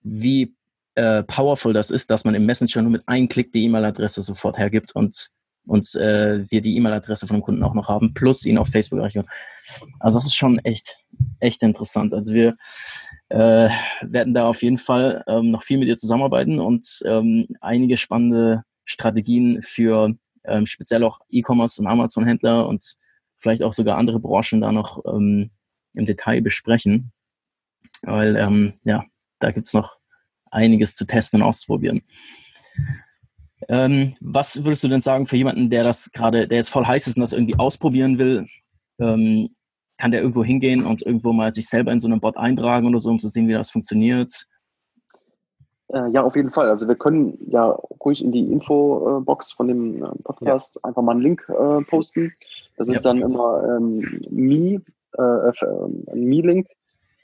wie 0.05 0.55
äh, 0.95 1.25
powerful 1.25 1.73
das 1.73 1.91
ist, 1.91 2.09
dass 2.09 2.25
man 2.25 2.37
im 2.37 2.47
Messenger 2.47 2.83
nur 2.83 2.93
mit 2.93 3.09
einem 3.09 3.29
Klick 3.29 3.51
die 3.51 3.65
E-Mail-Adresse 3.65 4.23
sofort 4.23 4.59
hergibt 4.59 4.95
und, 4.95 5.31
und 5.67 5.95
äh, 5.97 6.49
wir 6.51 6.61
die 6.61 6.77
E-Mail-Adresse 6.77 7.27
von 7.27 7.37
dem 7.37 7.43
Kunden 7.43 7.63
auch 7.63 7.75
noch 7.75 7.89
haben, 7.89 8.15
plus 8.15 8.45
ihn 8.47 8.59
auf 8.59 8.69
Facebook 8.69 8.99
erreichen. 8.99 9.25
Also 10.01 10.17
das 10.17 10.27
ist 10.27 10.37
schon 10.37 10.59
echt, 10.61 10.99
echt 11.41 11.63
interessant. 11.63 12.15
Also 12.15 12.35
wir 12.35 12.57
äh, 13.29 13.69
werden 14.03 14.35
da 14.35 14.47
auf 14.47 14.63
jeden 14.63 14.79
Fall 14.79 15.25
ähm, 15.27 15.51
noch 15.51 15.63
viel 15.63 15.79
mit 15.79 15.89
dir 15.89 15.97
zusammenarbeiten 15.97 16.61
und 16.61 17.03
ähm, 17.07 17.49
einige 17.61 17.97
spannende 17.97 18.63
Strategien 18.85 19.61
für 19.63 20.15
ähm, 20.45 20.67
speziell 20.67 21.03
auch 21.03 21.19
E-Commerce 21.29 21.81
und 21.81 21.89
Amazon-Händler 21.89 22.69
und 22.69 22.95
vielleicht 23.37 23.63
auch 23.63 23.73
sogar 23.73 23.99
andere 23.99 24.21
Branchen 24.21 24.61
da 24.61 24.73
noch 24.73 25.05
ähm, 25.07 25.51
im 25.95 26.07
Detail 26.07 26.41
besprechen. 26.41 27.13
Weil 28.03 28.37
ähm, 28.37 28.75
ja, 28.85 29.05
da 29.41 29.51
gibt's 29.51 29.75
noch 29.75 29.99
einiges 30.51 30.95
zu 30.95 31.07
testen 31.07 31.43
und 31.43 31.49
auszuprobieren. 31.49 32.03
Ähm, 33.69 34.15
was 34.21 34.65
würdest 34.65 34.85
du 34.85 34.89
denn 34.89 35.01
sagen 35.01 35.27
für 35.27 35.37
jemanden, 35.37 35.71
der 35.71 35.83
das 35.83 36.13
gerade, 36.13 36.47
der 36.47 36.59
jetzt 36.59 36.71
voll 36.71 36.87
heiß 36.87 37.07
ist 37.07 37.17
und 37.17 37.21
das 37.21 37.33
irgendwie 37.33 37.59
ausprobieren 37.59 38.19
will? 38.19 38.47
Ähm, 38.99 39.49
kann 39.99 40.11
der 40.11 40.21
irgendwo 40.21 40.45
hingehen 40.45 40.85
und 40.85 41.03
irgendwo 41.03 41.33
mal 41.33 41.53
sich 41.53 41.69
selber 41.69 41.93
in 41.93 42.01
so 42.01 42.09
einem 42.09 42.21
Bot 42.21 42.37
eintragen 42.37 42.87
oder 42.87 42.99
so, 42.99 43.11
um 43.11 43.19
zu 43.19 43.29
sehen, 43.29 43.49
wie 43.49 43.53
das 43.53 43.71
funktioniert? 43.71 44.47
Äh, 45.89 46.11
ja, 46.11 46.23
auf 46.23 46.37
jeden 46.37 46.51
Fall. 46.51 46.69
Also 46.69 46.89
wir 46.89 46.97
können 46.97 47.39
ja 47.49 47.71
ruhig 48.05 48.23
in 48.23 48.33
die 48.33 48.51
Infobox 48.53 49.53
von 49.53 49.69
dem 49.69 50.03
äh, 50.03 50.09
Podcast 50.23 50.77
ja. 50.77 50.89
einfach 50.89 51.03
mal 51.03 51.13
einen 51.13 51.23
Link 51.23 51.49
äh, 51.49 51.83
posten. 51.85 52.33
Das 52.77 52.89
ist 52.89 53.05
ja. 53.05 53.13
dann 53.13 53.23
immer 53.23 53.77
ähm, 53.77 54.21
me, 54.31 54.83
äh, 55.17 55.23
äh 55.23 55.53
ein 56.13 56.25
Me-Link, 56.25 56.69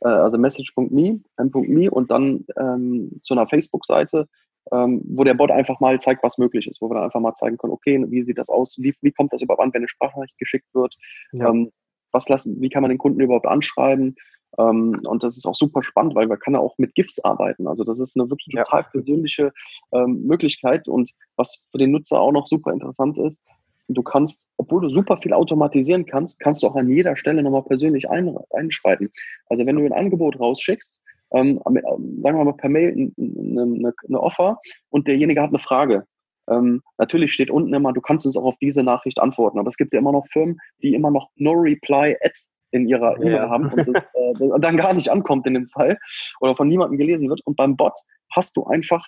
äh, 0.01 0.09
also 0.09 0.39
message.me, 0.39 1.21
m.me 1.37 1.91
und 1.91 2.11
dann 2.11 2.45
ähm, 2.57 3.19
zu 3.21 3.35
einer 3.35 3.49
Facebook-Seite, 3.49 4.29
ähm, 4.71 5.03
wo 5.05 5.25
der 5.25 5.35
Bot 5.35 5.51
einfach 5.51 5.81
mal 5.81 6.01
zeigt, 6.01 6.23
was 6.23 6.39
möglich 6.39 6.67
ist, 6.67 6.81
wo 6.81 6.89
wir 6.89 6.95
dann 6.95 7.05
einfach 7.05 7.21
mal 7.21 7.35
zeigen 7.35 7.59
können, 7.59 7.73
okay, 7.73 8.05
wie 8.09 8.23
sieht 8.23 8.39
das 8.39 8.49
aus, 8.49 8.77
wie, 8.79 8.95
wie 9.01 9.13
kommt 9.13 9.33
das 9.33 9.43
überhaupt 9.43 9.63
an, 9.63 9.73
wenn 9.73 9.81
eine 9.81 9.89
Sprachnachricht 9.89 10.39
geschickt 10.39 10.69
wird, 10.75 10.97
ja. 11.33 11.49
ähm, 11.49 11.73
was 12.13 12.29
lassen, 12.29 12.61
wie 12.61 12.69
kann 12.69 12.83
man 12.83 12.91
den 12.91 12.99
Kunden 12.99 13.21
überhaupt 13.21 13.47
anschreiben, 13.47 14.17
ähm, 14.59 15.01
und 15.05 15.25
das 15.25 15.37
ist 15.37 15.47
auch 15.47 15.55
super 15.55 15.83
spannend, 15.83 16.15
weil 16.15 16.27
man 16.27 16.39
kann 16.39 16.55
ja 16.55 16.61
auch 16.61 16.77
mit 16.79 16.95
GIFs 16.95 17.21
arbeiten. 17.21 17.67
Also 17.67 17.85
das 17.85 18.01
ist 18.01 18.19
eine 18.19 18.29
wirklich 18.29 18.55
total 18.55 18.85
persönliche 18.85 19.53
ähm, 19.93 20.25
Möglichkeit 20.27 20.89
und 20.89 21.11
was 21.37 21.69
für 21.71 21.79
den 21.79 21.91
Nutzer 21.91 22.21
auch 22.21 22.33
noch 22.33 22.47
super 22.47 22.73
interessant 22.73 23.19
ist, 23.19 23.43
du 23.89 24.03
kannst, 24.03 24.49
obwohl 24.57 24.83
du 24.83 24.89
super 24.89 25.19
viel 25.19 25.33
automatisieren 25.33 26.07
kannst, 26.07 26.39
kannst 26.41 26.63
du 26.63 26.67
auch 26.67 26.77
an 26.77 26.89
jeder 26.89 27.17
Stelle 27.17 27.43
nochmal 27.43 27.65
persönlich 27.65 28.09
ein, 28.11 28.37
einschreiten. 28.51 29.11
Also 29.47 29.67
wenn 29.67 29.77
du 29.77 29.85
ein 29.85 29.93
Angebot 29.93 30.39
rausschickst, 30.39 31.03
ähm, 31.35 31.61
sagen 31.65 32.39
wir 32.39 32.45
mal 32.45 32.53
per 32.53 32.71
Mail 32.71 33.13
eine, 33.17 33.63
eine, 33.63 33.95
eine 34.09 34.21
Offer 34.21 34.59
und 34.91 35.09
derjenige 35.09 35.43
hat 35.43 35.51
eine 35.51 35.59
Frage, 35.59 36.07
ähm, 36.49 36.83
natürlich 36.99 37.33
steht 37.33 37.51
unten 37.51 37.73
immer, 37.73 37.93
du 37.93 38.01
kannst 38.01 38.27
uns 38.27 38.37
auch 38.37 38.45
auf 38.45 38.57
diese 38.61 38.83
Nachricht 38.83 39.21
antworten, 39.21 39.59
aber 39.59 39.69
es 39.69 39.77
gibt 39.77 39.93
ja 39.93 39.99
immer 39.99 40.13
noch 40.13 40.27
Firmen, 40.27 40.59
die 40.83 40.95
immer 40.95 41.11
noch 41.11 41.31
No 41.37 41.53
Reply 41.53 42.17
Ads 42.23 42.53
in 42.73 42.89
ihrer 42.89 43.17
E-Mail 43.21 43.33
ja. 43.33 43.51
haben 43.51 43.67
und 43.71 43.79
es 43.79 43.89
äh, 43.89 43.95
dann 44.61 44.77
gar 44.77 44.95
nicht 44.95 45.11
ankommt 45.11 45.47
in 45.47 45.55
dem 45.55 45.69
Fall 45.69 45.99
oder 46.41 46.57
von 46.57 46.69
niemandem 46.69 46.99
gelesen 46.99 47.29
wird. 47.29 47.41
Und 47.45 47.57
beim 47.57 47.77
Bot 47.77 47.95
hast 48.31 48.57
du 48.57 48.65
einfach 48.65 49.07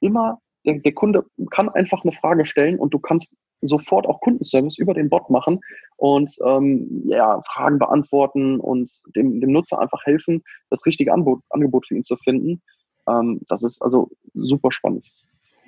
immer, 0.00 0.38
der, 0.64 0.78
der 0.78 0.92
Kunde 0.92 1.24
kann 1.50 1.68
einfach 1.70 2.04
eine 2.04 2.12
Frage 2.12 2.46
stellen 2.46 2.78
und 2.78 2.92
du 2.92 2.98
kannst 2.98 3.36
sofort 3.60 4.06
auch 4.06 4.20
Kundenservice 4.20 4.78
über 4.78 4.94
den 4.94 5.08
Bot 5.08 5.30
machen 5.30 5.60
und 5.96 6.30
ähm, 6.44 7.04
ja, 7.06 7.42
Fragen 7.46 7.78
beantworten 7.78 8.60
und 8.60 8.90
dem, 9.14 9.40
dem 9.40 9.52
Nutzer 9.52 9.80
einfach 9.80 10.04
helfen, 10.04 10.42
das 10.70 10.84
richtige 10.86 11.12
Angebot, 11.12 11.40
Angebot 11.50 11.86
für 11.86 11.96
ihn 11.96 12.02
zu 12.02 12.16
finden. 12.16 12.62
Ähm, 13.08 13.40
das 13.48 13.62
ist 13.62 13.82
also 13.82 14.10
super 14.34 14.70
spannend. 14.70 15.10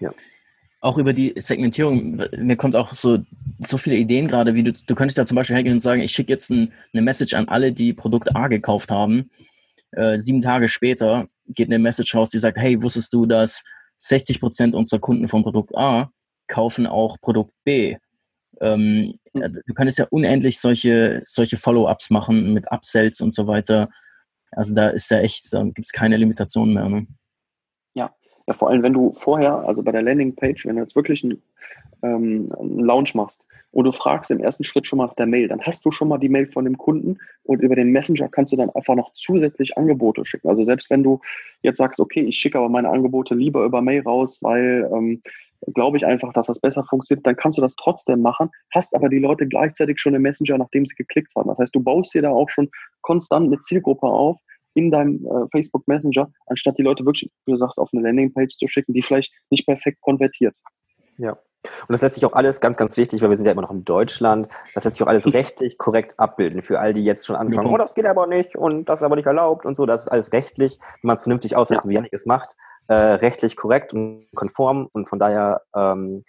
Ja 0.00 0.12
auch 0.80 0.98
über 0.98 1.12
die 1.12 1.34
Segmentierung, 1.36 2.22
mir 2.36 2.56
kommt 2.56 2.76
auch 2.76 2.92
so, 2.92 3.18
so 3.58 3.78
viele 3.78 3.96
Ideen 3.96 4.28
gerade, 4.28 4.54
wie 4.54 4.62
du, 4.62 4.72
du 4.72 4.94
könntest 4.94 5.18
da 5.18 5.26
zum 5.26 5.34
Beispiel 5.34 5.56
hergehen 5.56 5.74
und 5.74 5.80
sagen, 5.80 6.02
ich 6.02 6.12
schicke 6.12 6.32
jetzt 6.32 6.50
ein, 6.50 6.72
eine 6.92 7.02
Message 7.02 7.34
an 7.34 7.48
alle, 7.48 7.72
die 7.72 7.92
Produkt 7.92 8.34
A 8.36 8.48
gekauft 8.48 8.90
haben. 8.90 9.30
Äh, 9.92 10.18
sieben 10.18 10.40
Tage 10.40 10.68
später 10.68 11.28
geht 11.46 11.68
eine 11.68 11.78
Message 11.78 12.14
raus, 12.14 12.30
die 12.30 12.38
sagt, 12.38 12.58
hey, 12.58 12.80
wusstest 12.80 13.12
du, 13.12 13.26
dass 13.26 13.64
60 13.96 14.38
Prozent 14.38 14.74
unserer 14.74 15.00
Kunden 15.00 15.26
von 15.26 15.42
Produkt 15.42 15.76
A 15.76 16.12
kaufen 16.48 16.86
auch 16.86 17.20
Produkt 17.20 17.52
B? 17.64 17.96
Ähm, 18.60 19.18
hm. 19.32 19.42
also 19.42 19.60
du 19.66 19.74
könntest 19.74 19.98
ja 19.98 20.06
unendlich 20.10 20.58
solche, 20.58 21.22
solche 21.24 21.56
Follow-ups 21.56 22.10
machen 22.10 22.52
mit 22.54 22.70
Upsells 22.72 23.20
und 23.20 23.32
so 23.32 23.46
weiter. 23.46 23.88
Also 24.50 24.74
da 24.74 24.88
ist 24.88 25.10
ja 25.10 25.20
echt, 25.20 25.52
da 25.52 25.62
gibt 25.62 25.86
es 25.86 25.92
keine 25.92 26.16
Limitationen 26.16 26.74
mehr. 26.74 26.88
Ne? 26.88 27.06
Ja, 28.48 28.54
vor 28.54 28.70
allem, 28.70 28.82
wenn 28.82 28.94
du 28.94 29.14
vorher, 29.20 29.56
also 29.68 29.82
bei 29.82 29.92
der 29.92 30.00
Landingpage, 30.00 30.64
wenn 30.64 30.76
du 30.76 30.80
jetzt 30.80 30.96
wirklich 30.96 31.22
einen, 31.22 31.42
ähm, 32.02 32.50
einen 32.58 32.78
Launch 32.78 33.14
machst 33.14 33.46
und 33.72 33.84
du 33.84 33.92
fragst 33.92 34.30
im 34.30 34.40
ersten 34.40 34.64
Schritt 34.64 34.86
schon 34.86 34.96
mal 34.96 35.04
nach 35.04 35.16
der 35.16 35.26
Mail, 35.26 35.48
dann 35.48 35.60
hast 35.60 35.84
du 35.84 35.90
schon 35.90 36.08
mal 36.08 36.16
die 36.16 36.30
Mail 36.30 36.46
von 36.46 36.64
dem 36.64 36.78
Kunden 36.78 37.18
und 37.42 37.60
über 37.60 37.76
den 37.76 37.90
Messenger 37.90 38.30
kannst 38.30 38.54
du 38.54 38.56
dann 38.56 38.70
einfach 38.70 38.94
noch 38.94 39.12
zusätzlich 39.12 39.76
Angebote 39.76 40.24
schicken. 40.24 40.48
Also 40.48 40.64
selbst 40.64 40.88
wenn 40.88 41.02
du 41.02 41.20
jetzt 41.60 41.76
sagst, 41.76 42.00
okay, 42.00 42.22
ich 42.22 42.38
schicke 42.38 42.56
aber 42.56 42.70
meine 42.70 42.88
Angebote 42.88 43.34
lieber 43.34 43.66
über 43.66 43.82
Mail 43.82 44.00
raus, 44.00 44.38
weil 44.40 44.90
ähm, 44.94 45.20
glaube 45.74 45.96
ich 45.96 46.06
einfach, 46.06 46.32
dass 46.32 46.46
das 46.46 46.60
besser 46.60 46.84
funktioniert, 46.84 47.26
dann 47.26 47.36
kannst 47.36 47.58
du 47.58 47.62
das 47.62 47.74
trotzdem 47.76 48.22
machen, 48.22 48.50
hast 48.72 48.94
aber 48.94 49.08
die 49.08 49.18
Leute 49.18 49.46
gleichzeitig 49.46 50.00
schon 50.00 50.14
im 50.14 50.22
Messenger, 50.22 50.58
nachdem 50.58 50.84
sie 50.84 50.94
geklickt 50.94 51.32
haben. 51.36 51.48
Das 51.48 51.58
heißt, 51.58 51.74
du 51.74 51.80
baust 51.80 52.14
dir 52.14 52.22
da 52.22 52.30
auch 52.30 52.48
schon 52.48 52.70
konstant 53.02 53.46
eine 53.46 53.60
Zielgruppe 53.60 54.06
auf, 54.06 54.38
in 54.74 54.90
deinem 54.90 55.26
äh, 55.26 55.48
Facebook 55.50 55.86
Messenger, 55.88 56.30
anstatt 56.46 56.78
die 56.78 56.82
Leute 56.82 57.04
wirklich, 57.04 57.30
wie 57.46 57.52
du 57.52 57.56
sagst, 57.56 57.78
auf 57.78 57.90
eine 57.92 58.02
Landingpage 58.02 58.56
zu 58.56 58.68
schicken, 58.68 58.92
die 58.92 59.02
vielleicht 59.02 59.32
nicht 59.50 59.66
perfekt 59.66 60.00
konvertiert. 60.00 60.56
Ja. 61.16 61.32
Und 61.32 61.90
das 61.90 62.02
lässt 62.02 62.14
sich 62.14 62.24
auch 62.24 62.34
alles 62.34 62.60
ganz, 62.60 62.76
ganz 62.76 62.96
wichtig, 62.96 63.20
weil 63.20 63.30
wir 63.30 63.36
sind 63.36 63.46
ja 63.46 63.50
immer 63.50 63.62
noch 63.62 63.72
in 63.72 63.84
Deutschland, 63.84 64.48
das 64.74 64.84
lässt 64.84 64.96
sich 64.96 65.02
auch 65.02 65.10
alles 65.10 65.26
rechtlich 65.32 65.76
korrekt 65.76 66.14
abbilden 66.20 66.62
für 66.62 66.78
all 66.78 66.92
die 66.92 67.02
jetzt 67.02 67.26
schon 67.26 67.34
anfangen, 67.34 67.66
oh, 67.66 67.76
das 67.76 67.96
geht 67.96 68.06
aber 68.06 68.28
nicht 68.28 68.54
und 68.54 68.88
das 68.88 69.00
ist 69.00 69.02
aber 69.02 69.16
nicht 69.16 69.26
erlaubt 69.26 69.66
und 69.66 69.74
so. 69.74 69.84
Das 69.84 70.02
ist 70.02 70.08
alles 70.08 70.32
rechtlich, 70.32 70.78
wenn 70.80 71.08
man 71.08 71.16
es 71.16 71.22
vernünftig 71.22 71.56
aussetzt, 71.56 71.86
ja. 71.86 71.90
wie 71.90 71.94
Janik 71.94 72.12
es 72.12 72.26
macht, 72.26 72.54
äh, 72.88 72.94
rechtlich 72.94 73.56
korrekt 73.56 73.94
und 73.94 74.26
konform 74.34 74.88
und 74.92 75.08
von 75.08 75.18
daher, 75.18 75.62
ähm, 75.74 76.24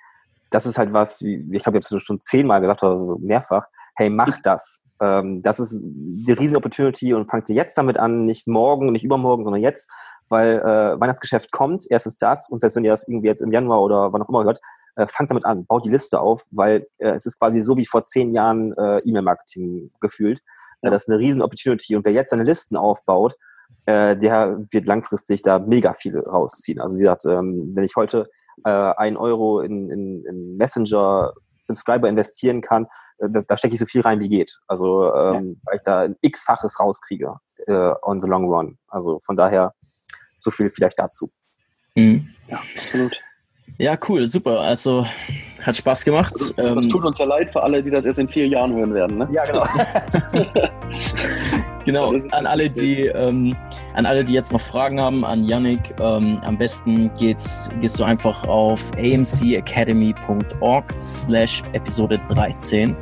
das 0.52 0.66
ist 0.66 0.78
halt 0.78 0.94
was, 0.94 1.22
wie, 1.22 1.48
ich 1.52 1.66
habe 1.66 1.78
jetzt 1.78 1.94
schon 2.02 2.22
zehnmal 2.22 2.62
gesagt 2.62 2.84
oder 2.84 2.98
so 2.98 3.18
mehrfach, 3.20 3.66
hey, 3.96 4.10
mach 4.10 4.38
das 4.42 4.82
ähm, 5.02 5.42
das 5.42 5.60
ist 5.60 5.82
die 5.82 6.32
riesen 6.32 6.58
Opportunity 6.58 7.14
und 7.14 7.30
fangt 7.30 7.50
ihr 7.50 7.56
jetzt 7.56 7.78
damit 7.78 7.98
an, 7.98 8.26
nicht 8.26 8.48
morgen, 8.48 8.92
nicht 8.92 9.04
übermorgen, 9.04 9.44
sondern 9.44 9.62
jetzt, 9.62 9.92
weil 10.28 10.60
äh, 10.60 11.00
Weihnachtsgeschäft 11.00 11.52
kommt, 11.52 11.86
erstens 11.90 12.18
das 12.18 12.50
und 12.50 12.60
selbst 12.60 12.76
wenn 12.76 12.84
ihr 12.84 12.92
das 12.92 13.08
irgendwie 13.08 13.28
jetzt 13.28 13.42
im 13.42 13.52
Januar 13.52 13.82
oder 13.82 14.14
wann 14.14 14.22
auch 14.22 14.30
immer 14.30 14.44
hört, 14.44 14.60
äh, 14.96 15.08
fangt 15.08 15.32
damit 15.32 15.46
an, 15.46 15.66
baut 15.66 15.86
die 15.86 15.90
Liste 15.90 16.20
auf, 16.20 16.46
weil 16.52 16.88
äh, 16.98 17.12
es 17.12 17.26
ist 17.26 17.40
quasi 17.40 17.62
so 17.62 17.78
wie 17.78 17.86
vor 17.86 18.04
zehn 18.04 18.34
Jahren 18.34 18.74
äh, 18.78 19.00
E-Mail-Marketing 19.00 19.92
gefühlt. 20.02 20.42
Ja. 20.82 20.92
das 20.92 21.04
ist 21.04 21.10
eine 21.10 21.20
riesen 21.20 21.42
Opportunity 21.42 21.96
und 21.96 22.06
wer 22.06 22.14
jetzt 22.14 22.32
seine 22.32 22.44
Listen 22.44 22.76
aufbaut, 22.76 23.36
äh, 23.86 24.16
der 24.16 24.66
wird 24.72 24.88
langfristig 24.88 25.42
da 25.42 25.60
mega 25.60 25.94
viel 25.94 26.18
rausziehen. 26.18 26.80
Also 26.80 26.96
wie 26.98 27.02
gesagt, 27.02 27.26
ähm, 27.26 27.72
wenn 27.74 27.84
ich 27.84 27.96
heute 27.96 28.30
äh, 28.66 28.70
ein 28.70 29.18
Euro 29.18 29.62
in, 29.62 29.90
in, 29.90 30.26
in 30.26 30.58
Messenger 30.58 31.34
Subscriber 31.66 32.08
investieren 32.08 32.62
kann, 32.62 32.86
äh, 33.18 33.30
da, 33.30 33.42
da 33.48 33.58
stecke 33.58 33.74
ich 33.74 33.80
so 33.80 33.86
viel 33.86 34.02
rein, 34.02 34.20
wie 34.20 34.30
geht. 34.30 34.60
Also 34.68 35.14
ähm, 35.14 35.54
ja. 35.54 35.60
weil 35.66 35.76
ich 35.78 35.82
da 35.84 36.02
ein 36.02 36.16
x-faches 36.22 36.80
rauskriege 36.80 37.36
äh, 37.68 37.92
on 38.04 38.20
the 38.20 38.28
long 38.28 38.46
run. 38.46 38.78
Also 38.88 39.18
von 39.20 39.36
daher 39.36 39.74
so 40.38 40.52
viel 40.52 40.70
vielleicht 40.70 41.00
dazu. 41.00 41.32
Mhm. 41.96 42.28
Ja, 42.48 42.60
absolut. 42.76 43.20
Ja, 43.78 43.98
cool, 44.08 44.26
super. 44.26 44.60
Also 44.60 45.06
hat 45.64 45.76
Spaß 45.76 46.06
gemacht. 46.06 46.34
Das, 46.34 46.54
das 46.56 46.66
ähm, 46.66 46.90
tut 46.90 47.06
uns 47.06 47.18
ja 47.18 47.26
leid 47.26 47.52
für 47.52 47.64
alle, 47.64 47.82
die 47.82 47.90
das 47.90 48.06
erst 48.06 48.20
in 48.20 48.30
vier 48.30 48.48
Jahren 48.48 48.76
hören 48.76 48.94
werden. 48.94 49.18
Ne? 49.18 49.30
Ja, 49.32 49.46
genau. 49.46 49.64
genau. 51.90 52.14
An 52.32 52.46
alle, 52.46 52.70
die 52.70 53.08
ähm, 53.08 53.56
an 53.96 54.06
alle, 54.06 54.24
die 54.24 54.34
jetzt 54.34 54.54
noch 54.54 54.62
Fragen 54.62 55.00
haben, 55.00 55.26
an 55.26 55.44
Yannick, 55.44 55.96
ähm, 56.00 56.40
am 56.46 56.56
besten 56.58 57.10
geht's, 57.18 57.68
gehst 57.82 58.00
du 58.00 58.04
einfach 58.04 58.44
auf 58.48 58.92
amcacademy.org 58.98 60.94
slash 61.00 61.64
Episode 61.74 62.22
13. 62.30 62.96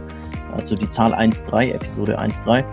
Also 0.55 0.75
die 0.75 0.87
Zahl 0.87 1.13
1.3, 1.13 1.73
Episode 1.73 2.17
1.3. 2.19 2.63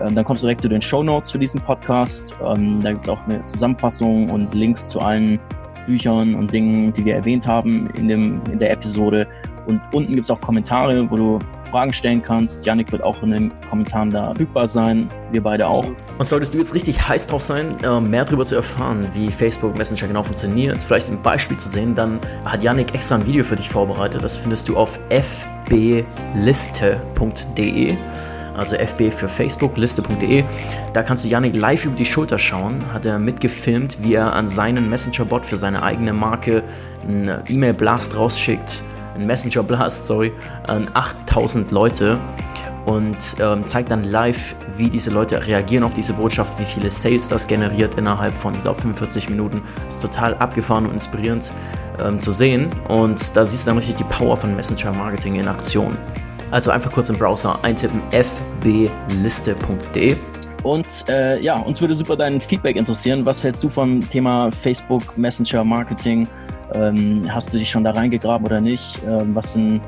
Ähm, 0.00 0.14
dann 0.14 0.24
kommst 0.24 0.42
du 0.42 0.46
direkt 0.46 0.62
zu 0.62 0.68
den 0.68 0.80
Show 0.80 1.02
Notes 1.02 1.30
für 1.30 1.38
diesen 1.38 1.60
Podcast. 1.60 2.34
Ähm, 2.44 2.82
da 2.82 2.90
gibt 2.90 3.02
es 3.02 3.08
auch 3.08 3.22
eine 3.26 3.44
Zusammenfassung 3.44 4.30
und 4.30 4.54
Links 4.54 4.86
zu 4.86 5.00
allen 5.00 5.38
Büchern 5.86 6.34
und 6.34 6.52
Dingen, 6.52 6.92
die 6.94 7.04
wir 7.04 7.14
erwähnt 7.14 7.46
haben 7.46 7.90
in, 7.90 8.08
dem, 8.08 8.40
in 8.50 8.58
der 8.58 8.70
Episode. 8.70 9.26
Und 9.68 9.80
unten 9.92 10.14
gibt 10.14 10.24
es 10.24 10.30
auch 10.30 10.40
Kommentare, 10.40 11.10
wo 11.10 11.16
du 11.16 11.38
Fragen 11.70 11.92
stellen 11.92 12.22
kannst. 12.22 12.64
Janik 12.64 12.90
wird 12.90 13.02
auch 13.02 13.22
in 13.22 13.32
den 13.32 13.52
Kommentaren 13.68 14.10
da 14.10 14.28
verfügbar 14.28 14.66
sein. 14.66 15.10
Wir 15.30 15.42
beide 15.42 15.66
auch. 15.66 15.84
Und 16.18 16.26
solltest 16.26 16.54
du 16.54 16.58
jetzt 16.58 16.74
richtig 16.74 17.06
heiß 17.06 17.26
drauf 17.26 17.42
sein, 17.42 17.76
äh, 17.84 18.00
mehr 18.00 18.24
darüber 18.24 18.46
zu 18.46 18.54
erfahren, 18.54 19.06
wie 19.12 19.30
Facebook 19.30 19.76
Messenger 19.76 20.08
genau 20.08 20.22
funktioniert, 20.22 20.82
vielleicht 20.82 21.10
ein 21.10 21.20
Beispiel 21.20 21.58
zu 21.58 21.68
sehen, 21.68 21.94
dann 21.94 22.18
hat 22.46 22.62
Janik 22.62 22.94
extra 22.94 23.16
ein 23.16 23.26
Video 23.26 23.44
für 23.44 23.56
dich 23.56 23.68
vorbereitet. 23.68 24.24
Das 24.24 24.38
findest 24.38 24.70
du 24.70 24.76
auf 24.78 24.98
fbliste.de 25.10 25.98
also 28.56 28.74
FB 28.74 29.12
für 29.12 29.28
Facebook, 29.28 29.76
liste.de. 29.76 30.42
Da 30.92 31.02
kannst 31.04 31.24
du 31.24 31.28
Yannick 31.28 31.54
live 31.54 31.84
über 31.84 31.94
die 31.94 32.04
Schulter 32.04 32.38
schauen. 32.38 32.82
Hat 32.92 33.06
er 33.06 33.20
mitgefilmt, 33.20 33.98
wie 34.02 34.14
er 34.14 34.32
an 34.32 34.48
seinen 34.48 34.90
Messenger-Bot 34.90 35.46
für 35.46 35.56
seine 35.56 35.82
eigene 35.82 36.12
Marke 36.12 36.64
einen 37.06 37.40
E-Mail-Blast 37.48 38.16
rausschickt, 38.16 38.82
einen 39.18 39.26
Messenger-Blast, 39.26 40.06
sorry, 40.06 40.32
an 40.66 40.88
8000 40.94 41.70
Leute 41.70 42.18
und 42.86 43.36
ähm, 43.40 43.66
zeigt 43.66 43.90
dann 43.90 44.04
live, 44.04 44.54
wie 44.76 44.88
diese 44.88 45.10
Leute 45.10 45.46
reagieren 45.46 45.84
auf 45.84 45.92
diese 45.92 46.14
Botschaft, 46.14 46.58
wie 46.58 46.64
viele 46.64 46.90
Sales 46.90 47.28
das 47.28 47.46
generiert 47.46 47.96
innerhalb 47.96 48.32
von, 48.32 48.54
ich 48.54 48.62
glaube, 48.62 48.80
45 48.80 49.28
Minuten. 49.28 49.60
Ist 49.88 50.00
total 50.00 50.34
abgefahren 50.36 50.86
und 50.86 50.92
inspirierend 50.92 51.52
ähm, 52.02 52.18
zu 52.18 52.32
sehen. 52.32 52.70
Und 52.88 53.36
da 53.36 53.44
siehst 53.44 53.66
du 53.66 53.70
dann 53.70 53.76
richtig 53.76 53.96
die 53.96 54.04
Power 54.04 54.38
von 54.38 54.56
Messenger 54.56 54.92
Marketing 54.92 55.34
in 55.34 55.48
Aktion. 55.48 55.98
Also 56.50 56.70
einfach 56.70 56.90
kurz 56.90 57.10
im 57.10 57.18
Browser 57.18 57.58
eintippen 57.62 58.00
fbliste.de. 58.62 60.16
Und 60.62 61.04
äh, 61.08 61.40
ja, 61.40 61.58
uns 61.58 61.80
würde 61.80 61.94
super 61.94 62.16
dein 62.16 62.40
Feedback 62.40 62.76
interessieren. 62.76 63.26
Was 63.26 63.44
hältst 63.44 63.62
du 63.62 63.68
vom 63.68 64.00
Thema 64.08 64.50
Facebook 64.50 65.18
Messenger 65.18 65.62
Marketing? 65.62 66.26
Ähm, 66.74 67.22
hast 67.32 67.52
du 67.52 67.58
dich 67.58 67.70
schon 67.70 67.84
da 67.84 67.92
reingegraben 67.92 68.46
oder 68.46 68.60
nicht? 68.60 68.98
Ähm, 69.06 69.34
was 69.34 69.54
sind 69.54 69.80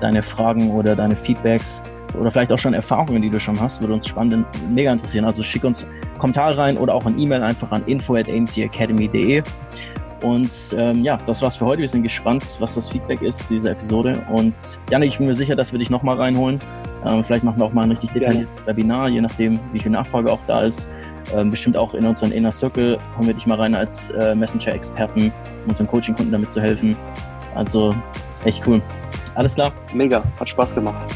deine 0.00 0.22
Fragen 0.22 0.70
oder 0.70 0.94
deine 0.94 1.16
Feedbacks? 1.16 1.82
Oder 2.18 2.30
vielleicht 2.30 2.52
auch 2.52 2.58
schon 2.58 2.74
Erfahrungen, 2.74 3.20
die 3.20 3.30
du 3.30 3.38
schon 3.38 3.60
hast, 3.60 3.80
würde 3.80 3.94
uns 3.94 4.06
spannend, 4.06 4.46
mega 4.70 4.92
interessieren. 4.92 5.24
Also 5.24 5.42
schick 5.42 5.64
uns 5.64 5.86
Kommentare 6.18 6.56
rein 6.56 6.78
oder 6.78 6.94
auch 6.94 7.04
ein 7.04 7.18
E-Mail 7.18 7.42
einfach 7.42 7.70
an 7.70 7.84
info 7.86 8.14
at 8.16 8.28
amcacademy.de. 8.28 9.42
Und 10.22 10.50
ähm, 10.76 11.04
ja, 11.04 11.16
das 11.26 11.42
war's 11.42 11.56
für 11.56 11.66
heute. 11.66 11.80
Wir 11.80 11.88
sind 11.88 12.02
gespannt, 12.02 12.44
was 12.58 12.74
das 12.74 12.88
Feedback 12.88 13.22
ist 13.22 13.46
zu 13.46 13.54
dieser 13.54 13.72
Episode. 13.72 14.20
Und 14.32 14.80
Janik, 14.90 15.10
ich 15.10 15.18
bin 15.18 15.26
mir 15.26 15.34
sicher, 15.34 15.54
dass 15.54 15.72
wir 15.72 15.78
dich 15.78 15.90
nochmal 15.90 16.16
reinholen. 16.16 16.58
Ähm, 17.04 17.22
vielleicht 17.22 17.44
machen 17.44 17.58
wir 17.58 17.66
auch 17.66 17.72
mal 17.72 17.82
ein 17.82 17.90
richtig 17.90 18.10
detailliertes 18.10 18.66
Webinar, 18.66 19.08
je 19.08 19.20
nachdem, 19.20 19.58
wie 19.72 19.80
viel 19.80 19.92
Nachfrage 19.92 20.32
auch 20.32 20.40
da 20.46 20.62
ist. 20.62 20.90
Ähm, 21.34 21.50
bestimmt 21.50 21.76
auch 21.76 21.94
in 21.94 22.06
unseren 22.06 22.32
Inner 22.32 22.50
Circle 22.50 22.98
holen 23.16 23.26
wir 23.26 23.34
dich 23.34 23.46
mal 23.46 23.56
rein 23.56 23.74
als 23.74 24.10
äh, 24.10 24.34
Messenger-Experten, 24.34 25.32
um 25.64 25.68
unseren 25.68 25.86
Coaching-Kunden 25.86 26.32
damit 26.32 26.50
zu 26.50 26.60
helfen. 26.60 26.96
Also 27.54 27.94
echt 28.44 28.66
cool. 28.66 28.80
Alles 29.34 29.54
klar? 29.54 29.72
Mega, 29.92 30.22
hat 30.40 30.48
Spaß 30.48 30.74
gemacht. 30.74 31.06